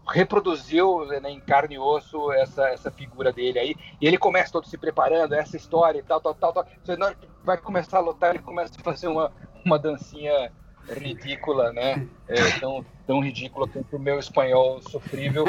reproduziu 0.08 1.06
né, 1.06 1.30
em 1.30 1.40
carne 1.40 1.76
e 1.76 1.80
osso 1.80 2.32
essa, 2.34 2.68
essa 2.70 2.92
figura 2.92 3.32
dele 3.32 3.60
aí. 3.60 3.76
E 4.02 4.08
ele 4.08 4.18
começa 4.18 4.52
todo 4.52 4.68
se 4.68 4.78
preparando, 4.78 5.34
essa 5.34 5.56
história 5.56 6.00
e 6.00 6.04
tal, 6.04 6.20
tal, 6.20 6.36
tal. 6.36 6.54
tal. 6.54 6.68
Você 6.84 6.98
vai 7.44 7.58
começar 7.58 7.98
a 7.98 8.02
lutar, 8.02 8.32
ele 8.32 8.44
começa 8.44 8.74
a 8.78 8.84
fazer 8.84 9.08
uma, 9.08 9.32
uma 9.66 9.80
dancinha 9.80 10.52
ridícula, 10.90 11.72
né? 11.72 12.08
É, 12.28 12.60
tão, 12.60 12.86
tão 13.06 13.20
ridícula 13.22 13.68
quanto 13.68 13.96
o 13.96 14.00
meu 14.00 14.20
espanhol 14.20 14.82
sofrível, 14.82 15.46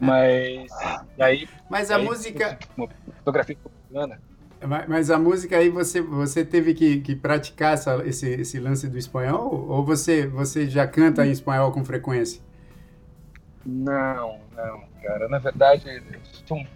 mas 0.00 0.70
aí. 1.18 1.48
Mas 1.70 1.90
a 1.90 1.96
aí, 1.96 2.04
música. 2.04 2.58
Uma 2.76 2.88
fotografia 3.18 3.56
bacana. 3.92 4.20
Mas 4.88 5.10
a 5.10 5.18
música 5.18 5.58
aí 5.58 5.68
você, 5.68 6.00
você 6.00 6.44
teve 6.44 6.72
que, 6.72 7.00
que 7.00 7.14
praticar 7.14 7.74
essa, 7.74 8.02
esse, 8.06 8.28
esse 8.28 8.58
lance 8.58 8.88
do 8.88 8.96
espanhol? 8.96 9.66
Ou 9.68 9.84
você, 9.84 10.26
você 10.26 10.66
já 10.66 10.86
canta 10.86 11.26
em 11.26 11.30
espanhol 11.30 11.70
com 11.70 11.84
frequência? 11.84 12.40
Não, 13.64 14.38
não, 14.56 14.84
cara. 15.02 15.28
Na 15.28 15.38
verdade, 15.38 16.02
eu, 16.48 16.66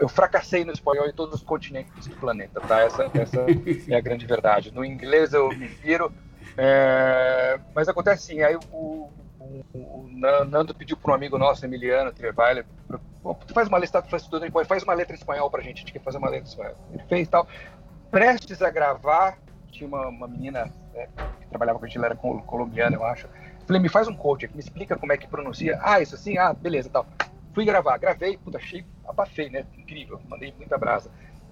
eu 0.00 0.08
fracassei 0.08 0.64
no 0.64 0.72
espanhol 0.72 1.06
em 1.06 1.12
todos 1.12 1.36
os 1.36 1.42
continentes 1.42 2.06
do 2.08 2.16
planeta, 2.16 2.60
tá? 2.60 2.80
Essa, 2.80 3.10
essa 3.14 3.46
é 3.88 3.94
a 3.94 4.00
grande 4.00 4.26
verdade. 4.26 4.72
No 4.74 4.84
inglês 4.84 5.32
eu 5.32 5.48
me 5.50 5.66
viro, 5.66 6.12
é, 6.58 7.60
mas 7.72 7.88
acontece 7.88 8.32
assim, 8.32 8.42
aí 8.42 8.56
o, 8.72 9.08
o, 9.38 9.64
o 9.72 10.08
Nando 10.10 10.74
pediu 10.74 10.96
para 10.96 11.12
um 11.12 11.14
amigo 11.14 11.38
nosso, 11.38 11.64
Emiliano 11.64 12.12
Trevailer, 12.12 12.66
faz 13.54 13.68
uma 13.68 13.78
letra, 13.78 14.02
faz, 14.02 14.28
faz 14.66 14.82
uma 14.82 14.94
letra 14.94 15.14
em 15.14 15.18
espanhol 15.18 15.48
para 15.48 15.60
a 15.60 15.62
gente, 15.62 15.76
a 15.76 15.80
gente 15.80 15.92
quer 15.92 16.02
fazer 16.02 16.18
uma 16.18 16.28
letra 16.28 16.46
em 16.46 16.50
espanhol. 16.50 16.74
Ele 16.92 17.02
fez 17.08 17.28
tal. 17.28 17.46
Prestes 18.10 18.60
a 18.60 18.70
gravar, 18.70 19.38
tinha 19.70 19.86
uma, 19.86 20.08
uma 20.08 20.26
menina 20.26 20.72
é, 20.94 21.06
que 21.40 21.46
trabalhava 21.48 21.78
com 21.78 21.84
a 21.84 21.88
gente, 21.88 21.98
ela 21.98 22.06
era 22.06 22.16
colombiana, 22.16 22.96
eu 22.96 23.04
acho. 23.04 23.28
Falei, 23.64 23.80
me 23.80 23.88
faz 23.88 24.08
um 24.08 24.14
coach 24.14 24.46
aqui, 24.46 24.54
me 24.54 24.60
explica 24.60 24.96
como 24.96 25.12
é 25.12 25.16
que 25.16 25.28
pronuncia. 25.28 25.78
Ah, 25.80 26.00
isso 26.00 26.16
assim? 26.16 26.38
Ah, 26.38 26.52
beleza, 26.52 26.90
tal. 26.90 27.06
Fui 27.54 27.64
gravar, 27.64 27.98
gravei, 27.98 28.36
puta, 28.36 28.58
achei, 28.58 28.84
abafei, 29.06 29.48
né? 29.48 29.64
Incrível, 29.76 30.20
mandei 30.28 30.52
muita 30.56 30.76
brasa. 30.76 31.10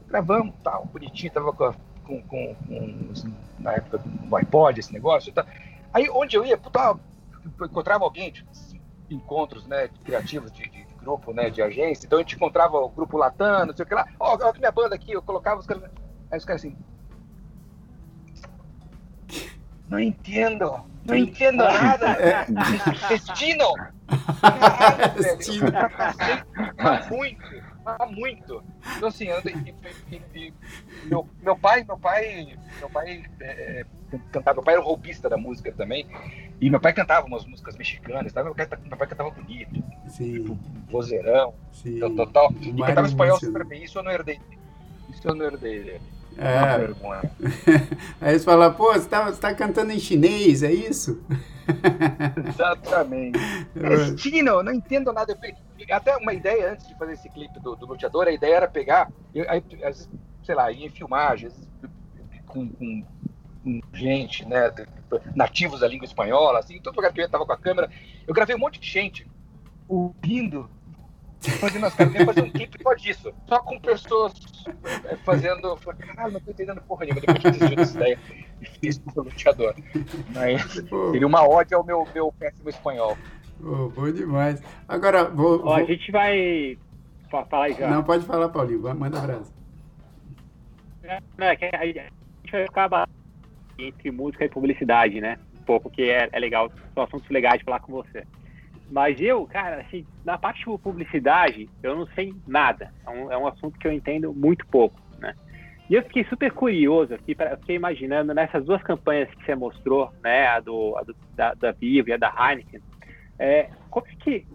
Gravamos, 0.08 0.54
tal, 0.64 0.84
bonitinho, 0.86 1.32
tava 1.32 1.52
com 1.52 1.64
a 1.64 1.74
com, 2.06 2.22
com, 2.22 2.54
com 2.54 3.12
na 3.58 3.72
época 3.72 3.98
do 3.98 4.36
iPod, 4.36 4.78
esse 4.78 4.92
negócio. 4.92 5.32
Tá? 5.32 5.44
Aí 5.92 6.08
onde 6.10 6.36
eu 6.36 6.44
ia, 6.44 6.56
puta, 6.56 6.98
encontrava 7.62 8.04
alguém, 8.04 8.30
tipo, 8.30 8.50
encontros 9.10 9.66
né, 9.66 9.88
criativos 10.04 10.52
de, 10.52 10.68
de, 10.68 10.86
grupo, 11.00 11.32
né, 11.32 11.50
de 11.50 11.62
agência, 11.62 12.04
então 12.04 12.18
a 12.18 12.22
gente 12.22 12.34
encontrava 12.34 12.76
o 12.78 12.88
grupo 12.88 13.16
Latam, 13.16 13.66
não 13.66 13.76
sei 13.76 13.84
o 13.84 13.88
que 13.88 13.94
lá, 13.94 14.08
ó, 14.18 14.36
oh, 14.36 14.58
minha 14.58 14.72
banda 14.72 14.96
aqui, 14.96 15.12
eu 15.12 15.22
colocava 15.22 15.60
os 15.60 15.66
caras. 15.66 15.84
Aí 16.30 16.38
os 16.38 16.44
caras 16.44 16.64
assim. 16.64 16.76
Não 19.88 20.00
entendo, 20.00 20.84
não 21.04 21.14
entendo 21.14 21.58
nada. 21.62 22.16
Destino! 23.08 23.72
Caralho, 26.76 27.08
velho. 27.10 27.10
Muito 27.10 27.75
muito. 28.10 28.62
Então 28.96 29.08
assim, 29.08 29.26
eu, 29.26 29.40
e, 30.10 30.22
e, 30.34 30.54
meu, 31.04 31.28
meu 31.42 31.56
pai, 31.56 31.84
meu 31.84 31.98
pai, 31.98 32.56
meu 32.78 32.90
pai 32.90 33.24
é, 33.40 33.84
cantava, 34.32 34.56
meu 34.56 34.64
pai 34.64 34.74
era 34.74 34.82
o 34.82 34.86
roupista 34.86 35.28
da 35.28 35.36
música 35.36 35.72
também, 35.72 36.06
e 36.60 36.70
meu 36.70 36.80
pai 36.80 36.92
cantava 36.92 37.26
umas 37.26 37.44
músicas 37.44 37.76
mexicanas, 37.76 38.32
tá? 38.32 38.42
meu, 38.42 38.54
pai, 38.54 38.68
meu 38.84 38.96
pai 38.96 39.06
cantava 39.06 39.30
bonito, 39.30 39.82
Sim. 40.08 40.32
tipo, 40.32 40.58
vozeirão, 40.90 41.54
Sim. 41.72 42.00
tal, 42.00 42.14
tal, 42.14 42.26
tal. 42.26 42.52
e 42.60 42.82
cantava 42.82 43.06
espanhol 43.06 43.38
super 43.38 43.64
bem, 43.64 43.84
isso 43.84 43.98
eu 43.98 44.02
não 44.02 44.10
herdei. 44.10 44.40
Isso 45.08 45.26
eu 45.28 45.34
não 45.34 45.46
herdei. 45.46 46.00
É. 46.38 46.90
Aí 48.20 48.38
você 48.38 48.44
fala, 48.44 48.70
pô, 48.70 48.92
você 48.92 49.08
tá, 49.08 49.24
você 49.30 49.40
tá 49.40 49.54
cantando 49.54 49.92
em 49.92 49.98
chinês, 49.98 50.62
é 50.62 50.72
isso? 50.72 51.22
Exatamente. 52.46 53.38
Destino, 53.74 54.62
não 54.62 54.72
entendo 54.72 55.12
nada. 55.12 55.38
Até 55.90 56.16
uma 56.16 56.32
ideia 56.32 56.72
antes 56.72 56.86
de 56.86 56.96
fazer 56.96 57.12
esse 57.12 57.28
clipe 57.28 57.58
do, 57.60 57.76
do 57.76 57.86
Luteador, 57.86 58.26
a 58.26 58.32
ideia 58.32 58.56
era 58.56 58.68
pegar, 58.68 59.10
eu, 59.34 59.44
aí, 59.48 59.60
vezes, 59.60 60.08
sei 60.44 60.54
lá, 60.54 60.70
ia 60.70 60.86
em 60.86 60.90
filmagens 60.90 61.68
com, 62.46 62.68
com, 62.68 63.04
com, 63.62 63.80
gente, 63.92 64.46
né, 64.46 64.72
nativos 65.34 65.80
da 65.80 65.88
língua 65.88 66.06
espanhola, 66.06 66.58
assim, 66.58 66.80
todo 66.80 66.96
lugar 66.96 67.12
que 67.12 67.20
eu 67.20 67.26
estava 67.26 67.44
com 67.44 67.52
a 67.52 67.58
câmera, 67.58 67.90
eu 68.26 68.34
gravei 68.34 68.56
um 68.56 68.58
monte 68.58 68.80
de 68.80 68.88
gente 68.88 69.26
ouvindo 69.88 70.68
fazendo 71.40 71.86
as 71.86 71.94
caras, 71.94 72.24
fazer 72.24 72.42
um 72.42 72.50
clipe 72.50 72.82
só 72.82 72.94
disso, 72.94 73.34
só 73.48 73.58
com 73.60 73.78
pessoas 73.80 74.32
é, 75.04 75.16
fazendo. 75.16 75.76
Caralho, 75.76 76.32
não 76.32 76.40
tô 76.40 76.50
entendendo 76.50 76.80
porra 76.82 77.04
nenhuma. 77.04 77.20
Depois 77.20 77.44
eu 77.44 77.50
desisti 77.50 77.76
dessa 77.76 77.96
ideia 77.98 78.18
e 78.60 78.66
fiz 78.66 79.02
o 79.14 79.22
luteador. 79.22 79.74
Mas 80.34 80.62
seria 80.72 81.26
uma 81.26 81.46
ódio 81.46 81.76
ao 81.76 81.84
meu, 81.84 82.06
meu 82.14 82.32
péssimo 82.32 82.68
espanhol. 82.68 83.16
Oh, 83.62 83.88
bom 83.88 84.10
demais. 84.10 84.62
Agora, 84.88 85.24
vou. 85.24 85.64
Ó, 85.64 85.74
A 85.74 85.84
gente 85.84 86.10
vai. 86.10 86.78
Fala 87.30 87.64
aí 87.66 87.74
já. 87.74 87.88
Não, 87.88 88.04
pode 88.04 88.24
falar, 88.24 88.48
Paulinho. 88.48 88.94
Manda 88.94 89.18
abraço. 89.18 89.54
Não, 91.38 91.46
é 91.46 91.56
que 91.56 91.64
a 91.64 91.86
gente 91.86 92.02
vai 92.50 92.62
ficar 92.64 93.08
entre 93.78 94.10
música 94.10 94.44
e 94.44 94.48
publicidade, 94.48 95.20
né? 95.20 95.38
Um 95.60 95.64
pouco 95.64 95.90
que 95.90 96.10
é, 96.10 96.28
é 96.32 96.38
legal, 96.38 96.70
são 96.94 97.04
assuntos 97.04 97.28
legais 97.28 97.58
de 97.58 97.64
falar 97.64 97.80
com 97.80 97.92
você. 97.92 98.24
Mas 98.90 99.20
eu, 99.20 99.46
cara, 99.46 99.80
assim, 99.80 100.06
na 100.24 100.38
parte 100.38 100.58
de 100.58 100.78
publicidade, 100.78 101.68
eu 101.82 101.96
não 101.96 102.06
sei 102.08 102.32
nada. 102.46 102.90
É 103.06 103.10
um, 103.10 103.32
é 103.32 103.38
um 103.38 103.46
assunto 103.46 103.78
que 103.78 103.86
eu 103.86 103.92
entendo 103.92 104.32
muito 104.32 104.66
pouco, 104.66 105.00
né? 105.18 105.34
E 105.88 105.94
eu 105.94 106.02
fiquei 106.02 106.24
super 106.24 106.50
curioso 106.52 107.14
aqui, 107.14 107.34
pra, 107.34 107.56
fiquei 107.56 107.76
imaginando 107.76 108.34
nessas 108.34 108.64
duas 108.64 108.82
campanhas 108.82 109.30
que 109.30 109.44
você 109.44 109.54
mostrou, 109.54 110.12
né, 110.22 110.46
a, 110.48 110.60
do, 110.60 110.96
a 110.96 111.02
do, 111.02 111.16
da, 111.36 111.54
da 111.54 111.72
Vivo 111.72 112.08
e 112.08 112.12
a 112.12 112.16
da 112.16 112.32
Heineken, 112.36 112.80
é, 113.38 113.68
como 113.88 114.06
é 114.06 114.24
que, 114.24 114.46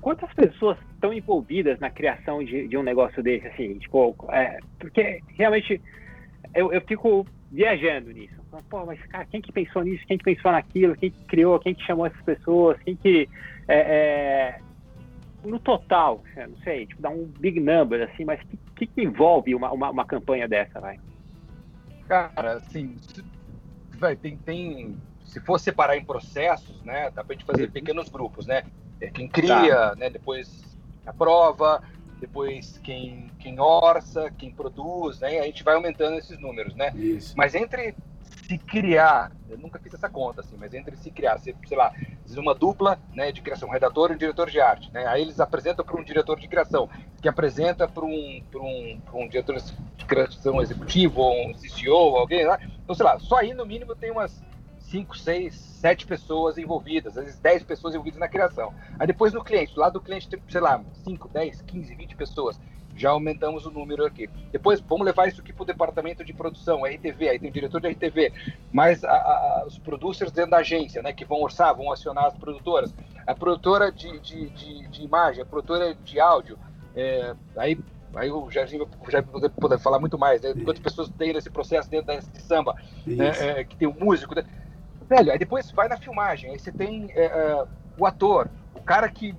quantas 0.00 0.32
pessoas 0.34 0.76
estão 0.94 1.12
envolvidas 1.12 1.78
na 1.78 1.90
criação 1.90 2.42
de, 2.42 2.66
de 2.66 2.76
um 2.76 2.82
negócio 2.82 3.22
desse, 3.22 3.46
assim, 3.46 3.78
tipo, 3.78 4.16
é, 4.30 4.58
porque 4.78 5.20
realmente 5.38 5.80
eu, 6.54 6.72
eu 6.72 6.80
fico 6.82 7.26
viajando 7.50 8.10
nisso. 8.10 8.40
Pô, 8.68 8.84
mas 8.84 9.00
cara, 9.06 9.24
quem 9.26 9.40
que 9.40 9.52
pensou 9.52 9.82
nisso? 9.82 10.04
Quem 10.06 10.18
que 10.18 10.24
pensou 10.24 10.50
naquilo? 10.50 10.96
Quem 10.96 11.10
que 11.10 11.24
criou? 11.24 11.58
Quem 11.60 11.74
que 11.74 11.84
chamou 11.84 12.06
essas 12.06 12.22
pessoas? 12.22 12.76
Quem 12.82 12.96
que 12.96 13.28
é, 13.72 13.78
é, 13.78 14.60
no 15.44 15.60
total, 15.60 16.22
não 16.36 16.56
sei, 16.58 16.86
tipo, 16.86 17.00
dá 17.00 17.08
um 17.08 17.24
big 17.24 17.60
number, 17.60 18.08
assim, 18.10 18.24
mas 18.24 18.40
o 18.42 18.74
que, 18.74 18.86
que, 18.86 19.02
envolve 19.02 19.54
uma, 19.54 19.70
uma, 19.70 19.90
uma, 19.90 20.04
campanha 20.04 20.48
dessa, 20.48 20.80
vai? 20.80 20.98
Cara, 22.08 22.54
assim, 22.54 22.96
vai, 23.98 24.16
tem, 24.16 24.36
tem, 24.36 24.96
se 25.24 25.40
for 25.40 25.58
separar 25.60 25.96
em 25.96 26.04
processos, 26.04 26.82
né, 26.82 27.10
dá 27.10 27.22
pra 27.22 27.34
gente 27.34 27.44
fazer 27.44 27.66
uhum. 27.66 27.70
pequenos 27.70 28.08
grupos, 28.08 28.46
né? 28.46 28.64
É 29.00 29.08
quem 29.08 29.28
cria, 29.28 29.90
tá. 29.90 29.94
né, 29.96 30.10
depois 30.10 30.76
aprova, 31.06 31.82
depois 32.20 32.78
quem, 32.82 33.30
quem 33.38 33.58
orça, 33.60 34.30
quem 34.36 34.50
produz, 34.50 35.20
né? 35.20 35.38
A 35.38 35.44
gente 35.44 35.64
vai 35.64 35.74
aumentando 35.74 36.18
esses 36.18 36.38
números, 36.38 36.74
né? 36.74 36.92
Isso. 36.94 37.34
Mas 37.36 37.54
entre 37.54 37.94
se 38.50 38.58
criar, 38.58 39.30
eu 39.48 39.56
nunca 39.56 39.78
fiz 39.78 39.94
essa 39.94 40.08
conta 40.08 40.40
assim, 40.40 40.56
mas 40.58 40.74
entre 40.74 40.96
se 40.96 41.08
criar, 41.08 41.38
sei, 41.38 41.54
sei 41.68 41.76
lá, 41.76 41.92
uma 42.36 42.52
dupla 42.52 42.98
né, 43.14 43.30
de 43.30 43.40
criação, 43.40 43.68
um 43.68 43.72
redator 43.72 44.10
e 44.10 44.14
um 44.14 44.18
diretor 44.18 44.50
de 44.50 44.60
arte, 44.60 44.90
né? 44.92 45.06
Aí 45.06 45.22
eles 45.22 45.38
apresentam 45.38 45.84
para 45.84 46.00
um 46.00 46.02
diretor 46.02 46.36
de 46.36 46.48
criação, 46.48 46.88
que 47.22 47.28
apresenta 47.28 47.86
para 47.86 48.04
um, 48.04 48.42
um, 48.56 49.00
um 49.14 49.28
diretor 49.28 49.54
de 49.54 50.04
criação 50.04 50.60
executivo, 50.60 51.20
ou 51.20 51.48
um 51.48 51.54
CCO, 51.54 52.16
alguém 52.16 52.44
lá. 52.44 52.58
Então, 52.82 52.92
sei 52.92 53.06
lá, 53.06 53.20
só 53.20 53.36
aí 53.36 53.54
no 53.54 53.64
mínimo 53.64 53.94
tem 53.94 54.10
umas 54.10 54.42
5, 54.80 55.16
6, 55.16 55.54
7 55.54 56.04
pessoas 56.04 56.58
envolvidas, 56.58 57.16
às 57.16 57.26
vezes 57.26 57.38
10 57.38 57.62
pessoas 57.62 57.94
envolvidas 57.94 58.18
na 58.18 58.26
criação. 58.26 58.74
Aí 58.98 59.06
depois 59.06 59.32
no 59.32 59.44
cliente, 59.44 59.78
lado 59.78 59.92
do 59.92 60.00
cliente 60.00 60.28
tem, 60.28 60.42
sei 60.48 60.60
lá, 60.60 60.82
5, 61.04 61.28
10, 61.28 61.62
15, 61.62 61.94
20 61.94 62.16
pessoas 62.16 62.58
já 63.00 63.10
aumentamos 63.10 63.64
o 63.64 63.70
número 63.70 64.04
aqui. 64.04 64.28
Depois, 64.52 64.80
vamos 64.80 65.06
levar 65.06 65.26
isso 65.28 65.40
aqui 65.40 65.52
para 65.52 65.62
o 65.62 65.66
departamento 65.66 66.24
de 66.24 66.32
produção, 66.32 66.84
RTV, 66.84 67.28
aí 67.28 67.38
tem 67.38 67.48
o 67.48 67.52
diretor 67.52 67.80
de 67.80 67.88
RTV, 67.88 68.32
mais 68.72 69.02
a, 69.02 69.10
a, 69.10 69.64
os 69.66 69.78
producers 69.78 70.30
dentro 70.30 70.50
da 70.50 70.58
agência, 70.58 71.02
né, 71.02 71.12
que 71.12 71.24
vão 71.24 71.40
orçar, 71.40 71.74
vão 71.74 71.90
acionar 71.90 72.26
as 72.26 72.34
produtoras, 72.34 72.94
a 73.26 73.34
produtora 73.34 73.90
de, 73.90 74.18
de, 74.20 74.50
de, 74.50 74.88
de 74.88 75.02
imagem, 75.02 75.42
a 75.42 75.46
produtora 75.46 75.94
de 75.94 76.20
áudio, 76.20 76.58
é, 76.94 77.34
aí 77.56 77.78
aí 78.14 78.30
o 78.30 78.50
Jardim 78.50 78.78
vai 78.78 79.22
poder 79.22 79.78
falar 79.78 80.00
muito 80.00 80.18
mais, 80.18 80.42
né? 80.42 80.52
Quantas 80.64 80.80
pessoas 80.80 81.08
tem 81.10 81.32
nesse 81.32 81.48
processo 81.48 81.88
dentro 81.88 82.08
da 82.08 82.16
de 82.16 82.42
samba, 82.42 82.74
né? 83.06 83.60
é, 83.60 83.64
que 83.64 83.76
tem 83.76 83.86
o 83.86 83.92
um 83.92 84.04
músico. 84.04 84.34
Né? 84.34 84.44
Velho, 85.08 85.30
aí 85.30 85.38
depois 85.38 85.70
vai 85.70 85.88
na 85.88 85.96
filmagem, 85.96 86.50
aí 86.50 86.58
você 86.58 86.72
tem 86.72 87.08
é, 87.12 87.26
é 87.26 87.64
o 87.96 88.06
ator, 88.06 88.50
o 88.74 88.80
cara 88.80 89.08
que 89.08 89.34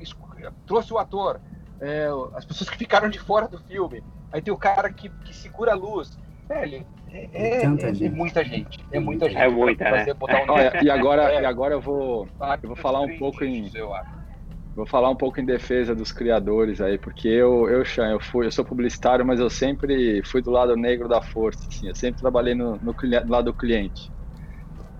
trouxe 0.66 0.94
o 0.94 0.98
ator, 0.98 1.40
é, 1.82 2.08
as 2.36 2.46
pessoas 2.46 2.70
que 2.70 2.78
ficaram 2.78 3.10
de 3.10 3.20
fora 3.20 3.48
do 3.48 3.58
filme. 3.58 4.04
Aí 4.32 4.42
tem 4.42 4.54
o 4.54 4.58
cara 4.58 4.92
que, 4.94 5.10
que 5.10 5.36
segura 5.36 5.72
a 5.72 5.76
luz. 5.76 6.18
Velho, 6.48 6.86
é, 7.12 7.30
é, 7.34 7.62
é, 7.62 7.64
é 7.64 7.68
muita 7.68 7.94
gente. 8.46 8.86
É 8.92 9.00
muita 9.00 9.30
gente. 9.30 9.42
É 9.42 9.50
muita, 9.50 9.92
né? 9.92 10.06
Um... 10.14 10.52
Olha, 10.52 10.84
e, 10.84 10.90
agora, 10.90 11.34
é. 11.34 11.42
e 11.42 11.46
agora 11.46 11.74
eu 11.74 11.82
vou, 11.82 12.28
eu 12.62 12.68
vou 12.70 12.76
falar 12.78 13.02
um 13.02 13.18
pouco 13.18 13.44
em. 13.44 13.70
Vou 14.74 14.86
falar 14.86 15.10
um 15.10 15.16
pouco 15.16 15.42
em 15.42 15.46
defesa 15.46 15.94
dos 15.94 16.14
criadores 16.14 16.80
aí, 16.80 16.98
porque 16.98 17.28
eu, 17.28 17.68
eu, 17.68 17.84
Chan, 17.84 18.10
eu, 18.10 18.22
fui, 18.22 18.46
eu 18.46 18.52
sou 18.52 18.64
publicitário, 18.64 19.26
mas 19.26 19.38
eu 19.38 19.50
sempre 19.50 20.22
fui 20.24 20.42
do 20.42 20.50
lado 20.50 20.78
negro 20.78 21.10
da 21.10 21.22
força, 21.22 21.68
assim, 21.68 21.90
eu 21.90 21.96
sempre 21.96 22.22
trabalhei 22.22 22.56
no, 22.56 22.78
no, 22.78 22.94
no 22.94 23.30
lado 23.30 23.52
do 23.52 23.54
cliente. 23.54 24.10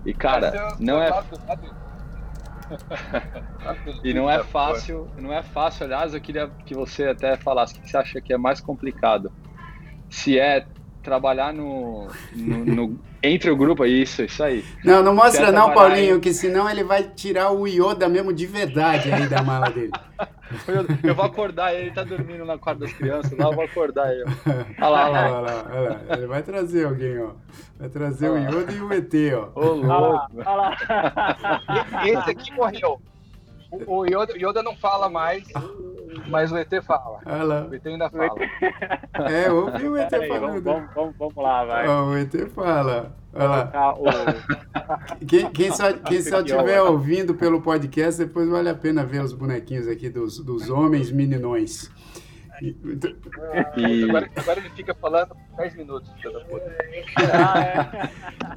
E, 0.04 0.12
cara, 0.12 0.76
não 0.78 1.02
é... 1.02 1.08
Lado, 1.08 1.40
lado 1.48 1.81
e 4.02 4.12
não 4.14 4.30
é 4.30 4.42
fácil, 4.42 5.08
não 5.18 5.32
é 5.32 5.42
fácil. 5.42 5.84
Aliás, 5.84 6.14
eu 6.14 6.20
queria 6.20 6.50
que 6.64 6.74
você 6.74 7.06
até 7.06 7.36
falasse 7.36 7.74
o 7.74 7.80
que 7.80 7.90
você 7.90 7.96
acha 7.96 8.20
que 8.20 8.32
é 8.32 8.38
mais 8.38 8.60
complicado. 8.60 9.32
Se 10.10 10.38
é 10.38 10.66
trabalhar 11.02 11.52
no, 11.52 12.08
no, 12.34 12.64
no 12.64 13.00
entre 13.22 13.50
o 13.50 13.56
grupo, 13.56 13.84
isso, 13.84 14.22
isso 14.22 14.42
aí. 14.42 14.64
Não, 14.84 15.02
não 15.02 15.14
mostra 15.14 15.48
é 15.48 15.52
não, 15.52 15.72
Paulinho, 15.72 16.16
em... 16.16 16.20
que 16.20 16.32
senão 16.32 16.68
ele 16.68 16.84
vai 16.84 17.02
tirar 17.02 17.50
o 17.50 17.66
Yoda 17.66 18.08
mesmo 18.08 18.32
de 18.32 18.46
verdade 18.46 19.12
aí 19.12 19.28
da 19.28 19.42
mala 19.42 19.70
dele. 19.70 19.92
Eu, 21.02 21.14
vou 21.14 21.24
acordar 21.24 21.74
ele, 21.74 21.86
ele 21.86 21.94
tá 21.94 22.04
dormindo 22.04 22.44
na 22.44 22.58
quarta 22.58 22.80
das 22.80 22.92
crianças, 22.92 23.36
lá 23.36 23.46
eu 23.46 23.52
vou 23.52 23.64
acordar 23.64 24.12
ele. 24.12 24.24
Olha 24.80 24.88
lá, 24.88 25.04
olha 25.04 25.10
lá. 25.10 25.30
Olha 25.30 25.40
lá, 25.40 25.66
olha 25.70 25.90
lá. 26.08 26.16
Ele 26.16 26.26
vai 26.26 26.42
trazer 26.42 26.86
alguém, 26.86 27.18
ó. 27.20 27.32
Vai 27.78 27.88
trazer 27.88 28.28
o 28.30 28.38
Yoda 28.38 28.72
e 28.72 28.80
o 28.80 28.92
ET, 28.92 29.12
ó. 29.34 29.60
Ô, 29.60 29.72
louco. 29.72 29.92
Olha 29.92 29.98
lá, 29.98 30.28
olha 30.46 30.56
lá. 30.56 32.06
Esse 32.06 32.30
aqui 32.30 32.52
morreu. 32.52 33.00
O 33.86 34.04
Yoda, 34.04 34.36
Yoda 34.36 34.62
não 34.62 34.76
fala 34.76 35.08
mais, 35.08 35.44
mas 36.28 36.52
o 36.52 36.56
ET 36.56 36.70
fala. 36.82 37.20
Olha 37.24 37.42
lá. 37.42 37.66
O 37.66 37.74
ET 37.74 37.86
ainda 37.86 38.10
fala. 38.10 38.34
É, 39.30 39.50
ouvi 39.52 39.88
o 39.88 39.96
ET 39.96 40.10
falando. 40.10 40.62
Vamos, 40.62 40.94
vamos, 40.94 41.14
vamos, 41.16 41.36
lá, 41.36 41.64
vai. 41.64 41.86
O 41.88 42.16
ET 42.16 42.34
fala. 42.54 43.14
Olha 43.34 43.46
lá. 43.46 43.94
Quem, 45.26 45.50
quem 45.50 45.72
só, 45.72 45.92
quem 45.92 46.20
só 46.20 46.40
estiver 46.40 46.82
ouvindo 46.82 47.34
pelo 47.34 47.62
podcast, 47.62 48.22
depois 48.22 48.48
vale 48.48 48.68
a 48.68 48.74
pena 48.74 49.04
ver 49.04 49.22
os 49.22 49.32
bonequinhos 49.32 49.88
aqui 49.88 50.10
dos, 50.10 50.38
dos 50.38 50.68
homens 50.68 51.10
meninões. 51.10 51.90
E... 52.62 52.76
Agora, 54.04 54.30
agora, 54.36 54.60
ele 54.60 54.70
fica 54.70 54.94
falando 54.94 55.36
10 55.56 55.74
minutos. 55.76 56.08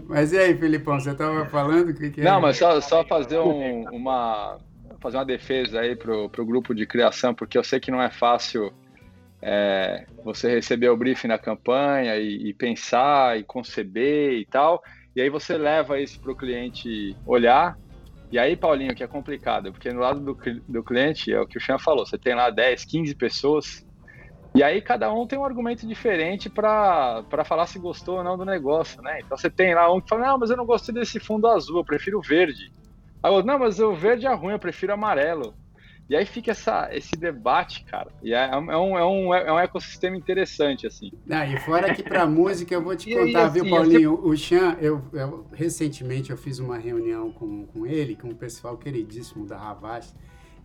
Mas 0.08 0.32
e 0.32 0.38
aí, 0.38 0.56
Filipão, 0.56 1.00
você 1.00 1.12
estava 1.12 1.46
falando? 1.46 1.94
Que 1.94 2.12
que 2.12 2.22
Não, 2.22 2.40
mas 2.40 2.58
só, 2.58 2.80
só 2.82 3.04
fazer 3.06 3.40
um, 3.40 3.90
uma, 3.90 4.60
fazer 5.06 5.18
uma 5.18 5.26
defesa 5.26 5.82
aí 5.82 5.96
pro, 5.96 6.28
pro 6.30 6.46
grupo 6.46 6.74
de 6.74 6.86
criação, 6.88 7.34
porque 7.34 7.58
eu 7.58 7.64
sei 7.64 7.80
que 7.80 7.92
não 7.92 8.02
é 8.02 8.10
fácil 8.10 8.74
é, 9.40 10.08
você 10.24 10.50
receber 10.50 10.90
o 10.90 10.98
briefing 10.98 11.28
na 11.28 11.38
campanha 11.38 12.16
e, 12.16 12.50
e, 12.50 12.54
pensar 12.56 13.38
e 13.38 13.44
conceber 13.44 14.34
e 14.34 14.46
tal, 14.48 14.82
e 15.16 15.22
aí 15.22 15.30
você 15.30 15.58
leva 15.58 16.00
isso 16.00 16.20
para 16.20 16.32
o 16.32 16.36
cliente 16.36 17.16
olhar. 17.26 17.78
E 18.32 18.40
aí, 18.40 18.56
Paulinho, 18.56 18.96
que 18.96 19.04
é 19.04 19.08
complicado, 19.08 19.72
porque 19.72 19.94
no 19.94 20.00
lado 20.00 20.20
do, 20.20 20.36
do 20.68 20.84
cliente, 20.84 21.32
é 21.32 21.40
o 21.40 21.46
que 21.46 21.60
o 21.60 21.62
Chan 21.62 21.78
falou, 21.78 22.04
você 22.04 22.18
tem 22.18 22.34
lá 22.34 22.50
10, 22.50 22.84
15 22.86 23.14
pessoas, 23.14 23.86
e 24.56 24.64
aí 24.64 24.82
cada 24.82 25.14
um 25.14 25.28
tem 25.28 25.38
um 25.38 25.46
argumento 25.46 25.86
diferente 25.86 26.50
para 26.50 27.24
falar 27.46 27.68
se 27.68 27.78
gostou 27.78 28.18
ou 28.18 28.24
não 28.24 28.36
do 28.36 28.44
negócio, 28.44 29.04
né? 29.04 29.20
Então 29.20 29.38
você 29.38 29.52
tem 29.52 29.76
lá 29.76 29.94
um 29.94 30.02
que 30.02 30.10
fala, 30.10 30.26
não, 30.30 30.40
mas 30.40 30.50
eu 30.50 30.58
não 30.58 30.66
gostei 30.66 30.96
desse 30.96 31.20
fundo 31.20 31.48
azul, 31.48 31.78
eu 31.78 31.86
prefiro 31.86 32.20
verde. 32.22 32.72
Aí 33.26 33.32
outro, 33.32 33.48
não, 33.48 33.58
mas 33.58 33.80
o 33.80 33.92
verde 33.96 34.28
é 34.28 34.34
ruim, 34.36 34.54
eu 34.54 34.60
prefiro 34.60 34.94
amarelo. 34.94 35.56
E 36.08 36.16
aí 36.16 36.28
fica 36.28 36.52
essa, 36.52 36.88
esse 36.96 37.14
debate, 37.14 37.84
cara. 37.86 38.12
E 38.22 38.36
é, 38.36 38.52
é, 38.52 38.56
um, 38.56 38.96
é, 38.96 39.04
um, 39.04 39.34
é 39.34 39.52
um 39.52 39.58
ecossistema 39.58 40.16
interessante, 40.16 40.86
assim. 40.86 41.12
Ah, 41.28 41.44
e 41.48 41.60
fora 41.62 41.92
que 41.96 42.04
para 42.04 42.24
música, 42.30 42.76
eu 42.76 42.84
vou 42.84 42.96
te 42.96 43.12
contar, 43.12 43.46
assim, 43.46 43.64
viu, 43.64 43.70
Paulinho? 43.72 44.14
O 44.14 44.38
Chan, 44.38 44.78
eu, 44.80 45.02
eu, 45.12 45.48
recentemente 45.52 46.30
eu 46.30 46.38
fiz 46.38 46.60
uma 46.60 46.78
reunião 46.78 47.32
com, 47.32 47.66
com 47.66 47.84
ele, 47.88 48.16
com 48.16 48.28
um 48.28 48.36
pessoal 48.36 48.78
queridíssimo 48.78 49.44
da 49.44 49.58
Ravache. 49.58 50.14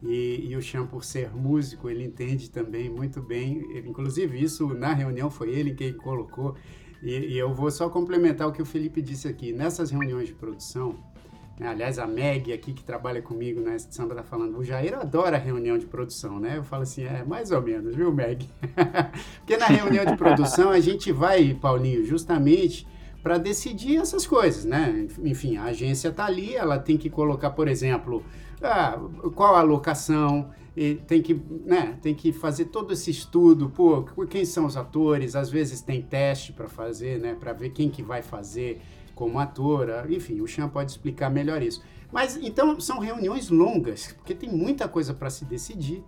E, 0.02 0.50
e, 0.50 0.54
o 0.54 0.60
Chan, 0.60 0.84
por 0.84 1.02
ser 1.02 1.34
músico, 1.34 1.88
ele 1.88 2.04
entende 2.04 2.50
também 2.50 2.90
muito 2.90 3.22
bem. 3.22 3.62
Inclusive, 3.86 4.38
isso 4.38 4.68
na 4.74 4.92
reunião 4.92 5.30
foi 5.30 5.48
ele 5.48 5.72
quem 5.72 5.94
colocou. 5.94 6.56
E, 7.02 7.10
e 7.12 7.38
eu 7.38 7.54
vou 7.54 7.70
só 7.70 7.88
complementar 7.88 8.46
o 8.46 8.52
que 8.52 8.60
o 8.60 8.66
Felipe 8.66 9.00
disse 9.00 9.26
aqui. 9.26 9.50
Nessas 9.50 9.90
reuniões 9.90 10.28
de 10.28 10.34
produção? 10.34 11.02
Aliás, 11.60 11.98
a 11.98 12.06
Meg 12.06 12.52
aqui 12.52 12.72
que 12.72 12.82
trabalha 12.82 13.20
comigo 13.20 13.60
na 13.60 13.72
né, 13.72 13.78
Sandra 13.78 14.16
tá 14.16 14.22
falando, 14.22 14.58
o 14.58 14.64
Jair 14.64 14.94
adora 14.94 15.36
reunião 15.36 15.76
de 15.76 15.86
produção, 15.86 16.40
né? 16.40 16.56
Eu 16.56 16.64
falo 16.64 16.82
assim, 16.82 17.04
é 17.04 17.22
mais 17.24 17.50
ou 17.50 17.60
menos, 17.60 17.94
viu, 17.94 18.12
Meg? 18.12 18.48
Porque 19.40 19.56
na 19.56 19.66
reunião 19.66 20.04
de 20.04 20.16
produção 20.16 20.70
a 20.70 20.80
gente 20.80 21.12
vai, 21.12 21.54
Paulinho, 21.54 22.04
justamente 22.04 22.86
para 23.22 23.36
decidir 23.36 23.98
essas 23.98 24.26
coisas, 24.26 24.64
né? 24.64 25.06
Enfim, 25.22 25.58
a 25.58 25.64
agência 25.64 26.08
está 26.08 26.24
ali, 26.24 26.54
ela 26.54 26.78
tem 26.78 26.96
que 26.96 27.10
colocar, 27.10 27.50
por 27.50 27.68
exemplo, 27.68 28.24
ah, 28.62 28.98
qual 29.34 29.54
a 29.54 29.62
locação, 29.62 30.50
tem 31.06 31.20
que, 31.20 31.34
né, 31.64 31.98
tem 32.00 32.14
que 32.14 32.32
fazer 32.32 32.66
todo 32.66 32.92
esse 32.92 33.10
estudo, 33.10 33.68
pô, 33.68 34.04
quem 34.28 34.44
são 34.44 34.64
os 34.66 34.76
atores, 34.76 35.34
às 35.34 35.50
vezes 35.50 35.82
tem 35.82 36.00
teste 36.00 36.52
para 36.52 36.68
fazer, 36.68 37.18
né, 37.18 37.36
para 37.38 37.52
ver 37.52 37.70
quem 37.70 37.90
que 37.90 38.02
vai 38.02 38.22
fazer, 38.22 38.80
como 39.20 39.38
atora, 39.38 40.06
enfim, 40.08 40.40
o 40.40 40.46
Chan 40.46 40.66
pode 40.66 40.92
explicar 40.92 41.28
melhor 41.28 41.62
isso. 41.62 41.82
Mas 42.10 42.38
então 42.38 42.80
são 42.80 42.98
reuniões 42.98 43.50
longas, 43.50 44.14
porque 44.14 44.34
tem 44.34 44.48
muita 44.50 44.88
coisa 44.88 45.12
para 45.12 45.28
se 45.28 45.44
decidir. 45.44 46.02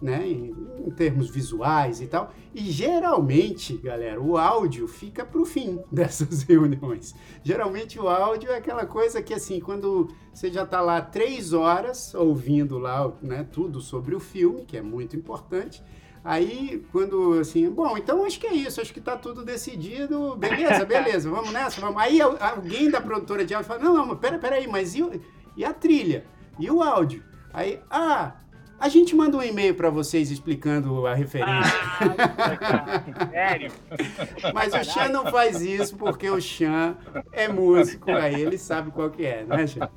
né, 0.00 0.24
em, 0.28 0.54
em, 0.86 0.90
termos 0.90 1.28
visuais 1.28 2.00
e 2.00 2.06
tal. 2.06 2.32
E 2.54 2.70
geralmente, 2.70 3.76
galera, 3.78 4.20
o 4.20 4.36
áudio 4.36 4.86
fica 4.86 5.24
para 5.24 5.40
o 5.40 5.44
fim 5.44 5.80
dessas 5.90 6.44
reuniões. 6.44 7.16
Geralmente 7.42 7.98
o 7.98 8.08
áudio 8.08 8.48
é 8.52 8.58
aquela 8.58 8.86
coisa 8.86 9.20
que 9.20 9.34
assim, 9.34 9.58
quando 9.58 10.08
você 10.32 10.52
já 10.52 10.62
está 10.62 10.80
lá 10.80 11.00
três 11.00 11.52
horas 11.52 12.14
ouvindo 12.14 12.78
lá, 12.78 13.12
né, 13.20 13.44
tudo 13.50 13.80
sobre 13.80 14.14
o 14.14 14.20
filme, 14.20 14.64
que 14.64 14.76
é 14.76 14.82
muito 14.82 15.16
importante. 15.16 15.82
Aí, 16.28 16.84
quando 16.92 17.40
assim, 17.40 17.70
bom, 17.70 17.96
então 17.96 18.22
acho 18.22 18.38
que 18.38 18.46
é 18.46 18.52
isso, 18.52 18.82
acho 18.82 18.92
que 18.92 18.98
está 18.98 19.16
tudo 19.16 19.42
decidido, 19.42 20.36
beleza, 20.36 20.84
beleza, 20.86 21.30
vamos 21.30 21.50
nessa, 21.50 21.80
vamos. 21.80 21.96
Aí 22.02 22.20
alguém 22.20 22.90
da 22.90 23.00
produtora 23.00 23.46
de 23.46 23.54
áudio 23.54 23.66
fala, 23.66 23.82
não, 23.82 24.06
não, 24.06 24.14
pera, 24.14 24.38
pera 24.38 24.56
aí, 24.56 24.68
mas 24.68 24.94
e, 24.94 25.22
e 25.56 25.64
a 25.64 25.72
trilha? 25.72 26.26
E 26.58 26.70
o 26.70 26.82
áudio? 26.82 27.24
Aí, 27.50 27.80
ah, 27.90 28.34
a 28.80 28.88
gente 28.88 29.14
manda 29.14 29.36
um 29.36 29.42
e-mail 29.42 29.74
para 29.74 29.90
vocês 29.90 30.30
explicando 30.30 31.06
a 31.06 31.14
referência. 31.14 31.72
Ah, 32.00 33.28
sério? 33.30 33.72
Mas 34.54 34.72
o 34.72 34.84
Chan 34.84 35.08
não 35.08 35.26
faz 35.26 35.60
isso 35.60 35.96
porque 35.96 36.30
o 36.30 36.40
Chan 36.40 36.96
é 37.32 37.48
músico, 37.48 38.10
aí 38.10 38.40
ele 38.40 38.56
sabe 38.56 38.90
qual 38.90 39.10
que 39.10 39.26
é, 39.26 39.44
né, 39.44 39.66
Chan? 39.66 39.88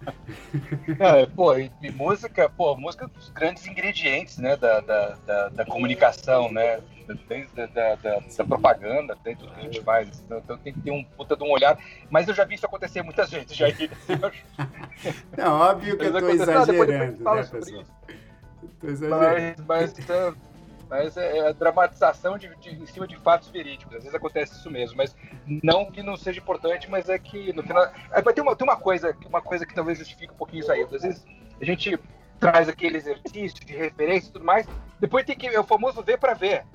É, 0.99 1.25
pô, 1.27 1.55
e, 1.57 1.71
e, 1.81 1.91
música, 1.91 2.49
pô, 2.49 2.75
música 2.75 3.05
é 3.05 3.07
um 3.07 3.11
dos 3.11 3.29
grandes 3.29 3.67
ingredientes, 3.67 4.37
né, 4.37 4.57
da, 4.57 4.79
da, 4.79 5.17
da, 5.27 5.49
da 5.49 5.65
comunicação, 5.65 6.51
né? 6.51 6.79
Desde 7.27 7.53
da, 7.53 7.65
da, 7.65 7.95
da, 7.95 8.19
da, 8.19 8.45
propaganda, 8.45 9.17
tem 9.21 9.35
tudo 9.35 9.51
que 9.53 9.59
a 9.59 9.63
gente 9.63 9.81
faz. 9.81 10.23
Então, 10.25 10.37
então, 10.37 10.57
tem 10.57 10.71
que 10.71 10.79
ter 10.79 10.91
um 10.91 11.03
puta 11.03 11.35
de 11.35 11.43
um 11.43 11.51
olhar. 11.51 11.77
Mas 12.09 12.25
eu 12.27 12.33
já 12.33 12.45
vi 12.45 12.55
isso 12.55 12.65
acontecer 12.65 13.01
muitas 13.01 13.29
vezes, 13.29 13.53
já. 13.53 13.67
Não, 15.37 15.51
óbvio 15.59 15.97
que 15.97 16.05
eu 16.05 16.11
tô 16.13 16.29
exagerando, 16.29 17.23
né, 17.23 17.43
pessoal? 17.43 17.83
Mas, 18.81 19.65
mas, 19.65 19.93
mas 20.89 21.17
é, 21.17 21.37
é 21.37 21.47
a 21.47 21.51
dramatização 21.51 22.37
de, 22.37 22.53
de, 22.57 22.71
em 22.71 22.85
cima 22.85 23.07
de 23.07 23.15
fatos 23.17 23.49
verídicos. 23.49 23.95
Às 23.95 24.03
vezes 24.03 24.15
acontece 24.15 24.53
isso 24.53 24.69
mesmo, 24.69 24.97
mas 24.97 25.15
não 25.63 25.85
que 25.89 26.03
não 26.03 26.17
seja 26.17 26.39
importante, 26.39 26.89
mas 26.89 27.09
é 27.09 27.17
que 27.17 27.53
no 27.53 27.63
final. 27.63 27.89
É, 28.11 28.21
vai 28.21 28.33
ter 28.33 28.41
uma, 28.41 28.55
tem 28.55 28.67
uma 28.67 28.77
coisa, 28.77 29.15
uma 29.25 29.41
coisa 29.41 29.65
que 29.65 29.73
talvez 29.73 29.97
justifique 29.97 30.33
um 30.33 30.37
pouquinho 30.37 30.61
isso 30.61 30.71
aí. 30.71 30.81
Às 30.81 30.91
vezes 30.91 31.25
a 31.59 31.65
gente 31.65 31.97
traz 32.39 32.67
aquele 32.67 32.97
exercício 32.97 33.65
de 33.65 33.75
referência 33.75 34.29
e 34.29 34.33
tudo 34.33 34.43
mais, 34.43 34.67
depois 34.99 35.25
tem 35.25 35.37
que. 35.37 35.47
É 35.47 35.59
o 35.59 35.63
famoso 35.63 36.01
ver 36.03 36.17
para 36.17 36.33
ver. 36.33 36.65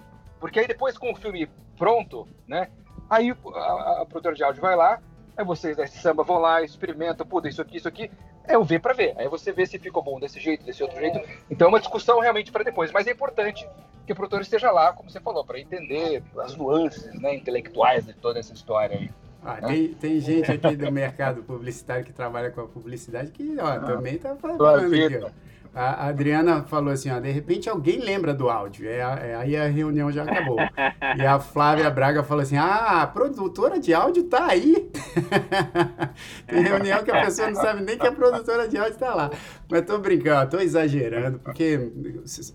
Porque 0.40 0.60
aí 0.60 0.66
depois 0.66 0.96
com 0.96 1.12
o 1.12 1.16
filme 1.16 1.48
pronto, 1.76 2.26
né? 2.46 2.70
Aí 3.10 3.30
a, 3.30 4.02
a 4.02 4.06
produtora 4.06 4.34
de 4.34 4.42
áudio 4.42 4.62
vai 4.62 4.76
lá, 4.76 5.00
aí 5.36 5.44
vocês 5.44 5.76
desse 5.76 5.98
samba 5.98 6.22
vão 6.22 6.38
lá, 6.38 6.62
experimentam, 6.62 7.26
puta, 7.26 7.48
isso 7.48 7.60
aqui, 7.60 7.76
isso 7.76 7.88
aqui 7.88 8.10
é 8.48 8.56
o 8.58 8.64
ver 8.64 8.80
para 8.80 8.94
ver. 8.94 9.14
Aí 9.16 9.28
você 9.28 9.52
vê 9.52 9.66
se 9.66 9.78
ficou 9.78 10.02
bom 10.02 10.18
desse 10.18 10.40
jeito, 10.40 10.64
desse 10.64 10.82
outro 10.82 10.98
jeito. 10.98 11.20
Então 11.50 11.66
é 11.66 11.68
uma 11.68 11.80
discussão 11.80 12.20
realmente 12.20 12.52
para 12.52 12.64
depois. 12.64 12.92
Mas 12.92 13.06
é 13.06 13.12
importante 13.12 13.68
que 14.06 14.12
o 14.12 14.16
produtor 14.16 14.40
esteja 14.40 14.70
lá, 14.70 14.92
como 14.92 15.10
você 15.10 15.20
falou, 15.20 15.44
para 15.44 15.58
entender 15.58 16.22
as 16.38 16.56
nuances 16.56 17.12
né, 17.20 17.34
intelectuais 17.34 18.06
de 18.06 18.14
toda 18.14 18.38
essa 18.38 18.54
história 18.54 18.98
aí. 18.98 19.10
Ah, 19.44 19.60
tem, 19.66 19.94
tem, 19.94 20.20
gente 20.20 20.50
aqui 20.50 20.74
do 20.74 20.90
mercado 20.90 21.42
publicitário 21.44 22.04
que 22.04 22.12
trabalha 22.12 22.50
com 22.50 22.62
a 22.62 22.66
publicidade 22.66 23.30
que 23.30 23.56
ó, 23.60 23.66
ah, 23.66 23.78
também 23.78 24.16
está 24.16 24.34
falando 24.34 24.64
aqui. 24.66 25.18
Ó. 25.22 25.30
A 25.78 26.08
Adriana 26.08 26.62
falou 26.62 26.90
assim, 26.90 27.10
ó, 27.10 27.20
de 27.20 27.30
repente 27.30 27.68
alguém 27.68 28.00
lembra 28.00 28.32
do 28.32 28.48
áudio. 28.48 28.88
É, 28.88 29.00
é, 29.00 29.36
aí 29.38 29.54
a 29.54 29.68
reunião 29.68 30.10
já 30.10 30.22
acabou. 30.22 30.56
e 31.18 31.26
a 31.26 31.38
Flávia 31.38 31.90
Braga 31.90 32.22
falou 32.22 32.42
assim, 32.42 32.56
ah, 32.56 33.02
a 33.02 33.06
produtora 33.06 33.78
de 33.78 33.92
áudio 33.92 34.24
tá 34.24 34.46
aí. 34.46 34.90
Tem 36.48 36.62
reunião 36.62 37.04
que 37.04 37.10
a 37.10 37.26
pessoa 37.26 37.50
não 37.50 37.60
sabe 37.60 37.82
nem 37.82 37.98
que 37.98 38.06
a 38.06 38.12
produtora 38.12 38.66
de 38.66 38.78
áudio 38.78 38.98
tá 38.98 39.14
lá. 39.14 39.30
Mas 39.68 39.82
tô 39.82 39.98
brincando, 39.98 40.50
tô 40.52 40.60
exagerando, 40.60 41.38
porque 41.40 41.92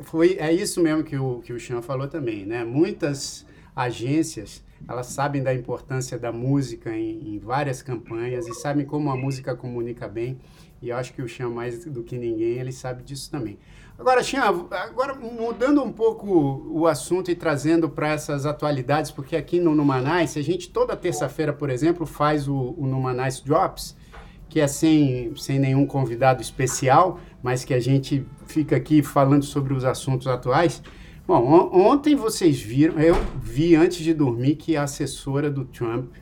foi, 0.02 0.38
é 0.40 0.52
isso 0.52 0.82
mesmo 0.82 1.04
que 1.04 1.16
o, 1.16 1.42
que 1.42 1.54
o 1.54 1.60
Chan 1.60 1.84
falou 1.84 2.08
também, 2.08 2.44
né? 2.44 2.64
Muitas 2.64 3.46
agências 3.76 4.64
elas 4.88 5.08
sabem 5.08 5.44
da 5.44 5.54
importância 5.54 6.18
da 6.18 6.32
música 6.32 6.96
em, 6.96 7.36
em, 7.36 7.40
várias 7.40 7.82
campanhas 7.82 8.48
e 8.48 8.54
sabem 8.56 8.86
como 8.86 9.12
a 9.12 9.16
música 9.16 9.56
comunica 9.56 10.08
bem. 10.08 10.40
E 10.82 10.92
acho 10.92 11.14
que 11.14 11.22
o 11.22 11.28
Xan, 11.28 11.50
mais 11.50 11.86
do 11.86 12.02
que 12.04 12.18
ninguém, 12.18 12.58
ele 12.58 12.72
sabe 12.72 13.04
disso 13.04 13.30
também. 13.30 13.60
Agora, 14.00 14.24
Xan, 14.24 14.40
agora 14.72 15.14
mudando 15.14 15.84
um 15.84 15.92
pouco 15.92 16.68
o 16.72 16.88
assunto 16.88 17.30
e 17.30 17.36
trazendo 17.36 17.88
para 17.88 18.10
essas 18.10 18.48
atualidades, 18.48 19.12
porque 19.12 19.36
aqui 19.36 19.60
no 19.60 19.76
Numanais, 19.76 20.36
a 20.36 20.42
gente 20.42 20.70
toda 20.72 20.96
terça-feira, 20.98 21.54
por 21.54 21.70
exemplo, 21.70 22.08
faz 22.08 22.48
o, 22.48 22.74
o 22.78 22.88
Numanais 22.88 23.40
Drops, 23.42 23.96
que 24.50 24.60
é 24.60 24.68
sem, 24.68 25.36
sem 25.36 25.60
nenhum 25.60 25.86
convidado 25.86 26.42
especial, 26.42 27.20
mas 27.44 27.64
que 27.64 27.76
a 27.76 27.80
gente 27.80 28.26
fica 28.48 28.76
aqui 28.76 29.04
falando 29.04 29.46
sobre 29.46 29.74
os 29.74 29.86
assuntos 29.86 30.26
atuais. 30.26 30.82
Bom, 31.28 31.70
ontem 31.72 32.16
vocês 32.16 32.60
viram, 32.60 33.00
eu 33.00 33.16
vi 33.40 33.76
antes 33.76 34.00
de 34.00 34.14
dormir 34.14 34.56
que 34.56 34.76
a 34.76 34.84
assessora 34.84 35.50
do 35.50 35.64
Trump 35.64 36.16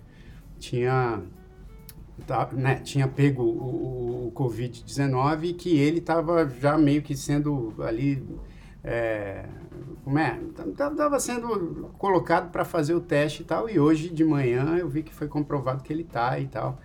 tinha 0.59 1.21
tá, 2.29 2.47
né, 2.53 2.75
tinha 2.75 3.07
pego 3.07 3.41
o, 3.41 4.27
o 4.27 4.31
Covid-19 4.33 5.45
e 5.45 5.53
que 5.53 5.77
ele 5.77 5.97
estava 5.97 6.47
já 6.47 6.77
meio 6.77 7.01
que 7.01 7.15
sendo 7.17 7.73
ali. 7.79 8.23
É, 8.83 9.45
como 10.03 10.17
é? 10.17 10.39
Estava 10.69 11.19
sendo 11.19 11.89
colocado 11.97 12.51
para 12.51 12.63
fazer 12.63 12.93
o 12.93 13.01
teste 13.01 13.41
e 13.41 13.45
tal, 13.45 13.69
e 13.69 13.79
hoje 13.79 14.09
de 14.09 14.23
manhã 14.23 14.77
eu 14.77 14.87
vi 14.87 15.03
que 15.03 15.13
foi 15.13 15.27
comprovado 15.27 15.83
que 15.83 15.91
ele 15.91 16.03
está 16.03 16.39
e 16.39 16.47
tal. 16.47 16.79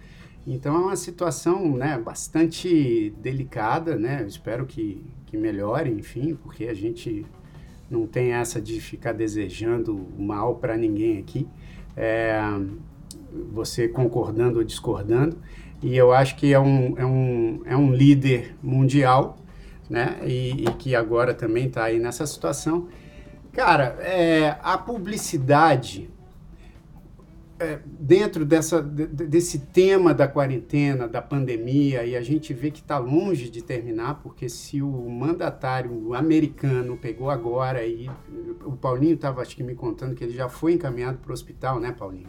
Então 0.46 0.74
é 0.74 0.78
uma 0.78 0.96
situação 0.96 1.76
né, 1.76 1.98
bastante 1.98 3.14
delicada, 3.18 3.96
né? 3.96 4.22
Eu 4.22 4.26
espero 4.26 4.66
que, 4.66 5.04
que 5.26 5.36
melhore, 5.36 5.90
enfim, 5.90 6.34
porque 6.34 6.64
a 6.64 6.74
gente 6.74 7.24
não 7.90 8.06
tem 8.06 8.32
essa 8.32 8.60
de 8.60 8.80
ficar 8.80 9.12
desejando 9.12 10.06
mal 10.18 10.56
para 10.56 10.76
ninguém 10.76 11.18
aqui. 11.18 11.46
É, 11.96 12.40
você 13.52 13.88
concordando 13.88 14.58
ou 14.58 14.64
discordando, 14.64 15.36
e 15.82 15.96
eu 15.96 16.12
acho 16.12 16.36
que 16.36 16.52
é 16.52 16.58
um, 16.58 16.94
é 16.96 17.04
um, 17.04 17.62
é 17.66 17.76
um 17.76 17.92
líder 17.92 18.56
mundial, 18.62 19.38
né? 19.88 20.18
E, 20.24 20.64
e 20.64 20.72
que 20.78 20.94
agora 20.94 21.34
também 21.34 21.66
está 21.66 21.84
aí 21.84 21.98
nessa 21.98 22.26
situação. 22.26 22.88
Cara, 23.52 23.96
é, 24.00 24.56
a 24.62 24.78
publicidade 24.78 26.10
é, 27.58 27.78
dentro 27.86 28.44
dessa, 28.44 28.82
desse 28.82 29.58
tema 29.58 30.12
da 30.12 30.26
quarentena, 30.26 31.06
da 31.06 31.22
pandemia, 31.22 32.04
e 32.04 32.16
a 32.16 32.22
gente 32.22 32.52
vê 32.52 32.70
que 32.70 32.80
está 32.80 32.98
longe 32.98 33.48
de 33.48 33.62
terminar, 33.62 34.20
porque 34.22 34.48
se 34.48 34.82
o 34.82 35.08
mandatário 35.08 36.14
americano 36.14 36.96
pegou 36.96 37.30
agora 37.30 37.86
e 37.86 38.10
o 38.64 38.72
Paulinho 38.72 39.14
estava, 39.14 39.40
acho 39.40 39.54
que 39.54 39.62
me 39.62 39.74
contando 39.74 40.14
que 40.14 40.24
ele 40.24 40.34
já 40.34 40.48
foi 40.48 40.72
encaminhado 40.72 41.18
para 41.18 41.30
o 41.30 41.32
hospital, 41.32 41.78
né, 41.78 41.92
Paulinho? 41.92 42.28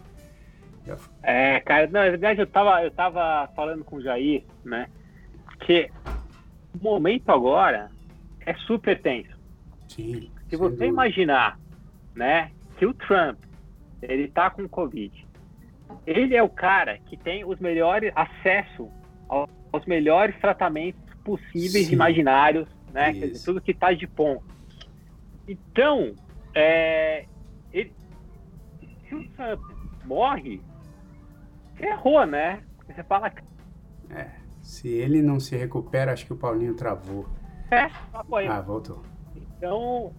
É, 1.23 1.59
cara, 1.61 1.87
na 1.87 2.03
verdade 2.03 2.41
eu 2.41 2.47
tava, 2.47 2.83
eu 2.83 2.91
tava 2.91 3.47
falando 3.55 3.83
com 3.83 3.97
o 3.97 4.01
Jair, 4.01 4.43
né? 4.63 4.87
Que 5.61 5.89
o 6.79 6.83
momento 6.83 7.29
agora 7.29 7.89
é 8.45 8.53
super 8.53 9.01
tenso. 9.01 9.35
Sim. 9.87 10.31
Se 10.49 10.55
você 10.55 10.69
dúvida. 10.71 10.85
imaginar, 10.85 11.59
né, 12.13 12.51
que 12.77 12.85
o 12.85 12.93
Trump, 12.93 13.39
ele 14.01 14.27
tá 14.27 14.49
com 14.49 14.67
Covid, 14.69 15.25
ele 16.05 16.35
é 16.35 16.43
o 16.43 16.49
cara 16.49 16.99
que 16.99 17.17
tem 17.17 17.43
os 17.43 17.59
melhores 17.59 18.11
acesso 18.15 18.91
aos 19.27 19.85
melhores 19.85 20.37
tratamentos 20.39 21.01
possíveis, 21.23 21.87
Sim. 21.87 21.93
imaginários, 21.93 22.67
né? 22.93 23.13
Quer 23.13 23.27
dizer, 23.27 23.43
tudo 23.43 23.59
que 23.59 23.73
tá 23.73 23.91
de 23.91 24.05
ponto. 24.07 24.43
Então, 25.47 26.13
é, 26.53 27.25
ele, 27.73 27.91
se 29.07 29.15
o 29.15 29.27
Trump 29.29 29.61
morre, 30.05 30.61
errou, 31.79 32.25
né? 32.25 32.61
Você 32.87 33.03
fala. 33.03 33.31
É, 34.09 34.27
se 34.61 34.87
ele 34.87 35.21
não 35.21 35.39
se 35.39 35.55
recupera, 35.55 36.13
acho 36.13 36.25
que 36.25 36.33
o 36.33 36.37
Paulinho 36.37 36.75
travou. 36.75 37.27
É, 37.71 37.89
apoio. 38.13 38.51
Ah, 38.51 38.61
voltou. 38.61 39.01
Então, 39.35 40.13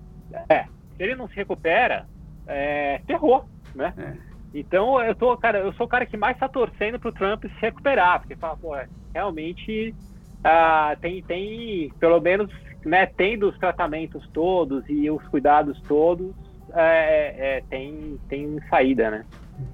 é, 0.48 0.64
se 0.64 1.02
ele 1.02 1.14
não 1.14 1.28
se 1.28 1.36
recupera, 1.36 2.06
é, 2.46 3.00
ferrou, 3.06 3.44
né? 3.74 3.94
É. 3.96 4.36
Então, 4.58 5.00
eu 5.02 5.14
tô, 5.14 5.36
cara, 5.36 5.58
eu 5.58 5.72
sou 5.74 5.86
o 5.86 5.88
cara 5.88 6.06
que 6.06 6.16
mais 6.16 6.38
tá 6.38 6.48
torcendo 6.48 6.98
pro 6.98 7.12
Trump 7.12 7.44
se 7.44 7.60
recuperar, 7.60 8.20
porque 8.20 8.36
fala, 8.36 8.56
pô, 8.56 8.74
realmente 9.12 9.94
ah, 10.42 10.96
tem, 11.00 11.22
tem, 11.22 11.92
pelo 11.98 12.20
menos, 12.20 12.50
né, 12.84 13.06
tendo 13.06 13.48
os 13.48 13.58
tratamentos 13.58 14.28
todos 14.32 14.84
e 14.88 15.10
os 15.10 15.22
cuidados 15.28 15.80
todos, 15.82 16.34
é, 16.72 17.56
é, 17.56 17.64
tem, 17.68 18.18
tem 18.28 18.60
saída, 18.70 19.10
né? 19.10 19.26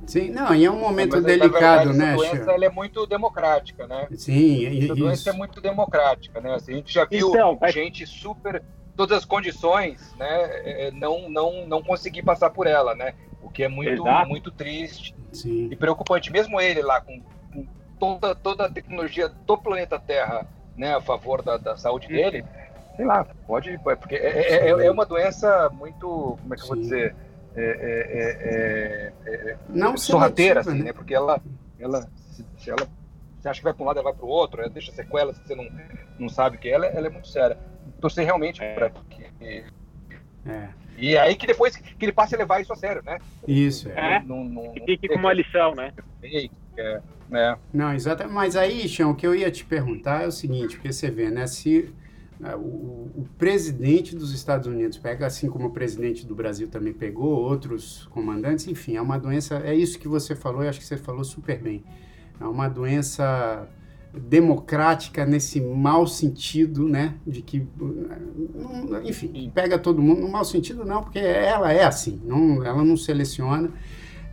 Sim, 0.06 0.30
não, 0.30 0.54
e 0.54 0.64
é 0.64 0.70
um 0.70 0.78
momento 0.78 1.16
Mas, 1.16 1.24
delicado, 1.24 1.92
verdade, 1.92 1.98
né? 1.98 2.14
Essa 2.14 2.16
doença 2.16 2.52
ela 2.52 2.64
é 2.64 2.68
muito 2.68 3.06
democrática, 3.06 3.86
né? 3.86 4.08
Sim, 4.14 4.66
essa 4.66 4.74
isso. 4.74 4.94
doença 4.94 5.30
é 5.30 5.32
muito 5.32 5.60
democrática, 5.60 6.40
né? 6.40 6.54
Assim, 6.54 6.72
a 6.72 6.76
gente 6.76 6.92
já 6.92 7.04
viu 7.04 7.30
então, 7.30 7.58
gente 7.68 8.06
super, 8.06 8.62
todas 8.96 9.18
as 9.18 9.24
condições, 9.24 10.14
né? 10.18 10.28
É, 10.28 10.88
é, 10.88 10.90
não, 10.90 11.28
não, 11.28 11.66
não 11.66 11.82
conseguir 11.82 12.22
passar 12.22 12.50
por 12.50 12.66
ela, 12.66 12.94
né? 12.94 13.14
O 13.42 13.48
que 13.48 13.62
é 13.62 13.68
muito, 13.68 14.04
muito 14.26 14.50
triste 14.50 15.14
Sim. 15.32 15.68
e 15.70 15.76
preocupante. 15.76 16.30
Mesmo 16.30 16.60
ele 16.60 16.82
lá 16.82 17.00
com, 17.00 17.20
com, 17.52 17.66
toda, 17.98 18.34
toda 18.34 18.66
a 18.66 18.70
tecnologia 18.70 19.28
do 19.28 19.58
planeta 19.58 19.98
Terra, 19.98 20.46
né, 20.76 20.94
a 20.94 21.00
favor 21.00 21.42
da, 21.42 21.56
da 21.56 21.76
saúde 21.76 22.08
dele, 22.08 22.44
sei 22.96 23.04
lá, 23.04 23.26
pode, 23.46 23.78
porque 23.78 24.14
é, 24.14 24.68
é, 24.68 24.68
é, 24.68 24.90
uma 24.90 25.04
doença 25.04 25.70
muito, 25.70 26.38
como 26.40 26.54
é 26.54 26.56
que 26.56 26.62
eu 26.62 26.68
vou 26.68 26.76
dizer, 26.76 27.14
é, 27.60 29.12
é, 29.24 29.30
é, 29.30 29.56
não 29.68 29.96
sorrateira, 29.96 30.60
assim, 30.60 30.78
né? 30.78 30.84
né? 30.84 30.92
Porque 30.92 31.14
ela, 31.14 31.40
ela, 31.78 32.08
se 32.58 32.70
ela 32.70 32.88
você 33.42 33.48
acha 33.48 33.60
que 33.60 33.64
vai 33.64 33.74
para 33.74 33.82
um 33.82 33.86
lado, 33.86 33.98
ela 33.98 34.04
vai 34.04 34.12
para 34.14 34.24
o 34.24 34.28
outro, 34.28 34.70
deixa 34.70 34.92
sequelas 34.92 35.36
que 35.36 35.48
você 35.48 35.56
não, 35.56 35.68
não 36.16 36.28
sabe 36.28 36.58
que 36.58 36.68
ela, 36.68 36.86
ela 36.86 37.08
é 37.08 37.10
muito 37.10 37.26
séria. 37.26 37.58
Torcer 38.00 38.24
realmente 38.24 38.62
é. 38.62 38.74
para 38.74 38.90
que. 38.90 39.24
É. 40.46 40.68
E 40.96 41.18
aí 41.18 41.34
que 41.34 41.46
depois 41.46 41.76
que 41.76 42.04
ele 42.04 42.12
passe 42.12 42.36
a 42.36 42.38
levar 42.38 42.60
isso 42.60 42.72
a 42.72 42.76
sério, 42.76 43.02
né? 43.04 43.18
Isso, 43.46 43.88
é. 43.88 44.22
Não, 44.22 44.44
não, 44.44 44.64
não, 44.64 44.74
fique 44.86 45.08
com 45.08 45.16
uma 45.16 45.32
lição, 45.32 45.74
né? 45.74 45.92
É, 46.22 47.00
é. 47.32 47.56
Não, 47.72 47.92
exatamente. 47.92 48.32
Mas 48.32 48.54
aí, 48.54 48.88
Chão, 48.88 49.10
o 49.10 49.16
que 49.16 49.26
eu 49.26 49.34
ia 49.34 49.50
te 49.50 49.64
perguntar 49.64 50.22
é 50.22 50.26
o 50.28 50.32
seguinte, 50.32 50.76
porque 50.76 50.92
você 50.92 51.10
vê, 51.10 51.28
né? 51.28 51.46
Se 51.48 51.82
né, 51.82 52.01
o, 52.56 53.10
o, 53.14 53.28
presidente 53.38 54.16
dos 54.16 54.32
Estados 54.34 54.66
Unidos 54.66 54.98
pega, 54.98 55.26
assim 55.26 55.48
como 55.48 55.68
o 55.68 55.70
presidente 55.70 56.26
do 56.26 56.34
Brasil 56.34 56.68
também 56.68 56.92
pegou, 56.92 57.40
outros 57.40 58.06
comandantes, 58.10 58.66
enfim, 58.66 58.96
é 58.96 59.00
uma 59.00 59.18
doença, 59.18 59.62
é 59.64 59.74
isso 59.74 59.98
que 59.98 60.08
você 60.08 60.34
falou, 60.34 60.64
e 60.64 60.68
acho 60.68 60.80
que 60.80 60.84
você 60.84 60.96
falou 60.96 61.22
super 61.22 61.60
bem. 61.60 61.84
É 62.40 62.44
uma 62.44 62.68
doença 62.68 63.68
democrática 64.12 65.24
nesse 65.24 65.60
mau 65.60 66.06
sentido, 66.06 66.88
né? 66.88 67.14
De 67.26 67.42
que, 67.42 67.66
enfim, 69.04 69.50
pega 69.54 69.78
todo 69.78 70.02
mundo 70.02 70.20
no 70.20 70.28
mau 70.28 70.44
sentido, 70.44 70.84
não, 70.84 71.02
porque 71.02 71.18
ela 71.18 71.72
é 71.72 71.84
assim, 71.84 72.20
não, 72.24 72.64
ela 72.64 72.84
não 72.84 72.96
seleciona. 72.96 73.70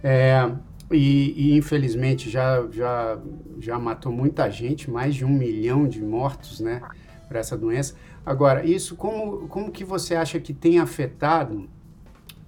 É, 0.03 0.51
e, 0.91 1.34
e, 1.51 1.57
infelizmente 1.57 2.30
já, 2.30 2.66
já, 2.72 3.20
já 3.60 3.78
matou 3.78 4.12
muita 4.12 4.49
gente, 4.49 4.89
mais 4.89 5.14
de 5.14 5.24
um 5.24 5.30
milhão 5.30 5.88
de 5.88 6.01
mortos, 6.01 6.60
né? 6.60 6.82
Para 7.30 7.40
essa 7.40 7.58
doença. 7.58 7.96
Agora, 8.26 8.66
isso 8.66 8.96
como, 8.96 9.48
como 9.48 9.72
que 9.72 9.86
você 9.86 10.16
acha 10.16 10.40
que 10.40 10.54
tem 10.54 10.80
afetado 10.80 11.70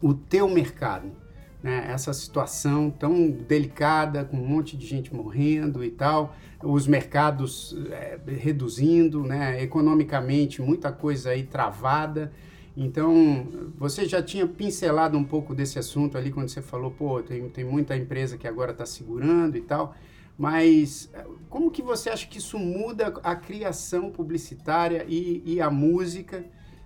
o 0.02 0.14
teu 0.14 0.50
mercado? 0.50 1.22
né, 1.64 1.88
essa 1.92 2.12
situação 2.14 2.90
tão 2.90 3.30
delicada, 3.30 4.26
com 4.26 4.38
um 4.38 4.46
monte 4.46 4.76
de 4.76 4.86
gente 4.86 5.14
morrendo 5.14 5.84
e 5.84 5.92
tal, 5.92 6.36
os 6.64 6.88
mercados 6.88 7.76
é, 7.92 8.20
reduzindo, 8.28 9.24
né, 9.24 9.62
economicamente 9.62 10.62
muita 10.62 10.92
coisa 10.92 11.32
aí 11.32 11.44
travada. 11.44 12.32
Então, 12.76 13.48
você 13.78 14.06
já 14.06 14.24
tinha 14.24 14.48
pincelado 14.48 15.18
um 15.18 15.24
pouco 15.24 15.54
desse 15.54 15.78
assunto 15.78 16.18
ali 16.18 16.32
quando 16.32 16.50
você 16.50 16.62
falou, 16.62 16.90
pô, 16.90 17.22
tem, 17.22 17.48
tem 17.50 17.66
muita 17.66 17.96
empresa 17.96 18.38
que 18.38 18.48
agora 18.48 18.72
está 18.72 18.86
segurando 18.86 19.58
e 19.58 19.62
tal, 19.62 19.94
mas 20.42 21.08
como 21.48 21.70
que 21.70 21.84
você 21.84 22.10
acha 22.10 22.26
que 22.26 22.40
isso 22.40 22.58
muda 22.58 23.14
a 23.24 23.36
criação 23.36 24.10
publicitária 24.10 25.06
e, 25.08 25.44
e 25.46 25.62
a 25.62 25.70
música 25.70 26.44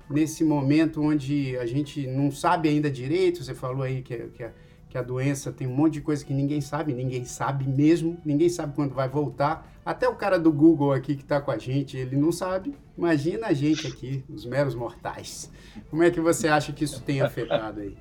nesse 0.09 0.43
momento 0.43 1.01
onde 1.01 1.57
a 1.57 1.65
gente 1.65 2.05
não 2.05 2.29
sabe 2.31 2.67
ainda 2.67 2.91
direito? 2.91 3.41
Você 3.41 3.53
falou 3.55 3.83
aí 3.83 4.01
que, 4.01 4.17
que 4.27 4.43
a 4.43 4.51
que 4.95 4.99
a 4.99 5.01
doença 5.01 5.51
tem 5.51 5.67
um 5.67 5.75
monte 5.75 5.95
de 5.95 6.01
coisa 6.01 6.23
que 6.23 6.33
ninguém 6.33 6.61
sabe, 6.61 6.93
ninguém 6.93 7.25
sabe 7.25 7.67
mesmo, 7.67 8.17
ninguém 8.23 8.47
sabe 8.47 8.73
quando 8.73 8.93
vai 8.93 9.09
voltar. 9.09 9.69
Até 9.85 10.07
o 10.07 10.15
cara 10.15 10.39
do 10.39 10.49
Google 10.53 10.93
aqui 10.93 11.17
que 11.17 11.21
está 11.21 11.41
com 11.41 11.51
a 11.51 11.57
gente, 11.57 11.97
ele 11.97 12.15
não 12.15 12.31
sabe. 12.31 12.73
Imagina 12.97 13.47
a 13.47 13.53
gente 13.53 13.85
aqui, 13.87 14.23
os 14.29 14.45
meros 14.45 14.73
mortais. 14.73 15.51
Como 15.89 16.01
é 16.01 16.09
que 16.09 16.21
você 16.21 16.47
acha 16.47 16.71
que 16.71 16.85
isso 16.85 17.01
tem 17.01 17.19
afetado 17.19 17.81
aí? 17.81 17.97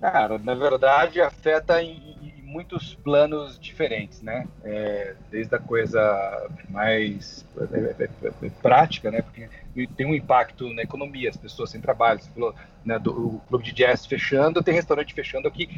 Cara, 0.00 0.36
na 0.36 0.56
verdade 0.56 1.20
afeta 1.20 1.80
em 1.80 2.29
muitos 2.50 2.94
planos 2.96 3.58
diferentes, 3.58 4.20
né? 4.20 4.46
É, 4.64 5.14
desde 5.30 5.54
a 5.54 5.58
coisa 5.58 6.48
mais 6.68 7.46
é, 7.72 8.04
é, 8.04 8.08
é, 8.46 8.50
prática, 8.60 9.10
né? 9.10 9.22
Porque 9.22 9.48
tem 9.96 10.06
um 10.06 10.14
impacto 10.14 10.72
na 10.74 10.82
economia, 10.82 11.30
as 11.30 11.36
pessoas 11.36 11.70
sem 11.70 11.80
trabalho. 11.80 12.20
Você 12.20 12.30
falou 12.30 12.54
né, 12.84 12.98
do 12.98 13.40
clube 13.48 13.64
de 13.64 13.72
jazz 13.72 14.04
fechando, 14.04 14.62
tem 14.62 14.74
restaurante 14.74 15.14
fechando 15.14 15.46
aqui, 15.46 15.68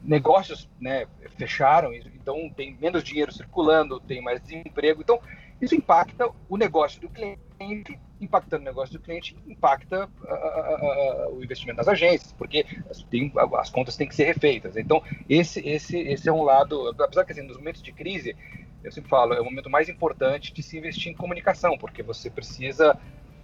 negócios 0.00 0.68
né, 0.80 1.06
fecharam, 1.36 1.92
então 1.92 2.48
tem 2.50 2.76
menos 2.80 3.02
dinheiro 3.02 3.32
circulando, 3.32 3.98
tem 3.98 4.22
mais 4.22 4.40
desemprego. 4.40 5.02
Então 5.02 5.18
isso 5.64 5.74
impacta 5.74 6.28
o 6.48 6.56
negócio 6.56 7.00
do 7.00 7.08
cliente, 7.08 7.40
impactando 8.20 8.62
o 8.62 8.64
negócio 8.64 8.92
do 8.98 9.00
cliente, 9.02 9.36
impacta 9.46 10.06
uh, 10.06 11.30
uh, 11.30 11.36
o 11.36 11.42
investimento 11.42 11.78
das 11.78 11.88
agências, 11.88 12.32
porque 12.32 12.64
tem, 13.10 13.32
as 13.58 13.70
contas 13.70 13.96
têm 13.96 14.08
que 14.08 14.14
ser 14.14 14.24
refeitas. 14.24 14.76
Então, 14.76 15.02
esse, 15.28 15.60
esse, 15.66 15.98
esse 15.98 16.28
é 16.28 16.32
um 16.32 16.42
lado, 16.42 16.94
apesar 17.00 17.24
que 17.24 17.32
assim, 17.32 17.42
nos 17.42 17.56
momentos 17.56 17.82
de 17.82 17.92
crise, 17.92 18.36
eu 18.82 18.92
sempre 18.92 19.08
falo, 19.08 19.34
é 19.34 19.40
o 19.40 19.44
momento 19.44 19.70
mais 19.70 19.88
importante 19.88 20.52
de 20.52 20.62
se 20.62 20.76
investir 20.76 21.10
em 21.10 21.14
comunicação, 21.14 21.78
porque 21.78 22.02
você 22.02 22.30
precisa 22.30 22.98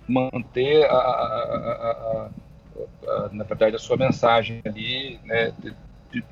manter, 0.07 0.85
a, 0.85 0.95
a, 0.95 2.31
a, 3.07 3.29
na 3.33 3.45
verdade, 3.45 3.77
a 3.77 3.79
sua 3.79 3.97
mensagem 3.97 4.61
ali, 4.65 5.19
né, 5.25 5.53
de, 5.59 5.75
de, 6.11 6.25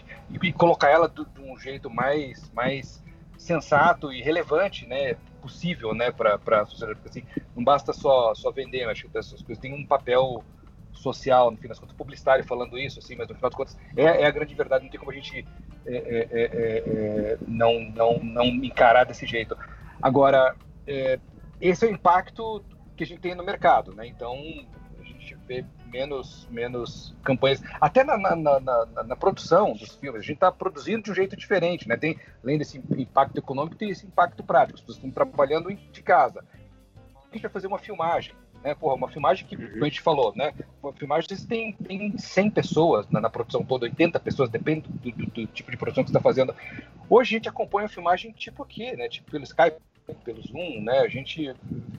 e 0.43 0.53
colocar 0.53 0.91
ela 0.91 1.09
de, 1.09 1.25
de 1.25 1.41
um 1.41 1.59
jeito 1.59 1.89
mais, 1.89 2.51
mais 2.53 3.03
sensato 3.39 4.13
e 4.13 4.21
relevante, 4.21 4.87
né, 4.87 5.17
possível, 5.49 5.95
né, 5.95 6.13
para 6.13 6.35
a 6.35 6.67
sociedade, 6.67 7.01
porque 7.01 7.09
assim, 7.09 7.45
não 7.57 7.65
basta 7.65 7.93
só 7.93 8.35
só 8.35 8.51
vender, 8.53 8.85
acho 8.85 9.09
que 9.09 9.19
essas 9.19 9.43
coisas 9.43 9.61
têm 9.61 9.73
um 9.73 9.87
papel 9.87 10.45
social, 10.93 11.51
no 11.51 11.57
fim 11.57 11.69
das 11.69 11.79
contas, 11.79 11.97
publicitário 11.97 12.45
falando 12.45 12.79
isso, 12.79 12.99
assim, 12.99 13.17
mas 13.17 13.29
no 13.29 13.35
final 13.35 13.51
das 13.51 13.57
contas 13.57 13.79
é, 13.97 14.03
é 14.03 14.27
a 14.27 14.31
grande 14.31 14.55
verdade, 14.55 14.85
não 14.85 14.91
tem 14.91 15.01
como 15.01 15.11
a 15.11 15.15
gente 15.15 15.47
é, 15.87 15.97
é, 15.97 16.29
é, 16.31 16.43
é, 16.43 16.79
é 16.87 17.39
não, 17.47 17.81
não, 17.81 18.19
não 18.23 18.45
encarar 18.45 19.05
desse 19.05 19.27
jeito. 19.27 19.57
Agora, 20.03 20.55
esse 21.61 21.85
é 21.85 21.89
o 21.89 21.93
impacto 21.93 22.63
que 22.97 23.05
a 23.05 23.07
gente 23.07 23.21
tem 23.21 23.35
no 23.35 23.45
mercado, 23.45 23.95
né? 23.95 24.07
Então, 24.07 24.37
vê 25.49 25.65
menos, 25.87 26.47
menos 26.51 27.17
campanhas. 27.25 27.63
Até 27.81 28.05
na, 28.05 28.19
na, 28.19 28.37
na, 28.37 28.87
na, 29.05 29.17
produção 29.17 29.73
dos 29.73 29.97
filmes, 29.97 30.21
a 30.21 30.25
gente 30.25 30.35
está 30.35 30.53
produzindo 30.53 31.03
de 31.03 31.11
um 31.11 31.15
jeito 31.15 31.35
diferente, 31.35 31.89
né? 31.89 31.97
Tem, 31.97 32.19
além 32.45 32.59
desse 32.59 32.79
impacto 32.79 33.39
econômico, 33.39 33.75
tem 33.75 33.89
esse 33.89 34.07
impacto 34.07 34.45
prático. 34.45 34.79
As 34.79 34.81
pessoas 34.83 34.99
estão 34.99 35.11
trabalhando 35.11 35.75
de 35.75 36.03
casa. 36.03 36.45
A 36.95 37.33
gente 37.33 37.43
vai 37.43 37.51
fazer 37.51 37.67
uma 37.67 37.79
filmagem. 37.79 38.35
Né, 38.63 38.75
porra, 38.75 38.97
uma 38.97 39.09
filmagem 39.09 39.47
que, 39.47 39.57
como 39.57 39.85
a 39.85 39.89
gente 39.89 40.01
falou, 40.01 40.35
né? 40.35 40.53
Uma 40.83 40.93
filmagem 40.93 41.29
tem, 41.47 41.73
tem 41.75 42.19
100 42.19 42.51
pessoas 42.51 43.09
na, 43.09 43.21
na 43.21 43.31
produção 43.31 43.65
toda, 43.65 43.85
80 43.87 44.19
pessoas, 44.19 44.51
depende 44.51 44.89
do, 44.89 45.13
do, 45.13 45.27
do 45.27 45.47
tipo 45.47 45.71
de 45.71 45.77
produção 45.77 46.03
que 46.03 46.11
você 46.11 46.17
está 46.17 46.21
fazendo. 46.21 46.53
Hoje 47.09 47.37
a 47.37 47.39
gente 47.39 47.49
acompanha 47.49 47.87
a 47.87 47.89
filmagem 47.89 48.33
tipo 48.33 48.61
aqui, 48.61 48.97
né? 48.97 49.09
Tipo 49.09 49.31
pelo 49.31 49.45
Skype, 49.45 49.77
pelo 50.15 50.43
Zoom, 50.43 50.83
né? 50.83 51.01
A 51.01 51.09
gente 51.09 51.55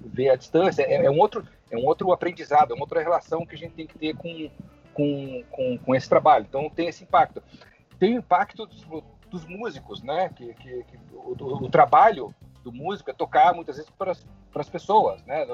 vê 0.05 0.30
a 0.30 0.36
distância, 0.36 0.84
é, 0.84 1.05
é, 1.05 1.10
um 1.10 1.20
outro 1.20 1.45
é 1.72 1.78
um 1.78 1.86
outro 1.86 2.12
aprendizado, 2.12 2.72
é 2.72 2.76
uma 2.76 2.84
outra 2.84 3.01
relação 3.01 3.45
que 3.45 3.55
a 3.55 3.57
gente 3.57 3.74
tem 3.74 3.86
que 3.86 3.97
ter 3.97 4.16
com, 4.16 4.49
com, 4.93 5.43
com, 5.51 5.78
com 5.78 5.95
esse 5.95 6.10
trabalho. 6.10 6.45
Então 6.49 6.70
tem 6.70 6.88
esse 6.88 7.03
impacto. 7.03 7.43
Tem 7.99 8.16
o 8.16 8.20
impacto 8.20 8.66
dos, 8.66 8.86
dos 9.30 9.45
músicos, 9.45 10.01
né? 10.01 10.30
Que, 10.36 10.53
que, 10.55 10.84
que 10.84 10.97
o, 11.14 11.36
o, 11.64 11.70
trabalho 11.70 12.34
do 12.64 12.72
músico 12.72 13.10
é 13.10 13.14
tocar 13.14 13.53
muitas 13.53 13.78
vezes 13.78 13.91
para 13.91 14.12
as, 14.12 14.28
para 14.51 14.62
as 14.62 14.70
pessoas, 14.70 15.24
né? 15.26 15.45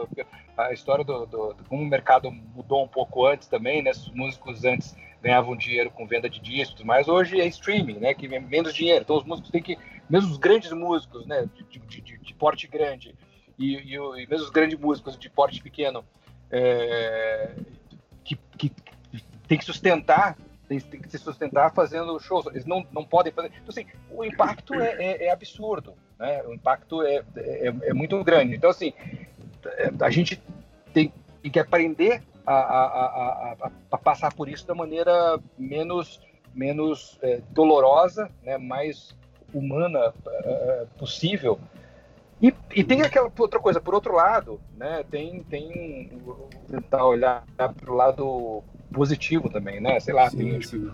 A 0.57 0.71
história 0.71 1.03
do, 1.03 1.25
do, 1.25 1.53
do, 1.53 1.63
como 1.65 1.83
o 1.83 1.85
mercado 1.85 2.31
mudou 2.31 2.83
um 2.83 2.87
pouco 2.87 3.25
antes 3.25 3.47
também, 3.47 3.81
né? 3.81 3.91
Os 3.91 4.09
músicos 4.11 4.63
antes 4.63 4.95
ganhavam 5.21 5.55
dinheiro 5.55 5.89
com 5.91 6.07
venda 6.07 6.29
de 6.29 6.39
discos, 6.39 6.83
mas 6.83 7.07
hoje 7.07 7.41
é 7.41 7.47
streaming, 7.47 7.99
né? 7.99 8.13
Que 8.13 8.27
menos 8.27 8.73
dinheiro. 8.73 9.01
Então 9.03 9.17
os 9.17 9.25
músicos 9.25 9.51
têm 9.51 9.61
que, 9.61 9.77
mesmo 10.09 10.31
os 10.31 10.37
grandes 10.37 10.71
músicos, 10.71 11.25
né? 11.25 11.47
De, 11.53 11.79
de, 11.79 12.01
de, 12.01 12.17
de 12.17 12.33
porte 12.33 12.67
grande 12.67 13.15
e, 13.57 13.75
e, 13.75 13.95
e, 13.95 14.27
mesmo 14.27 14.45
os 14.45 14.49
grandes 14.49 14.77
músicos 14.77 15.17
de 15.17 15.29
porte 15.29 15.61
pequeno, 15.61 16.03
é, 16.51 17.55
que, 18.23 18.35
que 18.57 18.71
tem 19.47 19.57
que 19.57 19.65
sustentar 19.65 20.37
tem, 20.67 20.79
tem, 20.79 20.99
que 20.99 21.09
se 21.09 21.17
sustentar 21.17 21.71
fazendo 21.73 22.19
shows. 22.19 22.47
Eles 22.47 22.65
não, 22.65 22.85
não 22.91 23.03
podem 23.03 23.31
fazer. 23.31 23.49
Então, 23.49 23.69
assim, 23.69 23.85
o 24.09 24.23
impacto 24.23 24.73
é, 24.73 24.95
é, 24.97 25.25
é 25.25 25.31
absurdo, 25.31 25.93
né? 26.17 26.43
O 26.43 26.53
impacto 26.53 27.03
é, 27.03 27.23
é, 27.35 27.73
é, 27.83 27.93
muito 27.93 28.21
grande. 28.23 28.55
Então, 28.55 28.69
assim, 28.69 28.93
a 29.99 30.09
gente 30.09 30.41
tem, 30.93 31.13
tem 31.41 31.51
que 31.51 31.59
aprender 31.59 32.23
a, 32.45 32.53
a, 32.53 32.85
a, 32.85 33.71
a, 33.91 33.97
passar 33.97 34.33
por 34.33 34.49
isso 34.49 34.65
da 34.67 34.75
maneira 34.75 35.39
menos, 35.57 36.19
menos 36.53 37.17
é, 37.21 37.41
dolorosa, 37.51 38.29
né, 38.43 38.57
mais 38.57 39.15
humana 39.57 40.13
é, 40.27 40.85
possível. 40.97 41.59
E, 42.41 42.53
e, 42.75 42.83
tem 42.83 43.01
aquela 43.01 43.31
outra 43.39 43.59
coisa, 43.59 43.79
por 43.79 43.95
outro 43.95 44.13
lado, 44.13 44.59
né, 44.75 45.05
tem, 45.09 45.41
tem 45.43 46.11
tentar 46.69 47.05
olhar 47.05 47.45
para 47.55 47.91
o 47.91 47.95
lado 47.95 48.63
positivo 48.91 49.49
também, 49.49 49.79
né? 49.79 49.99
Sei 49.99 50.13
lá, 50.13 50.29
sim, 50.29 50.37
tem, 50.37 50.61
sim. 50.61 50.91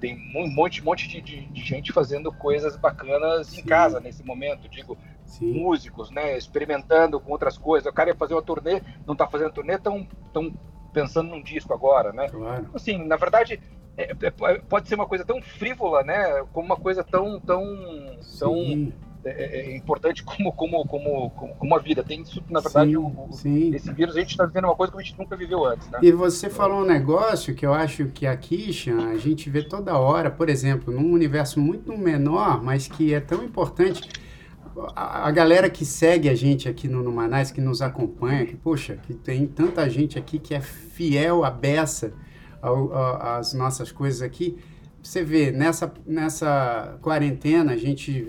tem 0.00 0.32
um 0.34 0.48
monte, 0.54 0.82
monte 0.82 1.06
de, 1.06 1.20
de, 1.20 1.46
de, 1.46 1.60
gente 1.60 1.92
fazendo 1.92 2.32
coisas 2.32 2.76
bacanas 2.76 3.48
sim. 3.48 3.60
em 3.60 3.64
casa 3.64 4.00
nesse 4.00 4.24
momento, 4.24 4.68
digo, 4.68 4.96
músicos, 5.40 6.10
né, 6.10 6.36
experimentando 6.36 7.20
com 7.20 7.30
outras 7.30 7.58
coisas. 7.58 7.90
O 7.90 7.94
cara 7.94 8.10
ia 8.10 8.16
fazer 8.16 8.34
uma 8.34 8.42
turnê, 8.42 8.82
não 9.06 9.12
está 9.12 9.26
fazendo 9.26 9.52
turnê, 9.52 9.74
estão 9.74 10.06
tão 10.32 10.52
pensando 10.92 11.30
num 11.30 11.42
disco 11.42 11.72
agora, 11.72 12.12
né? 12.12 12.28
Claro. 12.28 12.68
Assim, 12.74 13.04
na 13.04 13.16
verdade, 13.16 13.60
é, 14.00 14.16
é, 14.22 14.58
pode 14.58 14.88
ser 14.88 14.94
uma 14.94 15.06
coisa 15.06 15.24
tão 15.24 15.40
frívola, 15.42 16.02
né? 16.02 16.42
Como 16.52 16.66
uma 16.66 16.76
coisa 16.76 17.04
tão, 17.04 17.38
tão, 17.40 18.18
tão 18.38 18.92
é, 19.24 19.30
é, 19.30 19.60
é, 19.72 19.76
importante 19.76 20.22
como, 20.24 20.50
como, 20.52 20.86
como, 20.86 21.30
como 21.30 21.76
a 21.76 21.78
vida. 21.78 22.02
Tem 22.02 22.22
isso, 22.22 22.42
na 22.48 22.60
verdade, 22.60 22.90
sim, 22.90 22.96
o, 22.96 23.28
sim. 23.32 23.74
esse 23.74 23.92
vírus 23.92 24.16
a 24.16 24.20
gente 24.20 24.30
está 24.30 24.46
vivendo 24.46 24.64
uma 24.64 24.74
coisa 24.74 24.92
que 24.92 24.98
a 24.98 25.02
gente 25.02 25.18
nunca 25.18 25.36
viveu 25.36 25.64
antes. 25.64 25.88
Né? 25.90 25.98
E 26.02 26.10
você 26.10 26.48
falou 26.48 26.80
um 26.80 26.86
negócio 26.86 27.54
que 27.54 27.66
eu 27.66 27.74
acho 27.74 28.06
que 28.06 28.26
aqui, 28.26 28.72
Xan, 28.72 29.10
a 29.10 29.18
gente 29.18 29.50
vê 29.50 29.62
toda 29.62 29.98
hora, 29.98 30.30
por 30.30 30.48
exemplo, 30.48 30.92
num 30.92 31.12
universo 31.12 31.60
muito 31.60 31.96
menor, 31.98 32.62
mas 32.62 32.88
que 32.88 33.12
é 33.12 33.20
tão 33.20 33.44
importante. 33.44 34.08
A, 34.96 35.30
galera 35.32 35.68
que 35.68 35.84
segue 35.84 36.28
a 36.28 36.34
gente 36.34 36.68
aqui 36.68 36.88
no 36.88 37.02
Numanais, 37.02 37.50
que 37.50 37.60
nos 37.60 37.82
acompanha, 37.82 38.46
que, 38.46 38.56
poxa, 38.56 38.96
que 38.96 39.12
tem 39.12 39.46
tanta 39.46 39.88
gente 39.90 40.18
aqui 40.18 40.38
que 40.38 40.54
é 40.54 40.60
fiel 40.60 41.44
à 41.44 41.50
beça 41.50 42.14
às 43.20 43.52
nossas 43.52 43.90
coisas 43.90 44.22
aqui. 44.22 44.58
Você 45.02 45.22
vê, 45.24 45.50
nessa, 45.50 45.92
nessa 46.06 46.98
quarentena, 47.00 47.72
a 47.72 47.76
gente 47.76 48.28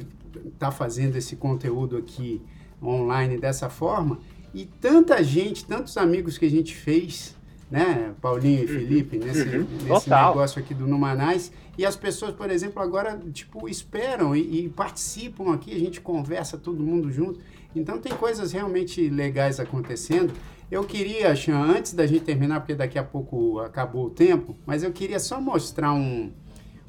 está 0.53 0.71
fazendo 0.71 1.15
esse 1.17 1.35
conteúdo 1.35 1.97
aqui 1.97 2.41
online 2.81 3.37
dessa 3.37 3.69
forma. 3.69 4.19
E 4.53 4.65
tanta 4.65 5.23
gente, 5.23 5.65
tantos 5.65 5.95
amigos 5.97 6.37
que 6.37 6.45
a 6.45 6.49
gente 6.49 6.75
fez, 6.75 7.35
né, 7.69 8.13
Paulinho 8.21 8.59
e 8.59 8.61
uhum. 8.61 8.67
Felipe, 8.67 9.17
nesse, 9.17 9.43
uhum. 9.43 9.65
nesse 9.83 10.09
negócio 10.09 10.61
aqui 10.61 10.73
do 10.73 10.85
Numanais. 10.85 11.51
E 11.77 11.85
as 11.85 11.95
pessoas, 11.95 12.33
por 12.33 12.49
exemplo, 12.49 12.81
agora, 12.81 13.17
tipo, 13.31 13.67
esperam 13.69 14.35
e, 14.35 14.65
e, 14.65 14.69
participam 14.69 15.53
aqui, 15.53 15.73
a 15.73 15.79
gente 15.79 16.01
conversa 16.01 16.57
todo 16.57 16.83
mundo 16.83 17.11
junto. 17.11 17.39
Então 17.73 17.97
tem 17.97 18.11
coisas 18.11 18.51
realmente 18.51 19.07
legais 19.07 19.59
acontecendo. 19.59 20.33
Eu 20.71 20.85
queria, 20.85 21.35
antes 21.53 21.93
da 21.93 22.07
gente 22.07 22.23
terminar, 22.23 22.61
porque 22.61 22.73
daqui 22.73 22.97
a 22.97 23.03
pouco 23.03 23.59
acabou 23.59 24.05
o 24.05 24.09
tempo, 24.09 24.55
mas 24.65 24.83
eu 24.83 24.91
queria 24.93 25.19
só 25.19 25.41
mostrar 25.41 25.91
um, 25.91 26.31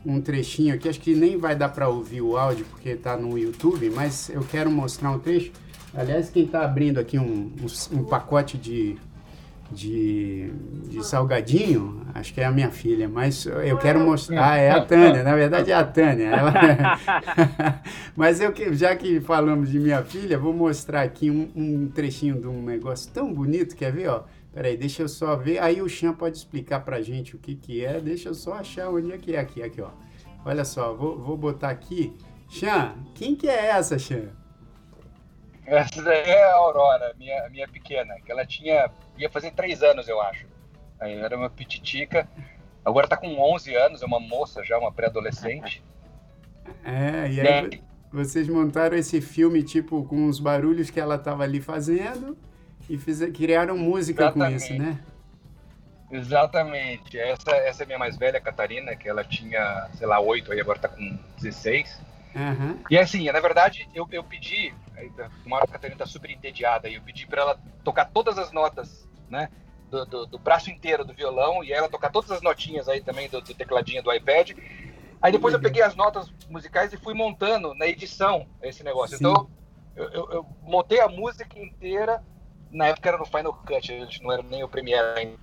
um 0.06 0.20
trechinho 0.20 0.72
aqui, 0.72 0.88
acho 0.88 1.00
que 1.00 1.16
nem 1.16 1.36
vai 1.36 1.56
dar 1.56 1.68
para 1.68 1.88
ouvir 1.88 2.22
o 2.22 2.36
áudio 2.36 2.64
porque 2.66 2.90
está 2.90 3.16
no 3.16 3.36
YouTube, 3.36 3.90
mas 3.90 4.28
eu 4.28 4.42
quero 4.42 4.70
mostrar 4.70 5.10
um 5.10 5.18
trecho. 5.18 5.50
Aliás, 5.92 6.30
quem 6.30 6.44
está 6.44 6.64
abrindo 6.64 7.00
aqui 7.00 7.18
um, 7.18 7.52
um, 7.60 7.98
um 7.98 8.04
pacote 8.04 8.56
de, 8.56 8.96
de, 9.72 10.52
de, 10.88 11.04
salgadinho, 11.04 12.06
acho 12.14 12.32
que 12.32 12.40
é 12.40 12.44
a 12.44 12.50
minha 12.50 12.70
filha, 12.70 13.08
mas 13.08 13.46
eu 13.46 13.78
quero 13.78 14.00
mostrar. 14.00 14.52
Ah, 14.52 14.56
é 14.56 14.70
a 14.70 14.84
Tânia, 14.84 15.22
na 15.22 15.34
verdade 15.34 15.70
é 15.70 15.74
a 15.74 15.84
Tânia. 15.84 16.28
Ela... 16.28 16.52
mas 18.14 18.40
eu, 18.40 18.52
já 18.74 18.94
que 18.94 19.20
falamos 19.20 19.70
de 19.70 19.78
minha 19.78 20.02
filha, 20.02 20.38
vou 20.38 20.52
mostrar 20.52 21.02
aqui 21.02 21.30
um, 21.30 21.50
um 21.54 21.88
trechinho 21.88 22.40
de 22.40 22.46
um 22.46 22.62
negócio 22.62 23.10
tão 23.12 23.32
bonito, 23.32 23.74
quer 23.74 23.92
ver? 23.92 24.08
Ó? 24.08 24.24
Peraí, 24.52 24.76
deixa 24.76 25.02
eu 25.02 25.08
só 25.08 25.34
ver. 25.34 25.58
Aí 25.58 25.80
o 25.80 25.88
Chan 25.88 26.12
pode 26.12 26.36
explicar 26.36 26.80
pra 26.80 27.00
gente 27.00 27.34
o 27.34 27.38
que 27.38 27.54
que 27.54 27.84
é. 27.84 27.98
Deixa 28.00 28.28
eu 28.28 28.34
só 28.34 28.54
achar 28.54 28.90
onde 28.90 29.10
é 29.10 29.16
que 29.16 29.34
é 29.34 29.40
aqui. 29.40 29.62
Aqui, 29.62 29.80
ó. 29.80 29.90
Olha 30.44 30.64
só, 30.64 30.92
vou, 30.92 31.18
vou 31.18 31.36
botar 31.36 31.70
aqui. 31.70 32.14
Chan, 32.48 32.94
quem 33.14 33.34
que 33.34 33.48
é 33.48 33.68
essa, 33.68 33.98
Chan? 33.98 34.28
Essa 35.64 36.02
daí 36.02 36.28
é 36.28 36.44
a 36.44 36.54
Aurora, 36.56 37.14
minha, 37.16 37.48
minha 37.48 37.68
pequena, 37.68 38.14
que 38.24 38.32
ela 38.32 38.44
tinha, 38.44 38.90
ia 39.22 39.30
fazer 39.30 39.52
três 39.52 39.82
anos, 39.82 40.08
eu 40.08 40.20
acho. 40.20 40.46
Aí 41.00 41.14
era 41.14 41.36
uma 41.36 41.50
pititica. 41.50 42.28
Agora 42.84 43.08
tá 43.08 43.16
com 43.16 43.38
11 43.54 43.74
anos, 43.74 44.02
é 44.02 44.06
uma 44.06 44.20
moça 44.20 44.64
já, 44.64 44.78
uma 44.78 44.92
pré-adolescente. 44.92 45.82
É, 46.84 47.30
e 47.30 47.40
aí 47.40 47.82
vocês 48.12 48.48
montaram 48.48 48.96
esse 48.96 49.20
filme, 49.20 49.62
tipo, 49.62 50.04
com 50.04 50.26
os 50.28 50.38
barulhos 50.38 50.90
que 50.90 51.00
ela 51.00 51.16
tava 51.16 51.44
ali 51.44 51.60
fazendo 51.60 52.36
e 52.88 52.98
fizer, 52.98 53.32
criaram 53.32 53.76
música 53.76 54.24
Exatamente. 54.24 54.50
com 54.50 54.56
isso, 54.56 54.82
né? 54.82 55.00
Exatamente. 56.10 57.18
Essa, 57.18 57.50
essa 57.52 57.82
é 57.82 57.84
a 57.84 57.86
minha 57.86 57.98
mais 57.98 58.16
velha, 58.18 58.38
Catarina, 58.38 58.94
que 58.94 59.08
ela 59.08 59.24
tinha, 59.24 59.88
sei 59.94 60.06
lá, 60.06 60.20
oito, 60.20 60.52
aí 60.52 60.60
agora 60.60 60.78
tá 60.78 60.88
com 60.88 61.18
16. 61.40 62.00
Uhum. 62.34 62.78
E 62.90 62.98
assim, 62.98 63.30
na 63.30 63.40
verdade, 63.40 63.88
eu, 63.94 64.06
eu 64.12 64.22
pedi, 64.22 64.74
uma 65.46 65.56
hora 65.56 65.64
a 65.64 65.68
Catarina 65.68 65.98
tá 65.98 66.06
super 66.06 66.30
entediada, 66.30 66.88
eu 66.88 67.00
pedi 67.00 67.26
para 67.26 67.42
ela 67.42 67.60
tocar 67.82 68.04
todas 68.06 68.38
as 68.38 68.52
notas, 68.52 69.08
né? 69.32 69.48
Do, 69.90 70.06
do, 70.06 70.26
do, 70.26 70.38
braço 70.38 70.70
inteiro 70.70 71.04
do 71.04 71.12
violão, 71.12 71.64
e 71.64 71.72
ela 71.72 71.88
tocar 71.88 72.10
todas 72.10 72.30
as 72.30 72.40
notinhas 72.40 72.88
aí 72.88 73.02
também 73.02 73.28
do, 73.28 73.40
do 73.40 73.54
tecladinho 73.54 74.02
do 74.02 74.12
iPad. 74.12 74.52
Aí 75.20 75.32
depois 75.32 75.52
eu 75.52 75.60
peguei 75.60 75.82
as 75.82 75.94
notas 75.94 76.32
musicais 76.48 76.92
e 76.92 76.96
fui 76.96 77.14
montando 77.14 77.74
na 77.74 77.86
edição 77.86 78.46
esse 78.62 78.82
negócio. 78.82 79.16
Sim. 79.16 79.24
Então, 79.24 79.50
eu, 79.94 80.10
eu, 80.10 80.30
eu 80.30 80.46
montei 80.62 81.00
a 81.00 81.08
música 81.08 81.58
inteira 81.58 82.22
na 82.70 82.86
época 82.86 83.08
era 83.08 83.18
no 83.18 83.26
Final 83.26 83.52
Cut, 83.52 83.92
a 83.92 83.98
gente 83.98 84.22
não 84.22 84.32
era 84.32 84.42
nem 84.42 84.64
o 84.64 84.68
Premiere 84.68 85.18
ainda. 85.18 85.38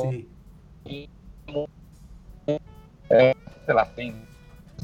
Sim. 0.00 0.28
É, 3.08 3.34
sei 3.64 3.74
lá, 3.74 3.86
tem, 3.86 4.26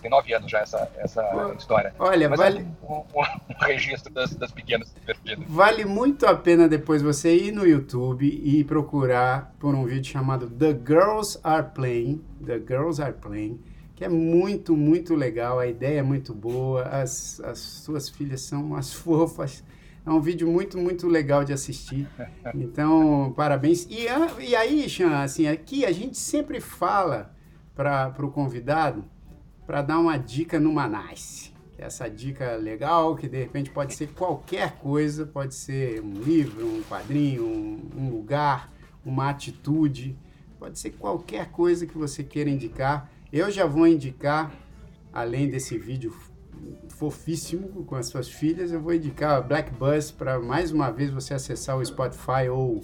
tem 0.02 0.10
nove 0.10 0.34
anos 0.34 0.50
já 0.50 0.58
essa, 0.58 0.90
essa 0.96 1.54
história. 1.56 1.94
Olha, 1.98 2.28
Mas 2.28 2.38
vale. 2.38 2.58
É 2.58 2.84
um, 2.84 2.96
um, 2.96 3.20
um, 3.20 3.24
registro 3.64 4.12
das, 4.12 4.34
das 4.34 4.50
pequenas 4.50 4.92
perdidas. 5.06 5.44
Vale 5.48 5.84
muito 5.84 6.26
a 6.26 6.34
pena 6.34 6.68
depois 6.68 7.00
você 7.00 7.34
ir 7.34 7.52
no 7.52 7.66
YouTube 7.66 8.26
e 8.26 8.64
procurar 8.64 9.54
por 9.58 9.74
um 9.74 9.84
vídeo 9.84 10.10
chamado 10.10 10.50
The 10.50 10.72
Girls 10.86 11.38
Are 11.42 11.66
Playing. 11.74 12.22
The 12.44 12.58
Girls 12.58 13.00
Are 13.00 13.14
Playing. 13.14 13.60
Que 13.94 14.04
é 14.04 14.08
muito, 14.08 14.76
muito 14.76 15.14
legal. 15.14 15.60
A 15.60 15.66
ideia 15.66 16.00
é 16.00 16.02
muito 16.02 16.34
boa. 16.34 16.82
As, 16.82 17.40
as 17.40 17.58
suas 17.58 18.08
filhas 18.08 18.40
são 18.42 18.62
umas 18.62 18.92
fofas 18.94 19.62
é 20.04 20.10
um 20.10 20.20
vídeo 20.20 20.48
muito, 20.48 20.76
muito 20.76 21.06
legal 21.06 21.44
de 21.44 21.52
assistir. 21.52 22.08
Então, 22.56 23.32
parabéns. 23.36 23.86
E, 23.88 24.06
e 24.40 24.56
aí, 24.56 24.88
Xan, 24.88 25.22
assim, 25.22 25.46
aqui 25.46 25.84
a 25.84 25.92
gente 25.92 26.18
sempre 26.18 26.60
fala 26.60 27.32
para 27.74 28.12
o 28.18 28.30
convidado 28.30 29.04
para 29.72 29.80
dar 29.80 29.98
uma 29.98 30.18
dica 30.18 30.60
no. 30.60 30.78
É 31.78 31.84
essa 31.84 32.06
dica 32.06 32.56
legal, 32.56 33.16
que 33.16 33.26
de 33.26 33.38
repente 33.38 33.70
pode 33.70 33.94
ser 33.94 34.08
qualquer 34.08 34.72
coisa, 34.72 35.24
pode 35.24 35.54
ser 35.54 35.98
um 36.02 36.12
livro, 36.12 36.66
um 36.66 36.82
quadrinho, 36.82 37.46
um, 37.46 37.80
um 37.96 38.10
lugar, 38.10 38.70
uma 39.02 39.30
atitude, 39.30 40.14
pode 40.58 40.78
ser 40.78 40.90
qualquer 40.90 41.50
coisa 41.50 41.86
que 41.86 41.96
você 41.96 42.22
queira 42.22 42.50
indicar. 42.50 43.10
Eu 43.32 43.50
já 43.50 43.64
vou 43.64 43.86
indicar, 43.86 44.52
além 45.10 45.48
desse 45.48 45.78
vídeo 45.78 46.14
fofíssimo 46.90 47.86
com 47.86 47.94
as 47.94 48.08
suas 48.08 48.28
filhas. 48.28 48.72
Eu 48.72 48.80
vou 48.82 48.92
indicar 48.92 49.42
Black 49.42 49.72
Buzz 49.72 50.10
para 50.10 50.38
mais 50.38 50.70
uma 50.70 50.90
vez 50.90 51.10
você 51.10 51.32
acessar 51.32 51.78
o 51.78 51.82
Spotify 51.82 52.46
ou 52.50 52.82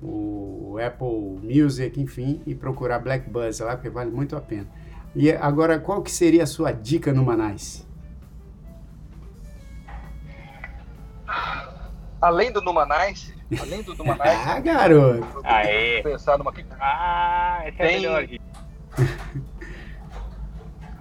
o 0.00 0.76
Apple 0.78 1.40
Music, 1.42 2.00
enfim, 2.00 2.40
e 2.46 2.54
procurar 2.54 3.00
Black 3.00 3.28
Buzz 3.28 3.58
lá, 3.58 3.74
porque 3.74 3.90
vale 3.90 4.12
muito 4.12 4.36
a 4.36 4.40
pena. 4.40 4.68
E 5.14 5.32
agora, 5.32 5.78
qual 5.78 6.02
que 6.02 6.10
seria 6.10 6.42
a 6.44 6.46
sua 6.46 6.72
dica 6.72 7.12
no 7.12 7.24
Manais? 7.24 7.86
Além 12.20 12.50
do 12.50 12.60
Numanais, 12.60 13.32
além 13.60 13.82
do 13.82 13.94
Numanais... 13.94 14.38
ah, 14.46 14.60
garoto! 14.60 15.40
Aê! 15.44 16.02
Pensar 16.02 16.36
numa... 16.36 16.52
Ah, 16.80 17.60
essa 17.64 17.76
tem... 17.76 17.86
é 17.86 17.92
melhor. 17.92 18.26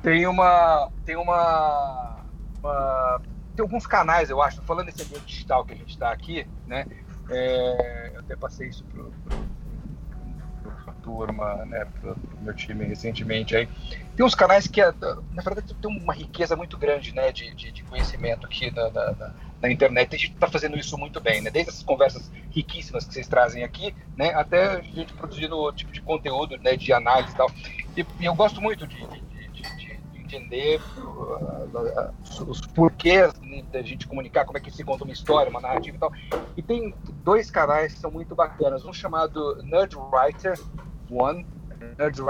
tem 0.03 0.27
uma... 0.27 0.91
Tem 1.03 1.15
uma 1.15 2.17
uma, 2.67 3.21
tem 3.55 3.63
alguns 3.63 3.87
canais, 3.87 4.29
eu 4.29 4.41
acho, 4.41 4.61
falando 4.63 4.87
desse 4.87 5.03
ambiente 5.03 5.25
digital 5.25 5.65
que 5.65 5.73
a 5.73 5.77
gente 5.77 5.89
está 5.89 6.11
aqui, 6.11 6.47
né? 6.65 6.85
É, 7.29 8.11
eu 8.13 8.19
até 8.19 8.35
passei 8.35 8.69
isso 8.69 8.83
para 8.85 9.03
a 9.03 9.37
turma, 11.07 11.65
né, 11.65 11.87
para 12.01 12.11
o 12.11 12.17
meu 12.41 12.53
time 12.53 12.83
recentemente 12.83 13.55
aí. 13.55 13.69
Tem 14.13 14.25
uns 14.25 14.35
canais 14.35 14.67
que, 14.67 14.81
na 14.81 15.41
verdade, 15.41 15.73
tem 15.73 15.89
uma 15.89 16.13
riqueza 16.13 16.53
muito 16.57 16.77
grande, 16.77 17.15
né, 17.15 17.31
de, 17.31 17.55
de, 17.55 17.71
de 17.71 17.83
conhecimento 17.83 18.45
aqui 18.45 18.69
na, 18.71 18.89
na, 18.89 19.33
na, 19.61 19.71
internet. 19.71 20.13
A 20.13 20.19
gente 20.19 20.33
está 20.33 20.47
fazendo 20.47 20.77
isso 20.77 20.97
muito 20.97 21.21
bem, 21.21 21.41
né? 21.41 21.49
Desde 21.49 21.69
essas 21.69 21.83
conversas 21.83 22.29
riquíssimas 22.51 23.05
que 23.05 23.13
vocês 23.13 23.27
trazem 23.27 23.63
aqui, 23.63 23.95
né, 24.17 24.33
até 24.33 24.65
a 24.65 24.81
gente 24.81 25.13
produzindo 25.13 25.55
o 25.57 25.71
tipo 25.71 25.93
de 25.93 26.01
conteúdo, 26.01 26.57
né, 26.57 26.75
de 26.75 26.91
análise 26.91 27.33
e 27.33 27.37
tal. 27.37 27.49
E, 27.95 28.05
e 28.19 28.25
eu 28.25 28.35
gosto 28.35 28.61
muito 28.61 28.85
de, 28.85 28.97
de 28.97 29.27
entender 30.27 30.81
uh, 30.97 32.13
os 32.45 32.59
porquês 32.61 33.33
né, 33.39 33.63
da 33.71 33.81
gente 33.81 34.05
comunicar, 34.05 34.45
como 34.45 34.57
é 34.57 34.61
que 34.61 34.69
se 34.69 34.83
conta 34.83 35.05
uma 35.05 35.13
história, 35.13 35.49
uma 35.49 35.61
narrativa 35.61 35.95
e 35.95 35.99
tal. 35.99 36.11
E 36.57 36.61
tem 36.61 36.93
dois 37.23 37.49
canais 37.49 37.93
que 37.93 37.99
são 37.99 38.11
muito 38.11 38.35
bacanas. 38.35 38.83
Um 38.83 38.91
chamado 38.91 39.63
Nerd 39.63 39.95
Writer 39.95 40.59
One, 41.09 41.45
Nerd 41.97 42.21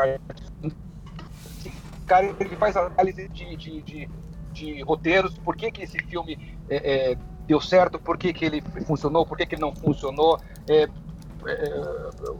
cara 2.05 2.33
ele 2.39 2.55
faz 2.55 2.77
análise 2.77 3.27
de, 3.27 3.55
de, 3.57 3.81
de, 3.81 4.09
de 4.53 4.81
roteiros, 4.81 5.37
por 5.39 5.55
que, 5.55 5.69
que 5.71 5.83
esse 5.83 5.99
filme 5.99 6.57
é, 6.69 7.11
é, 7.11 7.17
deu 7.45 7.59
certo, 7.59 7.99
por 7.99 8.17
que, 8.17 8.31
que 8.31 8.45
ele 8.45 8.61
funcionou, 8.85 9.25
por 9.25 9.37
que, 9.37 9.45
que 9.45 9.55
ele 9.55 9.61
não 9.61 9.75
funcionou, 9.75 10.39
é, 10.69 10.83
é 10.83 10.89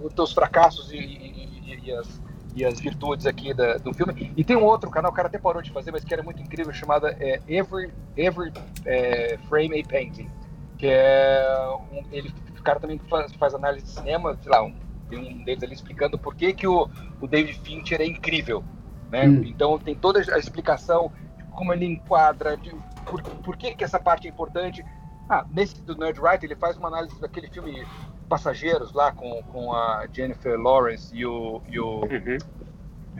os 0.02 0.14
teus 0.14 0.32
fracassos 0.32 0.92
e, 0.92 0.98
e, 0.98 1.80
e 1.84 1.92
as 1.92 2.22
e 2.58 2.66
as 2.66 2.80
virtudes 2.80 3.28
aqui 3.28 3.54
da, 3.54 3.78
do 3.78 3.94
filme. 3.94 4.34
E 4.36 4.44
tem 4.44 4.58
um 4.58 4.64
outro 4.64 4.90
canal, 4.90 5.12
o 5.12 5.14
cara 5.14 5.28
até 5.28 5.38
parou 5.38 5.62
de 5.62 5.72
fazer, 5.72 5.92
mas 5.92 6.04
que 6.04 6.12
era 6.12 6.24
muito 6.24 6.42
incrível, 6.42 6.74
chamada 6.74 7.16
é, 7.20 7.40
Every, 7.48 7.94
Every 8.18 8.52
é, 8.84 9.38
Frame 9.48 9.80
a 9.80 9.88
Painting, 9.88 10.28
que 10.76 10.88
é 10.88 11.46
um, 11.92 12.04
ele, 12.12 12.34
o 12.58 12.64
cara 12.64 12.80
também 12.80 12.98
faz, 13.08 13.32
faz, 13.36 13.54
análise 13.54 13.86
de 13.86 13.92
cinema, 13.92 14.36
sei 14.42 14.52
lá, 14.52 14.64
um, 14.64 14.74
tem 15.10 15.20
um 15.20 15.44
deles 15.44 15.64
ali 15.64 15.74
explicando 15.74 16.18
por 16.18 16.36
que, 16.36 16.54
que 16.54 16.68
o, 16.68 16.90
o 17.22 17.28
David 17.28 17.60
Fincher 17.60 18.02
é 18.02 18.06
incrível, 18.06 18.64
né? 19.12 19.28
Hum. 19.28 19.44
Então 19.46 19.78
tem 19.80 19.96
toda 19.96 20.20
a 20.20 20.38
explicação 20.38 21.12
de 21.38 21.44
como 21.46 21.74
ele 21.74 21.86
enquadra, 21.86 22.58
de 22.58 22.74
por, 23.06 23.22
por 23.22 23.58
que, 23.58 23.74
que 23.76 23.84
essa 23.84 24.00
parte 24.00 24.28
é 24.28 24.30
importante? 24.30 24.84
Ah, 25.30 25.46
nesse 25.52 25.82
do 25.82 25.96
Nerd 25.96 26.20
Writer, 26.20 26.50
ele 26.50 26.56
faz 26.56 26.78
uma 26.78 26.88
análise 26.88 27.20
daquele 27.20 27.50
filme 27.50 27.86
Passageiros 28.30 28.94
lá 28.94 29.12
com, 29.12 29.42
com 29.44 29.74
a 29.74 30.06
Jennifer 30.12 30.60
Lawrence 30.60 31.16
e 31.16 31.26
o, 31.26 31.62
e 31.70 31.80
o, 31.80 32.02
uhum. 32.02 32.38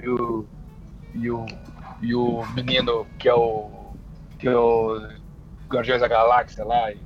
e 0.04 0.10
o, 0.10 0.46
e 1.14 1.32
o, 1.32 1.46
e 2.02 2.16
o 2.16 2.46
menino 2.54 3.08
que 3.18 3.30
é 3.30 3.34
o, 3.34 3.70
que 4.38 4.48
é 4.48 4.56
o 4.56 5.00
Guardiões 5.70 6.02
da 6.02 6.08
Galáxia 6.08 6.66
lá. 6.66 6.92
E, 6.92 7.00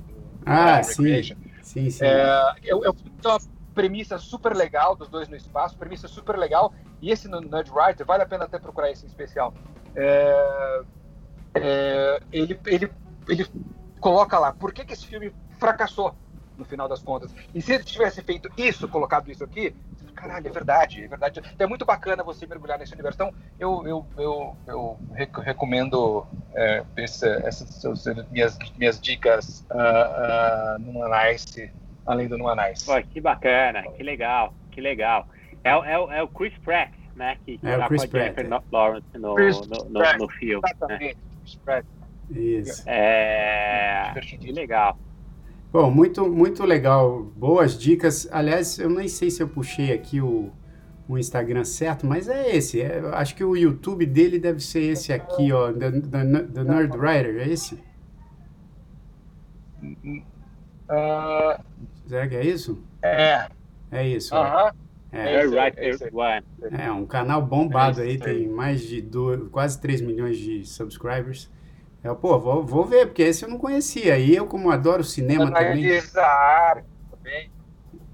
ah, 0.44 0.82
sim. 0.82 1.22
Sim, 1.62 1.90
sim. 1.90 2.04
É, 2.04 2.54
é, 2.64 2.70
é 2.70 2.74
uma 2.74 3.38
premissa 3.74 4.18
super 4.18 4.54
legal 4.54 4.94
dos 4.94 5.08
dois 5.08 5.28
no 5.28 5.36
espaço, 5.36 5.76
premissa 5.76 6.08
super 6.08 6.36
legal. 6.36 6.72
E 7.00 7.10
esse 7.10 7.28
no 7.28 7.40
Nerd 7.40 7.70
Writer, 7.70 8.06
vale 8.06 8.22
a 8.22 8.26
pena 8.26 8.44
até 8.44 8.58
procurar 8.58 8.90
esse 8.90 9.04
em 9.04 9.08
especial. 9.08 9.52
É, 9.94 10.82
é, 11.54 12.20
ele, 12.32 12.58
ele, 12.66 12.92
ele 13.28 13.46
coloca 14.00 14.38
lá 14.38 14.52
por 14.52 14.72
que, 14.72 14.84
que 14.84 14.92
esse 14.92 15.06
filme 15.06 15.32
fracassou 15.58 16.14
no 16.56 16.64
final 16.64 16.88
das 16.88 17.02
contas. 17.02 17.34
E 17.54 17.60
se 17.60 17.72
ele 17.72 17.84
tivesse 17.84 18.22
feito 18.22 18.48
isso, 18.56 18.88
colocado 18.88 19.30
isso 19.30 19.42
aqui, 19.42 19.74
caralho, 20.14 20.46
é 20.46 20.50
verdade, 20.50 21.04
é 21.04 21.08
verdade. 21.08 21.40
Então 21.40 21.64
é 21.64 21.68
muito 21.68 21.84
bacana 21.84 22.22
você 22.22 22.46
mergulhar 22.46 22.78
nesse 22.78 22.92
universo. 22.92 23.16
Então 23.16 23.34
eu, 23.58 23.86
eu, 23.86 24.06
eu, 24.16 24.56
eu 24.66 24.98
recomendo 25.42 26.26
é, 26.54 26.84
essa, 26.96 27.26
essas 27.44 28.06
minhas, 28.30 28.56
minhas 28.76 29.00
dicas 29.00 29.66
uh, 29.70 30.76
uh, 30.76 30.78
no 30.78 31.08
Nice, 31.08 31.70
além 32.06 32.28
do 32.28 32.36
Nice. 32.36 32.84
Pô, 32.84 33.00
que 33.02 33.20
bacana, 33.20 33.82
que 33.82 34.02
legal, 34.02 34.54
que 34.70 34.80
legal. 34.80 35.28
É, 35.64 35.70
é, 35.70 36.18
é 36.18 36.22
o 36.22 36.28
Chris 36.28 36.54
Pratt, 36.64 36.90
né? 37.14 37.36
Que, 37.44 37.58
que 37.58 37.66
é 37.66 37.78
o 37.78 37.86
Chris 37.86 38.06
Pratt, 38.06 38.34
Jennifer 38.34 38.46
é. 38.46 38.62
Lawrence 38.72 39.06
no, 39.14 39.34
no, 39.34 39.84
no, 39.90 40.18
no, 40.18 40.28
filme. 40.28 40.62
Né? 40.62 40.70
Exatamente, 40.70 41.14
né? 41.14 41.20
Chris 41.40 41.54
Pratt. 41.56 41.86
Isso. 42.30 42.82
É, 42.86 44.12
que 44.20 44.52
legal. 44.52 44.98
Bom, 45.72 45.90
muito, 45.90 46.28
muito 46.28 46.64
legal. 46.64 47.22
Boas 47.36 47.78
dicas. 47.78 48.28
Aliás, 48.30 48.78
eu 48.78 48.90
nem 48.90 49.08
sei 49.08 49.30
se 49.30 49.42
eu 49.42 49.48
puxei 49.48 49.92
aqui 49.92 50.20
o, 50.20 50.50
o 51.08 51.18
Instagram 51.18 51.64
certo, 51.64 52.06
mas 52.06 52.28
é 52.28 52.54
esse. 52.54 52.80
É, 52.80 53.00
acho 53.14 53.34
que 53.34 53.44
o 53.44 53.56
YouTube 53.56 54.04
dele 54.06 54.38
deve 54.38 54.60
ser 54.60 54.82
esse 54.82 55.12
aqui, 55.12 55.52
ó. 55.52 55.72
The, 55.72 55.90
the, 55.92 56.42
the 56.52 56.64
Nerd 56.64 56.96
Writer, 56.96 57.36
é 57.38 57.48
esse? 57.48 57.74
Uh, 59.82 61.58
Será 62.12 62.28
que 62.28 62.36
é 62.36 62.44
isso? 62.44 62.84
É. 63.00 63.46
É 63.90 64.06
isso. 64.06 64.34
Uh 64.34 64.44
-huh. 64.44 64.74
É. 65.10 65.36
é, 66.76 66.84
é 66.84 66.92
um 66.92 67.06
canal 67.06 67.40
bombado 67.40 68.02
aí, 68.02 68.18
tem 68.18 68.46
mais 68.46 68.82
de 68.82 69.00
dois, 69.00 69.48
quase 69.48 69.80
3 69.80 70.02
milhões 70.02 70.36
de 70.36 70.62
subscribers. 70.66 71.50
Eu, 72.04 72.14
pô, 72.14 72.38
vou, 72.38 72.66
vou 72.66 72.84
ver, 72.84 73.06
porque 73.06 73.22
esse 73.22 73.46
eu 73.46 73.48
não 73.48 73.56
conhecia. 73.56 74.18
E 74.18 74.36
eu, 74.36 74.46
como 74.46 74.70
adoro 74.70 75.02
cinema 75.02 75.44
Analisa 75.44 75.62
também. 75.62 75.86
Analisa 75.86 76.20
a 76.20 76.68
arte 76.68 76.88
também. 77.10 77.50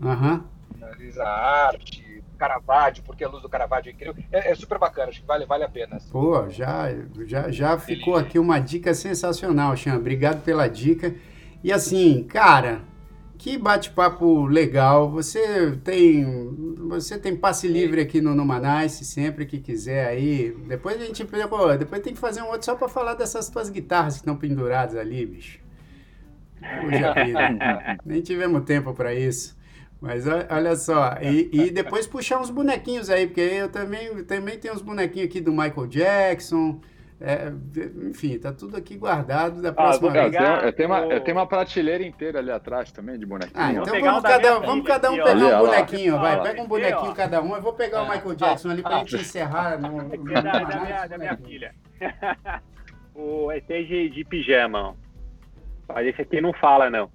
Aham. 0.01 0.33
Uhum. 0.33 0.45
Analisa 0.81 1.25
a 1.25 1.67
arte, 1.67 2.23
Caravaggio, 2.39 3.03
porque 3.03 3.25
a 3.25 3.29
luz 3.29 3.43
do 3.43 3.49
Caravaggio 3.49 3.91
é 3.91 3.93
incrível. 3.95 4.15
É, 4.31 4.53
é, 4.53 4.55
super 4.55 4.79
bacana, 4.79 5.09
acho 5.09 5.21
que 5.21 5.27
vale, 5.27 5.45
vale 5.45 5.65
a 5.65 5.69
pena. 5.69 5.97
Assim. 5.97 6.09
Pô, 6.13 6.49
já, 6.49 6.87
já, 7.27 7.51
já 7.51 7.77
ficou 7.81 8.15
aqui 8.15 8.39
uma 8.39 8.61
dica 8.61 8.95
sensacional, 8.95 9.77
Xan. 9.77 9.97
Obrigado 9.97 10.45
pela 10.45 10.69
dica. 10.69 11.17
E 11.65 11.73
assim, 11.73 12.23
cara, 12.23 12.83
que 13.39 13.57
bate-papo 13.57 14.47
legal. 14.47 15.09
Você 15.11 15.77
tem 15.85 16.27
você 16.89 17.17
tem 17.17 17.37
passe 17.37 17.69
livre 17.69 18.01
aqui 18.01 18.21
no 18.21 18.35
Numanice, 18.35 19.05
sempre 19.05 19.47
que 19.47 19.59
quiser 19.59 20.09
aí. 20.09 20.51
Depois 20.67 21.01
a 21.01 21.05
gente 21.05 21.25
pô, 21.25 21.77
depois 21.77 22.03
tem 22.03 22.13
que 22.13 22.19
fazer 22.19 22.43
um 22.43 22.49
outro 22.49 22.65
só 22.65 22.75
para 22.75 22.89
falar 22.89 23.15
dessas 23.15 23.49
tuas 23.49 23.71
guitarras 23.71 24.15
que 24.15 24.21
estão 24.21 24.37
penduradas 24.37 24.97
ali, 24.97 25.25
bicho. 25.25 25.61
Puxa 26.81 27.15
vida. 27.25 27.99
Nem 28.05 28.21
tivemos 28.21 28.65
tempo 28.65 28.93
para 28.93 29.15
isso. 29.15 29.57
Mas 30.01 30.25
olha 30.27 30.77
só, 30.77 31.17
e, 31.21 31.49
e, 31.53 31.71
depois 31.71 32.07
puxar 32.07 32.41
uns 32.41 32.51
bonequinhos 32.51 33.11
aí, 33.11 33.27
porque 33.27 33.41
eu 33.41 33.69
também, 33.69 34.23
também 34.25 34.57
tenho 34.57 34.73
uns 34.75 34.83
bonequinhos 34.83 35.29
aqui 35.29 35.41
do 35.41 35.51
Michael 35.51 35.89
Jackson. 35.89 36.81
É, 37.21 37.53
enfim, 38.09 38.39
tá 38.39 38.53
tudo 38.53 38.77
aqui 38.77 38.97
guardado 38.97 39.61
da 39.61 39.71
ah, 39.71 39.73
próxima 39.73 40.09
ah, 40.09 40.13
vez. 40.13 40.35
Eu 40.63 40.73
tenho, 40.73 40.89
uma, 40.89 41.01
eu 41.01 41.21
tenho 41.21 41.37
uma 41.37 41.47
prateleira 41.49 42.05
inteira 42.05 42.39
ali 42.39 42.51
atrás 42.51 42.93
também 42.93 43.19
de 43.19 43.27
bonequinho. 43.27 43.57
Ah, 43.57 43.73
então 43.73 44.01
vamos 44.01 44.23
cada, 44.23 44.59
vamos 44.61 44.87
cada 44.87 45.11
um 45.11 45.17
pegar 45.17 45.31
ali, 45.31 45.45
um 45.45 45.59
bonequinho, 45.59 46.19
vai. 46.19 46.43
Pega 46.43 46.63
um 46.63 46.69
bonequinho 46.69 47.15
cada 47.15 47.43
um. 47.43 47.57
Eu 47.57 47.63
vou 47.63 47.73
pegar 47.73 48.03
o 48.03 48.07
é. 48.07 48.17
Michael 48.17 48.35
Jackson 48.37 48.71
ali 48.71 48.83
pra 48.83 48.99
gente 48.99 49.17
encerrar. 49.17 49.81
No, 49.81 49.91
no, 49.91 50.17
no, 50.17 50.33
da, 50.33 50.41
da, 50.41 50.81
minha, 50.81 51.07
da 51.07 51.19
minha 51.19 51.37
filha. 51.37 51.75
o 53.17 53.51
ET 53.51 53.67
de, 53.67 54.11
de 54.11 54.25
pijama. 54.25 54.95
Mas 55.89 56.07
esse 56.07 56.23
aqui 56.23 56.41
não 56.41 56.53
fala, 56.53 56.89
não. 56.89 57.11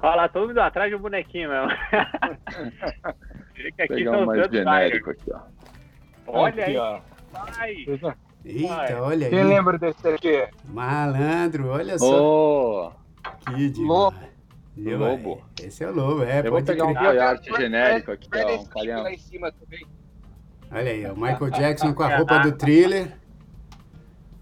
Fala 0.00 0.28
todo 0.28 0.48
mundo 0.48 0.58
atrás 0.58 0.90
de 0.90 0.96
um 0.96 1.00
bonequinho 1.00 1.50
mesmo. 1.50 1.70
Fica 3.54 3.84
aqui 3.84 3.94
Pegar 3.94 4.18
um 4.18 4.26
mais 4.26 4.48
genérico 4.48 5.10
aqui, 5.10 5.32
ó. 5.32 5.40
Olha 6.26 6.48
aqui, 6.48 6.62
aí. 6.62 6.76
Ó. 6.76 7.00
Vai. 7.32 7.84
Eita, 8.44 9.00
olha 9.00 9.26
aí. 9.26 9.30
Quem 9.30 9.44
lembra 9.44 9.78
desse 9.78 10.08
aqui? 10.08 10.48
Malandro, 10.64 11.68
olha 11.68 11.98
só. 11.98 12.88
Oh. 12.88 13.52
Que 13.52 13.70
demais. 13.70 14.14
Lobo. 14.76 15.42
Esse 15.62 15.84
é 15.84 15.88
o 15.88 15.94
lobo, 15.94 16.22
é. 16.24 16.40
Eu 16.44 16.50
vou 16.50 16.62
pegar 16.62 16.86
um 16.86 16.96
arte 16.96 17.54
genérico 17.54 18.10
aqui, 18.10 18.28
ó. 18.34 18.60
Um 18.60 18.64
calhão. 18.66 19.02
Lá 19.02 19.12
em 19.12 19.18
cima 19.18 19.52
também. 19.52 19.86
Olha 20.70 20.90
aí, 20.90 21.06
o 21.06 21.14
Michael 21.14 21.50
Jackson 21.50 21.92
com 21.92 22.02
a 22.02 22.16
roupa 22.16 22.38
do 22.38 22.52
thriller. 22.52 23.12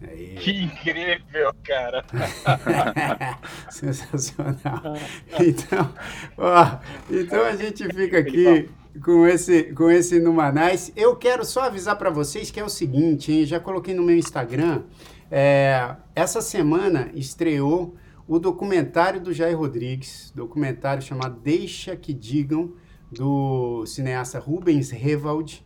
Aí. 0.01 0.36
Que 0.36 0.62
incrível, 0.62 1.53
cara! 1.62 2.05
Sensacional. 3.68 4.96
Então, 5.38 5.94
ó, 6.38 6.78
então 7.11 7.44
a 7.44 7.55
gente 7.55 7.84
fica 7.92 8.18
aqui 8.18 8.70
com 9.03 9.26
esse, 9.26 9.64
com 9.74 9.91
esse 9.91 10.18
Numanais. 10.18 10.93
Eu 10.97 11.16
quero 11.16 11.45
só 11.45 11.62
avisar 11.62 11.97
para 11.97 12.11
vocês 12.11 12.51
que 12.51 12.59
é 12.59 12.64
o 12.64 12.68
seguinte, 12.68 13.32
hein? 13.32 13.47
já 13.47 13.61
coloquei 13.61 13.95
no 13.95 14.03
meu 14.03 14.16
Instagram. 14.16 14.82
É, 15.30 15.97
essa 16.14 16.41
semana 16.41 17.11
estreou 17.14 17.95
o 18.26 18.38
documentário 18.38 19.20
do 19.20 19.32
Jair 19.32 19.57
Rodrigues, 19.57 20.32
documentário 20.34 21.03
chamado 21.03 21.38
Deixa 21.41 21.95
que 21.97 22.12
Digam, 22.12 22.72
do 23.11 23.84
cineasta 23.86 24.38
Rubens 24.38 24.91
Revald, 24.91 25.64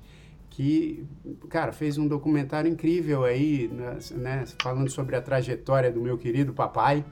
que, 0.48 1.04
cara, 1.48 1.72
fez 1.72 1.98
um 1.98 2.06
documentário 2.06 2.70
incrível 2.70 3.24
aí, 3.24 3.68
né, 3.68 3.98
né 4.12 4.44
falando 4.62 4.88
sobre 4.88 5.16
a 5.16 5.20
trajetória 5.20 5.90
do 5.90 6.00
meu 6.00 6.16
querido 6.16 6.52
papai. 6.52 7.04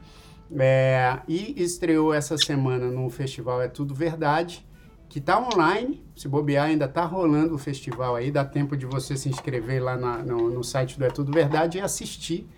É, 0.58 1.18
e 1.26 1.54
estreou 1.62 2.12
essa 2.12 2.36
semana 2.36 2.90
no 2.90 3.08
festival 3.08 3.62
É 3.62 3.68
Tudo 3.68 3.94
Verdade 3.94 4.66
que 5.12 5.18
está 5.18 5.38
online. 5.38 6.02
Se 6.16 6.26
bobear, 6.26 6.68
ainda 6.68 6.86
está 6.86 7.04
rolando 7.04 7.54
o 7.54 7.58
festival 7.58 8.16
aí. 8.16 8.30
Dá 8.30 8.46
tempo 8.46 8.74
de 8.74 8.86
você 8.86 9.14
se 9.14 9.28
inscrever 9.28 9.82
lá 9.82 9.94
na, 9.94 10.22
no, 10.22 10.48
no, 10.50 10.64
site 10.64 10.98
do 10.98 11.04
É 11.04 11.10
Tudo 11.10 11.30
Verdade 11.30 11.76
e 11.76 11.82
assistir. 11.82 12.48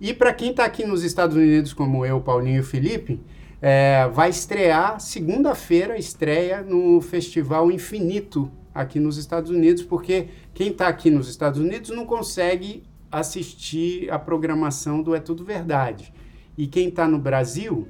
E 0.00 0.14
para 0.14 0.32
quem 0.32 0.50
está 0.50 0.64
aqui 0.64 0.86
nos 0.86 1.02
Estados 1.02 1.34
Unidos, 1.34 1.72
como 1.72 2.06
eu, 2.06 2.20
Paulinho 2.20 2.60
e 2.60 2.62
Felipe, 2.62 3.20
é, 3.60 4.08
vai 4.12 4.30
estrear 4.30 5.00
segunda-feira, 5.00 5.98
estreia 5.98 6.62
no 6.62 7.00
Festival 7.00 7.68
Infinito 7.68 8.48
aqui 8.72 9.00
nos 9.00 9.16
Estados 9.16 9.50
Unidos, 9.50 9.82
porque 9.82 10.28
quem 10.54 10.68
está 10.68 10.86
aqui 10.86 11.10
nos 11.10 11.28
Estados 11.28 11.58
Unidos 11.58 11.90
não 11.90 12.06
consegue 12.06 12.84
assistir 13.10 14.08
a 14.08 14.20
programação 14.20 15.02
do 15.02 15.16
É 15.16 15.18
Tudo 15.18 15.44
Verdade. 15.44 16.12
E 16.56 16.68
quem 16.68 16.90
está 16.90 17.08
no 17.08 17.18
Brasil 17.18 17.88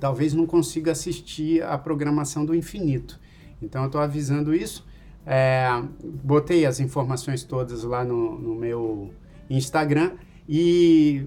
talvez 0.00 0.32
não 0.34 0.46
consiga 0.46 0.90
assistir 0.90 1.62
a 1.62 1.78
programação 1.78 2.44
do 2.44 2.56
Infinito. 2.56 3.19
Então 3.62 3.82
eu 3.82 3.86
estou 3.86 4.00
avisando 4.00 4.54
isso. 4.54 4.86
É, 5.26 5.68
botei 6.02 6.64
as 6.64 6.80
informações 6.80 7.44
todas 7.44 7.84
lá 7.84 8.04
no, 8.04 8.38
no, 8.38 8.54
meu 8.54 9.10
Instagram 9.48 10.12
e 10.48 11.26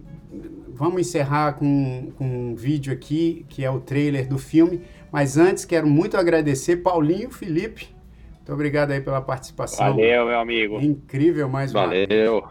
vamos 0.69 1.01
encerrar 1.01 1.53
com, 1.53 2.11
com 2.17 2.25
um 2.25 2.55
vídeo 2.55 2.91
aqui 2.91 3.45
que 3.47 3.63
é 3.63 3.69
o 3.69 3.79
trailer 3.79 4.27
do 4.27 4.37
filme. 4.37 4.81
Mas 5.11 5.37
antes 5.37 5.63
quero 5.63 5.87
muito 5.87 6.17
agradecer 6.17 6.77
Paulinho 6.77 7.29
Felipe. 7.29 7.95
Muito 8.37 8.51
obrigado 8.51 8.91
aí 8.91 8.99
pela 8.99 9.21
participação. 9.21 9.91
Valeu, 9.91 10.25
meu 10.25 10.39
amigo. 10.39 10.81
Incrível 10.81 11.47
mais 11.47 11.71
uma 11.71 11.85
Valeu. 11.85 12.07
vez. 12.07 12.25
Valeu. 12.25 12.47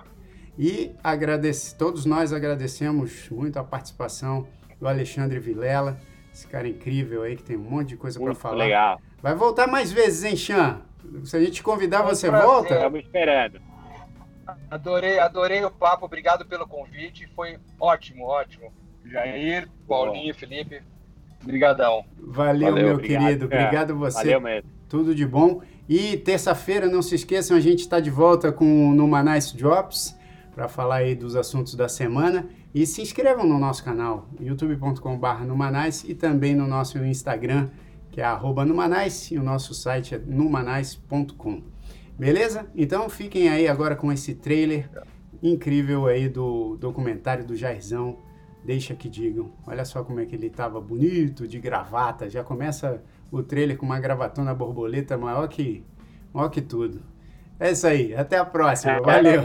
E 0.59 0.93
agradece, 1.03 1.77
todos 1.77 2.07
nós 2.07 2.33
agradecemos 2.33 3.29
muito 3.31 3.59
a 3.59 3.65
participação 3.65 4.47
do 4.79 4.87
Alexandre 4.87 5.39
Vilela 5.39 5.99
esse 6.33 6.47
cara 6.47 6.67
incrível 6.67 7.23
aí 7.23 7.37
que 7.37 7.43
tem 7.43 7.57
um 7.57 7.63
monte 7.63 7.89
de 7.89 7.97
coisa 7.97 8.19
para 8.19 8.35
falar. 8.35 8.57
Legal. 8.57 9.01
Vai 9.23 9.35
voltar 9.35 9.69
mais 9.69 9.93
vezes, 9.93 10.25
hein, 10.25 10.37
Chan? 10.37 10.81
Se 11.25 11.37
a 11.37 11.41
gente 11.41 11.63
convidar, 11.63 12.03
você 12.03 12.29
volta? 12.31 12.75
Estamos 12.75 13.01
esperando. 13.01 13.61
Adorei, 14.71 15.19
adorei 15.19 15.65
o 15.65 15.71
papo, 15.71 16.07
obrigado 16.07 16.45
pelo 16.45 16.67
convite, 16.67 17.29
foi 17.37 17.59
ótimo, 17.79 18.25
ótimo. 18.25 18.73
Jair, 19.05 19.69
Paulinho, 19.87 20.35
Felipe, 20.35 20.83
brigadão. 21.43 22.05
Valeu, 22.19 22.71
Valeu 22.71 22.87
meu 22.87 22.95
obrigado, 22.95 23.23
querido, 23.25 23.49
cara. 23.49 23.63
obrigado 23.63 23.97
você. 23.97 24.19
Valeu 24.19 24.41
mesmo. 24.41 24.71
Tudo 24.89 25.15
de 25.15 25.27
bom. 25.27 25.63
E 25.89 26.17
terça-feira, 26.17 26.87
não 26.89 27.03
se 27.03 27.15
esqueçam, 27.15 27.57
a 27.57 27.61
gente 27.61 27.81
está 27.81 28.01
de 28.01 28.11
volta 28.11 28.51
com 28.51 28.91
o 28.91 28.95
Numa 28.95 29.23
Nice 29.23 29.57
Drops 29.57 30.17
para 30.55 30.69
falar 30.69 30.97
aí 30.97 31.15
dos 31.15 31.37
assuntos 31.37 31.75
da 31.75 31.89
semana. 31.89 32.49
E 32.75 32.87
se 32.87 33.03
inscrevam 33.03 33.47
no 33.47 33.59
nosso 33.59 33.85
canal, 33.85 34.29
youtube.com.br 34.41 35.45
Numanais 35.47 36.05
e 36.05 36.15
também 36.15 36.55
no 36.55 36.67
nosso 36.67 36.99
Instagram, 37.05 37.69
que 38.13 38.21
é 38.21 38.25
arroba 38.25 38.65
Numanais, 38.65 39.31
e 39.31 39.39
o 39.39 39.43
nosso 39.43 39.75
site 39.75 40.15
é 40.15 40.19
numanais.com. 40.19 41.63
Beleza? 42.17 42.71
Então 42.75 43.09
fiquem 43.09 43.49
aí 43.49 43.67
agora 43.67 43.97
com 43.97 44.13
esse 44.13 44.35
trailer 44.35 44.89
incrível 45.43 46.07
aí 46.07 46.29
do 46.29 46.77
documentário 46.77 47.45
do 47.45 47.57
Jairzão. 47.57 48.19
Deixa 48.65 48.95
que 48.95 49.09
digam. 49.09 49.53
Olha 49.67 49.85
só 49.85 50.05
como 50.05 50.21
é 50.21 50.27
que 50.27 50.37
ele 50.37 50.49
tava 50.49 50.81
bonito, 50.81 51.49
de 51.49 51.59
gravata. 51.59 52.31
Já 52.31 52.45
começa 52.45 53.03
o 53.31 53.43
trailer 53.43 53.77
com 53.77 53.87
uma 53.87 53.99
gravatona 53.99 54.55
borboleta 54.55 55.19
maior 55.19 55.49
que, 55.49 55.85
maior 56.33 56.49
que 56.51 56.61
tudo. 56.61 57.03
É 57.59 57.73
isso 57.73 57.87
aí. 57.87 58.15
Até 58.15 58.39
a 58.39 58.45
próxima. 58.45 59.01
Valeu. 59.01 59.43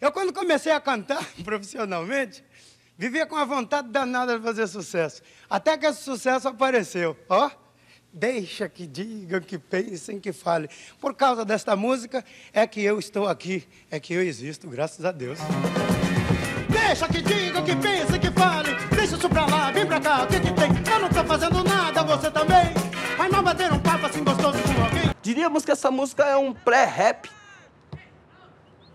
Eu, 0.00 0.12
quando 0.12 0.32
comecei 0.32 0.70
a 0.70 0.80
cantar 0.80 1.22
profissionalmente, 1.44 2.44
vivia 2.98 3.24
com 3.24 3.36
a 3.36 3.44
vontade 3.44 3.88
danada 3.88 4.36
de 4.36 4.44
fazer 4.44 4.66
sucesso. 4.66 5.22
Até 5.48 5.78
que 5.78 5.86
esse 5.86 6.02
sucesso 6.02 6.48
apareceu. 6.48 7.16
Ó. 7.28 7.48
Deixa 8.12 8.68
que 8.68 8.86
digam, 8.86 9.38
que 9.38 9.58
pensem, 9.58 10.18
que 10.18 10.32
falem. 10.32 10.68
Por 10.98 11.14
causa 11.14 11.44
desta 11.44 11.76
música 11.76 12.24
é 12.52 12.66
que 12.66 12.82
eu 12.82 12.98
estou 12.98 13.28
aqui, 13.28 13.68
é 13.90 14.00
que 14.00 14.14
eu 14.14 14.22
existo, 14.22 14.68
graças 14.68 15.04
a 15.04 15.12
Deus. 15.12 15.38
Deixa 16.68 17.06
que 17.06 17.20
digam, 17.20 17.62
que 17.62 17.76
pensem, 17.76 18.18
que 18.18 18.30
falem. 18.30 18.74
Deixa 18.96 19.14
isso 19.14 19.28
pra 19.28 19.46
lá, 19.46 19.70
vem 19.70 19.86
pra 19.86 20.00
cá, 20.00 20.24
o 20.24 20.26
que 20.26 20.40
que 20.40 20.52
tem? 20.52 20.70
Eu 20.90 21.00
não 21.00 21.08
tô 21.10 21.22
fazendo 21.22 21.62
nada, 21.62 22.02
você 22.02 22.30
também. 22.30 22.72
Vai 23.16 23.28
não 23.28 23.42
bater 23.42 23.70
um 23.70 23.78
papo 23.78 24.06
assim 24.06 24.24
gostoso 24.24 24.58
com 24.62 24.82
alguém. 24.82 25.10
Diríamos 25.22 25.64
que 25.64 25.70
essa 25.70 25.90
música 25.90 26.24
é 26.24 26.36
um 26.36 26.54
pré-rap. 26.54 27.30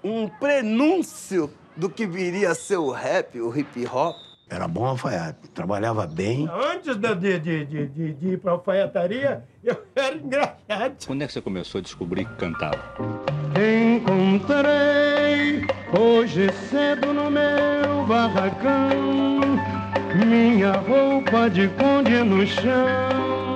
Um 0.03 0.27
prenúncio 0.27 1.53
do 1.75 1.89
que 1.89 2.05
viria 2.05 2.51
a 2.51 2.55
ser 2.55 2.77
o 2.77 2.91
rap, 2.91 3.39
o 3.39 3.57
hip 3.57 3.85
hop. 3.87 4.15
Era 4.49 4.67
bom 4.67 4.85
alfaiate, 4.85 5.49
trabalhava 5.49 6.05
bem. 6.05 6.47
Antes 6.71 6.95
de, 6.95 7.15
de, 7.15 7.39
de, 7.39 7.65
de, 7.65 8.13
de 8.13 8.27
ir 8.27 8.39
pra 8.39 8.51
alfaiataria, 8.51 9.43
eu 9.63 9.81
era 9.95 10.15
engraçado. 10.15 11.05
Quando 11.07 11.23
é 11.23 11.27
que 11.27 11.33
você 11.33 11.41
começou 11.41 11.79
a 11.79 11.81
descobrir 11.81 12.25
que 12.25 12.35
cantava? 12.35 12.77
Encontrei 13.95 15.65
hoje 15.97 16.51
cedo 16.69 17.13
no 17.13 17.31
meu 17.31 18.05
barracão 18.05 19.43
minha 20.13 20.73
roupa 20.73 21.49
de 21.49 21.67
conde 21.69 22.23
no 22.23 22.45
chão, 22.45 23.52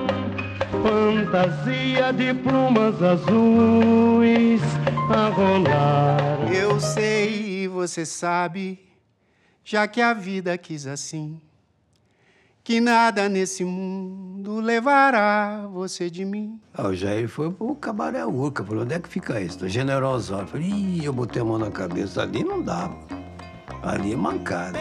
fantasia 0.82 2.12
de 2.12 2.34
plumas 2.34 3.02
azuis 3.02 4.62
a 5.14 5.28
rolar. 5.28 6.52
Eu 6.52 6.78
sei 6.80 7.64
e 7.64 7.68
você 7.68 8.04
sabe, 8.04 8.78
já 9.64 9.86
que 9.86 10.00
a 10.00 10.12
vida 10.12 10.56
quis 10.56 10.86
assim. 10.86 11.40
Que 12.62 12.80
nada 12.80 13.30
nesse 13.30 13.64
mundo 13.64 14.60
levará 14.60 15.66
você 15.72 16.10
de 16.10 16.22
mim. 16.22 16.60
Ah, 16.74 16.88
o 16.88 16.94
Jair 16.94 17.26
foi 17.26 17.50
pro 17.50 17.74
Cabaré 17.74 18.26
Urca, 18.26 18.62
falou, 18.62 18.84
onde 18.84 18.94
é 18.94 18.98
que 18.98 19.08
fica 19.08 19.40
isso? 19.40 19.60
Tô 19.60 19.68
generosão. 19.68 20.40
Eu 20.40 20.46
falei, 20.46 20.68
ih, 20.68 21.04
eu 21.04 21.12
botei 21.14 21.40
a 21.40 21.44
mão 21.46 21.58
na 21.58 21.70
cabeça, 21.70 22.22
ali 22.22 22.44
não 22.44 22.62
dá. 22.62 22.90
Ali 23.82 24.12
é 24.12 24.16
mancada. 24.16 24.78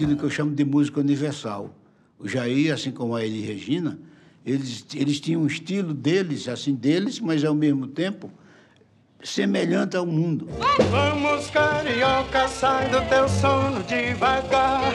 Aquilo 0.00 0.16
que 0.16 0.24
eu 0.24 0.30
chamo 0.30 0.54
de 0.54 0.64
música 0.64 0.98
universal. 0.98 1.74
O 2.18 2.26
Jair, 2.26 2.72
assim 2.72 2.90
como 2.90 3.14
a 3.14 3.22
Elis 3.22 3.46
Regina, 3.46 3.98
eles, 4.46 4.86
eles 4.94 5.20
tinham 5.20 5.42
um 5.42 5.46
estilo 5.46 5.92
deles, 5.92 6.48
assim, 6.48 6.74
deles, 6.74 7.20
mas 7.20 7.44
ao 7.44 7.54
mesmo 7.54 7.86
tempo 7.86 8.32
semelhante 9.22 9.98
ao 9.98 10.06
mundo. 10.06 10.48
Vamos, 10.90 11.50
carioca, 11.50 12.48
sai 12.48 12.88
do 12.88 13.06
teu 13.10 13.28
sono 13.28 13.82
devagar. 13.82 14.90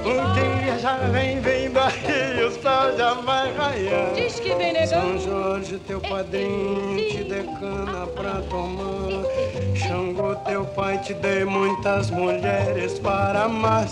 O 0.00 0.32
dia 0.32 0.78
já 0.78 0.96
vem 1.10 1.42
vindo 1.42 1.78
aí, 1.78 2.42
o 2.42 2.50
sol 2.50 2.96
já 2.96 3.12
vai 3.20 3.54
raiar. 3.54 4.14
Diz 4.14 4.40
que 4.40 4.54
vem 4.54 4.72
negão. 4.72 4.88
São 4.88 5.18
Jorge, 5.18 5.78
teu 5.86 6.00
padrinho, 6.00 6.96
te 7.10 7.24
dê 7.24 7.42
cana 7.60 8.06
pra 8.06 8.40
tomar. 8.48 9.37
Xangô, 9.78 10.34
teu 10.34 10.64
pai, 10.64 11.00
te 11.00 11.14
dê 11.14 11.44
muitas 11.44 12.10
mulheres 12.10 12.98
para 12.98 13.44
amar. 13.44 13.86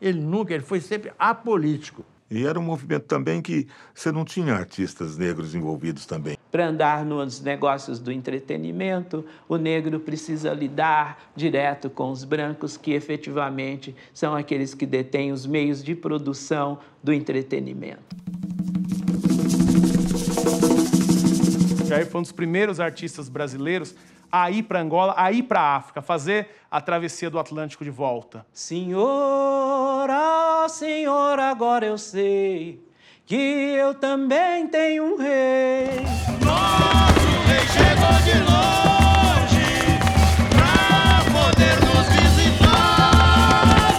Ele 0.00 0.20
nunca, 0.20 0.52
ele 0.52 0.62
foi 0.62 0.78
sempre 0.78 1.10
apolítico. 1.18 2.04
E 2.30 2.44
era 2.44 2.58
um 2.58 2.62
movimento 2.62 3.04
também 3.04 3.40
que 3.40 3.66
você 3.94 4.12
não 4.12 4.24
tinha 4.24 4.52
artistas 4.52 5.16
negros 5.16 5.54
envolvidos 5.54 6.04
também. 6.04 6.36
Para 6.50 6.66
andar 6.66 7.04
nos 7.04 7.40
negócios 7.40 7.98
do 7.98 8.12
entretenimento, 8.12 9.24
o 9.48 9.56
negro 9.56 10.00
precisa 10.00 10.52
lidar 10.52 11.30
direto 11.34 11.88
com 11.88 12.10
os 12.10 12.24
brancos, 12.24 12.76
que 12.76 12.92
efetivamente 12.92 13.94
são 14.12 14.34
aqueles 14.34 14.74
que 14.74 14.84
detêm 14.84 15.32
os 15.32 15.46
meios 15.46 15.82
de 15.82 15.94
produção 15.94 16.78
do 17.02 17.12
entretenimento. 17.12 18.16
Jair 21.86 22.06
foi 22.06 22.18
um 22.18 22.22
dos 22.22 22.32
primeiros 22.32 22.80
artistas 22.80 23.28
brasileiros 23.28 23.94
a 24.30 24.50
ir 24.50 24.64
para 24.64 24.80
Angola, 24.80 25.14
a 25.16 25.30
ir 25.32 25.44
para 25.44 25.60
a 25.60 25.76
África, 25.76 26.02
fazer 26.02 26.48
a 26.70 26.80
travessia 26.80 27.30
do 27.30 27.38
Atlântico 27.38 27.84
de 27.84 27.90
volta. 27.90 28.46
Senhora, 28.52 30.08
senhor, 30.68 31.38
agora 31.38 31.86
eu 31.86 31.96
sei 31.98 32.84
que 33.26 33.34
eu 33.34 33.92
também 33.94 34.68
tenho 34.68 35.04
um 35.04 35.16
rei. 35.16 35.86
Nosso 36.44 37.28
rei 37.48 37.66
chegou 37.74 38.16
de 38.22 38.38
longe 38.46 39.66
pra 40.50 41.24
poder 41.32 41.76
nos 41.80 42.06
visitar. 42.14 43.90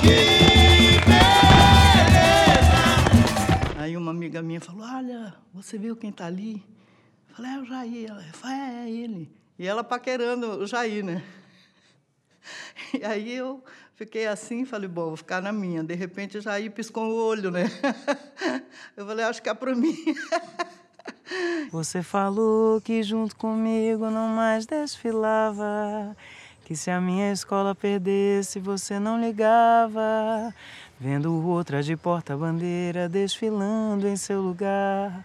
Que 0.00 1.00
beleza! 1.04 2.82
Aí 3.80 3.96
uma 3.96 4.12
amiga 4.12 4.40
minha 4.42 4.60
falou: 4.60 4.86
Olha, 4.86 5.34
você 5.52 5.76
viu 5.76 5.96
quem 5.96 6.12
tá 6.12 6.26
ali? 6.26 6.64
Eu 7.28 7.34
falei: 7.34 7.50
É 7.50 7.58
o 7.58 7.64
Jair. 7.64 8.10
Ela 8.10 8.22
falou: 8.32 8.56
É, 8.56 8.84
é 8.84 8.90
ele. 8.90 9.41
E 9.62 9.66
ela 9.68 9.84
paquerando 9.84 10.58
o 10.58 10.66
Jair, 10.66 11.04
né? 11.04 11.22
E 12.92 13.04
aí 13.04 13.32
eu 13.32 13.62
fiquei 13.94 14.26
assim, 14.26 14.64
falei, 14.64 14.88
bom, 14.88 15.06
vou 15.06 15.16
ficar 15.16 15.40
na 15.40 15.52
minha. 15.52 15.84
De 15.84 15.94
repente 15.94 16.36
o 16.36 16.40
Jair 16.40 16.68
piscou 16.72 17.04
o 17.04 17.14
olho, 17.14 17.48
né? 17.48 17.66
Eu 18.96 19.06
falei, 19.06 19.24
acho 19.24 19.40
que 19.40 19.48
é 19.48 19.54
para 19.54 19.72
mim. 19.72 19.96
Você 21.70 22.02
falou 22.02 22.80
que 22.80 23.04
junto 23.04 23.36
comigo 23.36 24.10
não 24.10 24.26
mais 24.26 24.66
desfilava, 24.66 26.16
que 26.64 26.74
se 26.74 26.90
a 26.90 27.00
minha 27.00 27.32
escola 27.32 27.72
perdesse 27.72 28.58
você 28.58 28.98
não 28.98 29.20
ligava, 29.20 30.52
vendo 30.98 31.32
outra 31.46 31.84
de 31.84 31.96
porta-bandeira 31.96 33.08
desfilando 33.08 34.08
em 34.08 34.16
seu 34.16 34.42
lugar. 34.42 35.24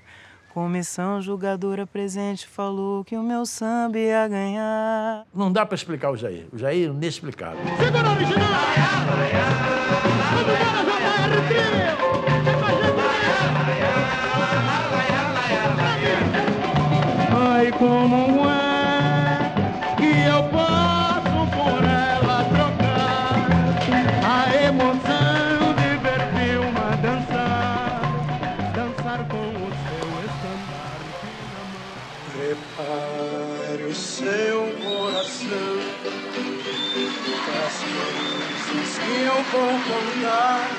Comissão 0.57 1.21
julgadora 1.21 1.85
presente 1.85 2.47
falou 2.47 3.03
que 3.03 3.15
o 3.15 3.21
meu 3.21 3.45
samba 3.45 3.99
ia 3.99 4.27
ganhar. 4.27 5.23
Não 5.31 5.51
dá 5.51 5.63
para 5.63 5.75
explicar 5.75 6.09
o 6.09 6.17
Jair. 6.17 6.47
O 6.51 6.57
Jair 6.57 6.87
é 6.89 6.91
inexplicável. 6.91 7.59
Segura 7.77 8.09
original! 8.09 8.49
Ai, 17.39 17.71
como 17.73 18.26
coração 39.51 39.83
para 39.83 39.97
as 39.97 40.13
coisas 40.23 40.76